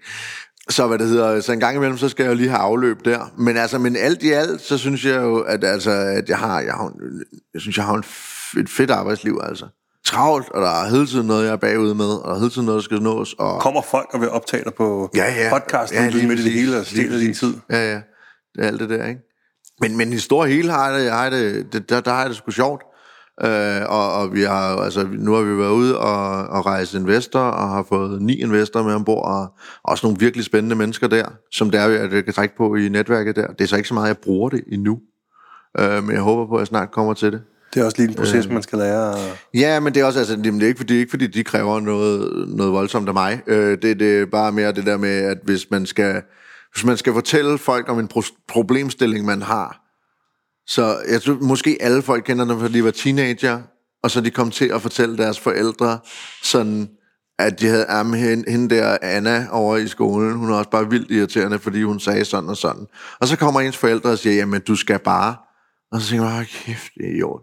Så 0.70 0.86
hvad 0.86 0.98
det 0.98 1.08
hedder, 1.08 1.40
så 1.40 1.52
en 1.52 1.60
gang 1.60 1.76
imellem, 1.76 1.98
så 1.98 2.08
skal 2.08 2.22
jeg 2.22 2.30
jo 2.30 2.36
lige 2.36 2.48
have 2.48 2.60
afløb 2.60 3.04
der. 3.04 3.32
Men 3.38 3.56
altså, 3.56 3.78
men 3.78 3.96
alt 3.96 4.22
i 4.22 4.30
alt, 4.30 4.60
så 4.60 4.78
synes 4.78 5.04
jeg 5.04 5.16
jo, 5.22 5.40
at, 5.40 5.64
altså, 5.64 5.90
at 5.90 6.28
jeg 6.28 6.38
har, 6.38 6.60
jeg 6.60 6.72
har, 6.72 6.92
jeg 7.54 7.60
synes, 7.60 7.76
jeg 7.76 7.84
har 7.84 7.94
en 7.94 8.04
et 8.56 8.70
fedt 8.70 8.90
arbejdsliv, 8.90 9.40
altså. 9.42 9.66
Travlt, 10.06 10.48
og 10.48 10.62
der 10.62 10.68
er 10.68 10.90
hele 10.90 11.06
tiden 11.06 11.26
noget, 11.26 11.44
jeg 11.44 11.52
er 11.52 11.56
bagud 11.56 11.94
med, 11.94 12.06
og 12.06 12.28
der 12.28 12.34
er 12.34 12.38
hele 12.38 12.50
tiden 12.50 12.66
noget, 12.66 12.78
der 12.78 12.82
skal 12.82 13.02
nås. 13.02 13.34
Og... 13.38 13.60
Kommer 13.60 13.82
folk 13.82 14.08
og 14.12 14.20
vil 14.20 14.30
optage 14.30 14.64
dig 14.64 14.74
på 14.74 15.10
ja, 15.14 15.34
ja. 15.34 15.58
podcast, 15.58 15.94
ja, 15.94 16.08
lige 16.08 16.28
med 16.28 16.36
det 16.36 16.52
hele 16.52 16.78
og 16.78 16.86
stille 16.86 17.20
din 17.20 17.34
tid. 17.34 17.54
Ja, 17.70 17.90
ja. 17.92 18.00
Det 18.54 18.64
er 18.64 18.66
alt 18.66 18.80
det 18.80 18.90
der, 18.90 19.06
ikke? 19.06 19.20
Men, 19.80 19.96
men 19.96 20.12
i 20.12 20.18
store 20.18 20.48
hele 20.48 20.70
har 20.70 20.90
jeg 20.90 21.00
det, 21.00 21.10
har 21.10 21.22
jeg 21.22 21.32
det, 21.32 21.72
det 21.72 21.90
der, 21.90 22.00
der 22.00 22.10
har 22.10 22.20
jeg 22.20 22.28
det 22.28 22.36
sgu 22.36 22.50
sjovt. 22.50 22.82
Øh, 23.44 23.82
og, 23.88 24.12
og 24.12 24.34
vi 24.34 24.42
har, 24.42 24.76
altså, 24.76 25.08
nu 25.12 25.32
har 25.32 25.42
vi 25.42 25.58
været 25.58 25.70
ude 25.70 25.98
og, 25.98 26.46
og 26.46 26.66
rejse 26.66 26.98
investor, 26.98 27.40
og 27.40 27.68
har 27.68 27.82
fået 27.88 28.22
ni 28.22 28.34
investorer 28.34 28.84
med 28.84 28.94
ombord, 28.94 29.24
og 29.24 29.54
også 29.84 30.06
nogle 30.06 30.18
virkelig 30.20 30.44
spændende 30.44 30.76
mennesker 30.76 31.06
der, 31.06 31.24
som 31.52 31.70
der 31.70 31.80
er, 31.80 32.04
at 32.04 32.12
jeg 32.12 32.24
kan 32.24 32.34
trække 32.34 32.56
på 32.56 32.74
i 32.74 32.88
netværket 32.88 33.36
der. 33.36 33.46
Det 33.46 33.60
er 33.60 33.68
så 33.68 33.76
ikke 33.76 33.88
så 33.88 33.94
meget, 33.94 34.08
jeg 34.08 34.18
bruger 34.18 34.48
det 34.48 34.64
endnu, 34.72 34.98
øh, 35.78 36.04
men 36.04 36.12
jeg 36.12 36.20
håber 36.20 36.46
på, 36.46 36.54
at 36.54 36.60
jeg 36.60 36.66
snart 36.66 36.90
kommer 36.90 37.14
til 37.14 37.32
det. 37.32 37.40
Det 37.74 37.80
er 37.80 37.84
også 37.84 37.96
lige 37.98 38.08
en 38.08 38.14
proces, 38.14 38.46
øh, 38.46 38.52
man 38.52 38.62
skal 38.62 38.78
lære. 38.78 39.14
Ja, 39.54 39.80
men 39.80 39.94
det 39.94 40.00
er 40.00 40.04
også, 40.04 40.18
altså, 40.18 40.36
det 40.36 40.62
er 40.62 40.66
ikke 40.66 40.78
fordi, 40.78 40.94
ikke 40.94 41.10
fordi 41.10 41.26
de 41.26 41.44
kræver 41.44 41.80
noget, 41.80 42.48
noget 42.48 42.72
voldsomt 42.72 43.08
af 43.08 43.14
mig. 43.14 43.42
Øh, 43.46 43.78
det, 43.82 44.00
det 44.00 44.20
er 44.20 44.26
bare 44.26 44.52
mere 44.52 44.72
det 44.72 44.86
der 44.86 44.96
med, 44.96 45.10
at 45.10 45.38
hvis 45.44 45.70
man 45.70 45.86
skal, 45.86 46.22
hvis 46.74 46.84
man 46.84 46.96
skal 46.96 47.12
fortælle 47.12 47.58
folk 47.58 47.88
om 47.88 47.98
en 47.98 48.08
pro- 48.14 48.44
problemstilling, 48.48 49.26
man 49.26 49.42
har, 49.42 49.87
så 50.68 50.98
jeg 51.08 51.22
tror, 51.22 51.38
måske 51.40 51.78
alle 51.80 52.02
folk 52.02 52.24
kender 52.24 52.44
dem, 52.44 52.60
fordi 52.60 52.74
de 52.74 52.84
var 52.84 52.90
teenager, 52.90 53.62
og 54.02 54.10
så 54.10 54.20
de 54.20 54.30
kom 54.30 54.50
til 54.50 54.70
at 54.74 54.82
fortælle 54.82 55.16
deres 55.16 55.40
forældre, 55.40 55.98
sådan, 56.42 56.88
at 57.38 57.60
de 57.60 57.66
havde 57.66 57.86
am, 57.86 58.12
hende, 58.12 58.50
hende 58.50 58.74
der 58.74 58.98
Anna 59.02 59.46
over 59.50 59.76
i 59.76 59.88
skolen, 59.88 60.32
hun 60.32 60.50
er 60.50 60.54
også 60.54 60.70
bare 60.70 60.90
vildt 60.90 61.10
irriterende, 61.10 61.58
fordi 61.58 61.82
hun 61.82 62.00
sagde 62.00 62.24
sådan 62.24 62.48
og 62.48 62.56
sådan. 62.56 62.86
Og 63.20 63.28
så 63.28 63.36
kommer 63.36 63.60
ens 63.60 63.76
forældre 63.76 64.10
og 64.10 64.18
siger, 64.18 64.36
jamen 64.36 64.60
du 64.60 64.76
skal 64.76 64.98
bare. 64.98 65.36
Og 65.92 66.00
så 66.00 66.08
tænker 66.08 66.30
jeg, 66.30 66.46
kæft, 66.46 66.92
det 66.94 67.06
er 67.06 67.10
idiot. 67.10 67.42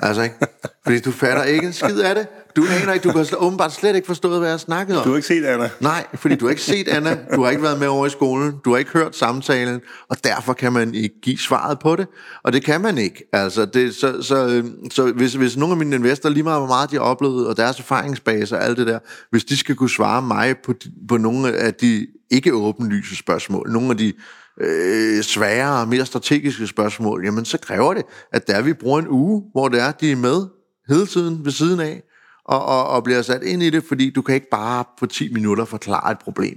altså 0.00 0.22
ikke? 0.22 0.36
Fordi 0.84 1.00
du 1.00 1.10
fatter 1.10 1.42
ikke 1.42 1.66
en 1.66 1.72
skid 1.72 2.00
af 2.00 2.14
det. 2.14 2.26
Du 2.56 2.64
aner 2.80 2.92
ikke, 2.92 3.08
du 3.08 3.18
har 3.18 3.36
åbenbart 3.36 3.72
slet 3.72 3.96
ikke 3.96 4.06
forstået, 4.06 4.38
hvad 4.38 4.50
jeg 4.50 4.60
snakkede 4.60 4.98
om. 4.98 5.04
Du 5.04 5.10
har 5.10 5.16
ikke 5.16 5.28
set 5.28 5.44
Anna. 5.44 5.70
Nej, 5.80 6.06
fordi 6.14 6.34
du 6.34 6.44
har 6.44 6.50
ikke 6.50 6.62
set 6.62 6.88
Anna, 6.88 7.18
du 7.36 7.42
har 7.42 7.50
ikke 7.50 7.62
været 7.62 7.78
med 7.78 7.86
over 7.86 8.06
i 8.06 8.10
skolen, 8.10 8.54
du 8.64 8.70
har 8.70 8.78
ikke 8.78 8.90
hørt 8.90 9.16
samtalen, 9.16 9.80
og 10.08 10.24
derfor 10.24 10.52
kan 10.52 10.72
man 10.72 10.94
ikke 10.94 11.20
give 11.22 11.38
svaret 11.38 11.78
på 11.78 11.96
det. 11.96 12.06
Og 12.42 12.52
det 12.52 12.64
kan 12.64 12.80
man 12.80 12.98
ikke. 12.98 13.28
Altså, 13.32 13.64
det, 13.64 13.94
så, 13.94 14.22
så, 14.22 14.64
så 14.90 15.12
hvis, 15.12 15.34
hvis 15.34 15.56
nogle 15.56 15.72
af 15.72 15.78
mine 15.78 15.96
investorer, 15.96 16.32
lige 16.32 16.42
meget 16.42 16.60
hvor 16.60 16.68
meget 16.68 16.90
de 16.90 16.96
har 16.96 17.02
oplevet, 17.02 17.46
og 17.46 17.56
deres 17.56 17.78
erfaringsbase 17.78 18.56
og 18.56 18.64
alt 18.64 18.78
det 18.78 18.86
der, 18.86 18.98
hvis 19.30 19.44
de 19.44 19.56
skal 19.56 19.74
kunne 19.74 19.90
svare 19.90 20.22
mig 20.22 20.54
på, 20.64 20.74
på 21.08 21.16
nogle 21.16 21.52
af 21.52 21.74
de 21.74 22.06
ikke 22.30 22.52
åbenlyse 22.52 23.16
spørgsmål, 23.16 23.70
nogle 23.70 23.90
af 23.90 23.96
de 23.96 24.12
øh, 24.60 25.22
svære 25.22 25.80
og 25.80 25.88
mere 25.88 26.06
strategiske 26.06 26.66
spørgsmål, 26.66 27.24
jamen 27.24 27.44
så 27.44 27.58
kræver 27.58 27.94
det, 27.94 28.02
at 28.32 28.46
der 28.46 28.62
vi 28.62 28.72
bruger 28.72 28.98
en 28.98 29.08
uge, 29.08 29.42
hvor 29.52 29.68
det 29.68 29.80
er, 29.80 29.92
de 29.92 30.12
er 30.12 30.16
med 30.16 30.46
hele 30.88 31.06
tiden 31.06 31.44
ved 31.44 31.52
siden 31.52 31.80
af, 31.80 32.02
og, 32.44 32.64
og, 32.64 32.88
og 32.88 33.04
bliver 33.04 33.22
sat 33.22 33.42
ind 33.42 33.62
i 33.62 33.70
det, 33.70 33.84
fordi 33.84 34.10
du 34.10 34.22
kan 34.22 34.34
ikke 34.34 34.50
bare 34.50 34.84
på 34.98 35.06
10 35.06 35.32
minutter 35.32 35.64
forklare 35.64 36.12
et 36.12 36.18
problem. 36.18 36.56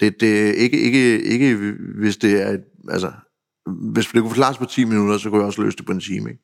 Det, 0.00 0.20
det 0.20 0.54
ikke, 0.54 0.80
ikke, 0.80 1.22
ikke 1.22 1.74
hvis 2.00 2.16
det 2.16 2.42
er, 2.42 2.56
altså, 2.90 3.12
hvis 3.92 4.06
det 4.06 4.20
kunne 4.20 4.30
forklares 4.30 4.58
på 4.58 4.64
10 4.64 4.84
minutter, 4.84 5.18
så 5.18 5.30
kunne 5.30 5.38
jeg 5.38 5.46
også 5.46 5.62
løse 5.62 5.76
det 5.76 5.86
på 5.86 5.92
en 5.92 6.00
time, 6.00 6.30
ikke? 6.30 6.42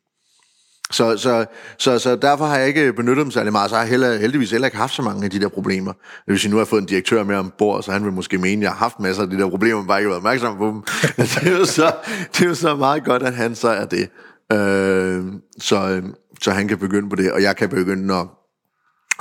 Så, 0.90 1.16
så, 1.16 1.46
så, 1.79 1.98
så 1.98 2.16
derfor 2.16 2.44
har 2.44 2.57
jeg 2.57 2.68
ikke 2.68 2.92
benyttet 2.92 3.24
dem 3.24 3.31
særlig 3.31 3.53
meget. 3.53 3.70
Så 3.70 3.77
har 3.77 3.83
jeg 3.83 3.90
heller, 3.90 4.16
heldigvis 4.16 4.51
heller 4.51 4.66
ikke 4.66 4.77
haft 4.77 4.94
så 4.94 5.03
mange 5.03 5.24
af 5.24 5.31
de 5.31 5.40
der 5.40 5.48
problemer. 5.48 5.92
Det 5.92 6.27
vil 6.27 6.38
sige, 6.38 6.51
nu 6.51 6.57
har 6.57 6.64
fået 6.64 6.81
en 6.81 6.87
direktør 6.87 7.24
med 7.24 7.37
ombord, 7.37 7.83
så 7.83 7.92
han 7.92 8.05
vil 8.05 8.12
måske 8.12 8.38
mene, 8.38 8.61
at 8.61 8.62
jeg 8.62 8.70
har 8.70 8.77
haft 8.77 9.01
masser 9.01 9.22
af 9.22 9.31
de 9.31 9.38
der 9.38 9.48
problemer, 9.48 9.79
men 9.79 9.87
bare 9.87 10.01
ikke 10.01 10.09
været 10.09 10.16
opmærksom 10.16 10.57
på 10.57 10.66
dem. 10.66 10.83
Altså, 11.18 11.40
det, 11.40 11.53
er 11.53 11.59
jo 11.59 11.64
så, 11.64 11.92
det 12.33 12.44
er 12.44 12.48
jo 12.48 12.55
så 12.55 12.77
meget 12.77 13.05
godt, 13.05 13.22
at 13.22 13.35
han 13.35 13.55
så 13.55 13.68
er 13.68 13.85
det. 13.85 14.09
Øh, 14.53 15.24
så, 15.59 15.88
øh, 15.88 16.03
så 16.42 16.51
han 16.51 16.68
kan 16.68 16.79
begynde 16.79 17.11
på 17.11 17.16
det, 17.16 17.33
og 17.33 17.42
jeg 17.42 17.57
kan 17.57 17.68
begynde 17.68 18.14
at 18.14 18.27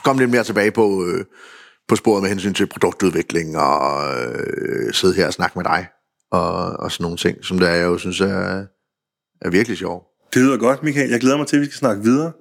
komme 0.04 0.22
lidt 0.22 0.32
mere 0.32 0.44
tilbage 0.44 0.72
på, 0.72 1.06
øh, 1.06 1.26
på 1.88 1.96
sporet 1.96 2.22
med 2.22 2.30
hensyn 2.30 2.54
til 2.54 2.68
produktudvikling 2.68 3.58
og 3.58 4.14
øh, 4.20 4.94
sidde 4.94 5.14
her 5.14 5.28
og 5.28 5.34
snakke 5.34 5.60
med 5.60 5.66
dig 5.66 5.88
og, 6.32 6.56
og 6.80 6.92
sådan 6.92 7.04
nogle 7.04 7.18
ting, 7.18 7.46
som 7.46 7.60
der 7.60 7.70
jeg 7.70 7.86
jo 7.86 7.98
synes 7.98 8.22
er, 8.22 8.66
er 9.42 9.50
virkelig 9.50 9.78
sjovt. 9.78 10.08
Det 10.34 10.42
lyder 10.42 10.58
godt, 10.58 10.84
Michael. 10.84 11.10
Jeg 11.10 11.20
glæder 11.20 11.38
mig 11.38 11.48
til, 11.48 11.56
at 11.56 11.62
vi 11.62 11.66
skal 11.66 11.78
snakke 11.78 12.04
videre. 12.04 12.32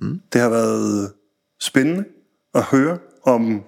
Mm. 0.00 0.20
Det 0.32 0.40
har 0.40 0.48
været 0.48 1.12
spændende 1.60 2.04
at 2.54 2.62
høre 2.62 2.98
om 3.22 3.62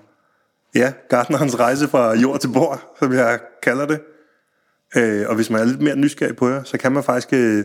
ja, 0.75 0.93
Gardnerens 1.09 1.59
rejse 1.59 1.89
fra 1.89 2.15
jord 2.15 2.41
til 2.41 2.49
bord, 2.53 2.97
som 2.99 3.13
jeg 3.13 3.41
kalder 3.63 3.87
det. 3.87 4.01
Øh, 4.97 5.29
og 5.29 5.35
hvis 5.35 5.51
man 5.51 5.61
er 5.61 5.65
lidt 5.65 5.83
mere 5.83 5.97
nysgerrig 5.97 6.37
på 6.37 6.49
jer, 6.49 6.63
så 6.63 6.79
kan 6.79 6.93
man 6.93 7.03
faktisk 7.03 7.33
øh, 7.33 7.65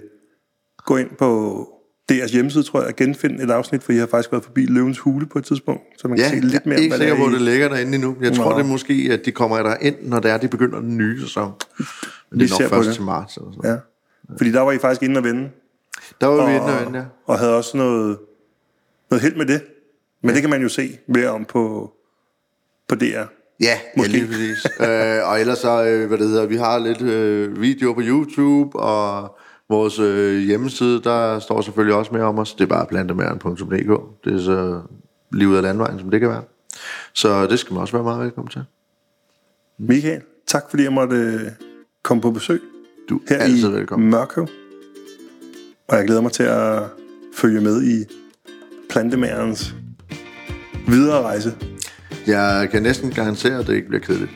gå 0.86 0.98
ind 0.98 1.10
på 1.18 1.70
deres 2.10 2.32
hjemmeside, 2.32 2.64
tror 2.64 2.80
jeg, 2.80 2.88
og 2.88 2.96
genfinde 2.96 3.44
et 3.44 3.52
afsnit, 3.52 3.84
for 3.84 3.92
I 3.92 3.96
har 3.96 4.08
faktisk 4.08 4.32
været 4.32 4.44
forbi 4.44 4.66
Løvens 4.66 5.00
Hule 5.00 5.26
på 5.26 5.40
et 5.40 5.46
tidspunkt, 5.46 5.84
så 5.98 6.08
man 6.08 6.18
ja, 6.18 6.30
kan 6.30 6.42
se 6.42 6.48
lidt 6.48 6.66
mere, 6.66 6.76
jeg 6.76 6.80
er 6.80 6.84
ikke 6.84 6.98
sikker 6.98 7.16
på, 7.16 7.26
at 7.26 7.32
det 7.32 7.42
ligger 7.42 7.70
derinde 7.70 7.96
endnu. 7.96 8.18
Jeg 8.22 8.34
tror, 8.34 8.52
det 8.52 8.60
er 8.60 8.68
måske, 8.68 9.10
at 9.12 9.26
de 9.26 9.32
kommer 9.32 9.58
der 9.58 9.76
ind, 9.82 9.96
når 10.02 10.20
det 10.20 10.32
er, 10.32 10.38
de 10.38 10.48
begynder 10.48 10.80
den 10.80 10.98
nye 10.98 11.22
sæson. 11.22 11.54
Men 12.30 12.40
det 12.40 12.52
er 12.52 12.62
nok 12.62 12.70
først 12.70 12.88
det. 12.88 12.96
til 12.96 13.04
marts. 13.04 13.38
Eller 13.38 13.52
sådan. 13.52 13.72
Ja. 13.72 13.78
Fordi 14.38 14.52
der 14.52 14.62
var 14.62 14.72
I 14.72 14.78
faktisk 14.78 15.04
inde 15.04 15.18
og 15.18 15.24
vende. 15.24 15.50
Der 16.22 16.28
var 16.28 16.42
og, 16.42 16.50
vi 16.50 16.54
inde 16.56 16.66
og 16.66 16.86
vende, 16.86 17.00
ja. 17.00 17.06
Og 17.26 17.40
havde 17.40 17.56
også 17.58 17.78
noget, 17.78 18.18
noget 19.12 19.22
held 19.22 19.36
med 19.36 19.46
det. 19.46 19.62
Men 20.22 20.30
ja. 20.30 20.36
det 20.36 20.42
kan 20.42 20.50
man 20.50 20.62
jo 20.62 20.70
se 20.70 20.98
mere 21.08 21.30
om 21.30 21.46
på, 21.46 21.94
på 22.88 22.96
DR. 22.96 23.24
Ja, 23.62 23.80
Måske. 23.98 24.12
ja 24.12 24.18
lige 24.18 24.28
præcis. 24.28 24.66
øh, 24.80 25.30
og 25.30 25.42
ellers 25.42 25.58
så, 25.58 25.86
øh, 25.86 26.08
hvad 26.08 26.18
det 26.18 26.28
hedder, 26.28 26.46
vi 26.46 26.56
har 26.56 26.80
lidt 26.80 27.02
øh, 27.02 27.62
video 27.62 27.94
på 27.94 28.02
YouTube, 28.04 28.80
og 28.80 29.39
vores 29.70 30.00
øh, 30.00 30.40
hjemmeside, 30.40 31.02
der 31.04 31.40
står 31.40 31.62
selvfølgelig 31.62 31.96
også 31.96 32.12
mere 32.14 32.24
om 32.24 32.40
os. 32.40 32.54
Det 32.54 32.64
er 32.64 32.68
bare 32.68 32.86
plantemæren.dk. 32.86 34.26
Det 34.26 34.34
er 34.34 34.40
så 34.40 34.82
livet 35.34 35.58
af 35.58 35.64
landvejen, 35.64 36.00
som 36.00 36.12
det 36.12 36.20
kan 36.20 36.30
være. 36.30 36.44
Så 37.14 37.48
det 37.48 37.60
skal 37.60 37.74
man 37.74 37.82
også 37.82 37.94
være 37.94 38.04
meget 38.04 38.20
velkommen 38.20 38.52
til. 38.52 38.64
Michael, 39.78 40.22
tak 40.48 40.64
fordi 40.70 40.84
jeg 40.84 40.94
måtte 40.94 41.16
øh, 41.16 41.42
komme 42.04 42.22
på 42.22 42.32
besøg. 42.32 42.62
Du 43.10 43.22
er 43.28 43.34
her 43.36 43.44
altid 43.44 43.70
i 43.70 43.74
velkommen. 43.74 44.10
Mørkøv. 44.10 44.48
Og 45.88 45.98
jeg 45.98 46.06
glæder 46.06 46.22
mig 46.22 46.32
til 46.32 46.44
at 46.44 46.84
følge 47.36 47.62
med 47.62 47.84
i 47.84 48.06
plantemærens 48.90 49.76
videre 50.88 51.22
rejse. 51.22 51.56
Jeg 52.28 52.68
kan 52.72 52.84
næsten 52.84 53.12
garantere, 53.12 53.60
at 53.60 53.68
det 53.68 53.76
ikke 53.76 53.88
bliver 53.88 54.02
kedeligt. 54.02 54.32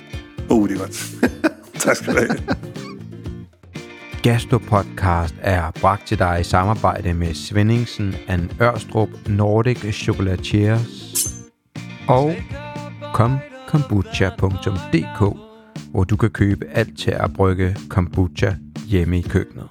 Oh, 0.50 0.69
det 0.69 0.76
er 0.76 0.80
godt. 0.80 1.12
tak 1.84 1.96
skal 1.96 2.13
du 2.13 2.19
have. 2.19 2.83
Gastropodcast 4.23 5.36
er 5.41 5.71
bragt 5.71 6.07
til 6.07 6.19
dig 6.19 6.38
i 6.41 6.43
samarbejde 6.43 7.13
med 7.13 7.33
Svendingsen 7.33 8.15
and 8.27 8.49
Ørstrup 8.62 9.09
Nordic 9.27 9.93
Chocolatiers 9.93 11.15
og 12.07 12.36
komkombucha.dk, 13.13 15.38
hvor 15.91 16.03
du 16.03 16.15
kan 16.15 16.29
købe 16.29 16.65
alt 16.65 16.99
til 16.99 17.12
at 17.12 17.33
brygge 17.33 17.75
kombucha 17.89 18.53
hjemme 18.88 19.19
i 19.19 19.21
køkkenet. 19.21 19.67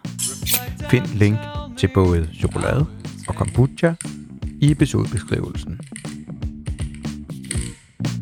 Find 0.91 1.07
link 1.07 1.39
til 1.77 1.91
både 1.95 2.29
chokolade 2.35 2.87
og 3.29 3.35
kombucha 3.35 3.93
i 4.61 4.71
episodebeskrivelsen. 4.71 5.81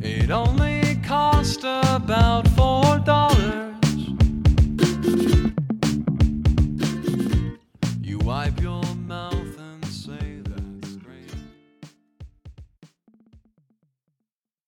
It 0.04 0.32
only 0.32 1.08
cost 1.08 1.64
about 1.64 2.50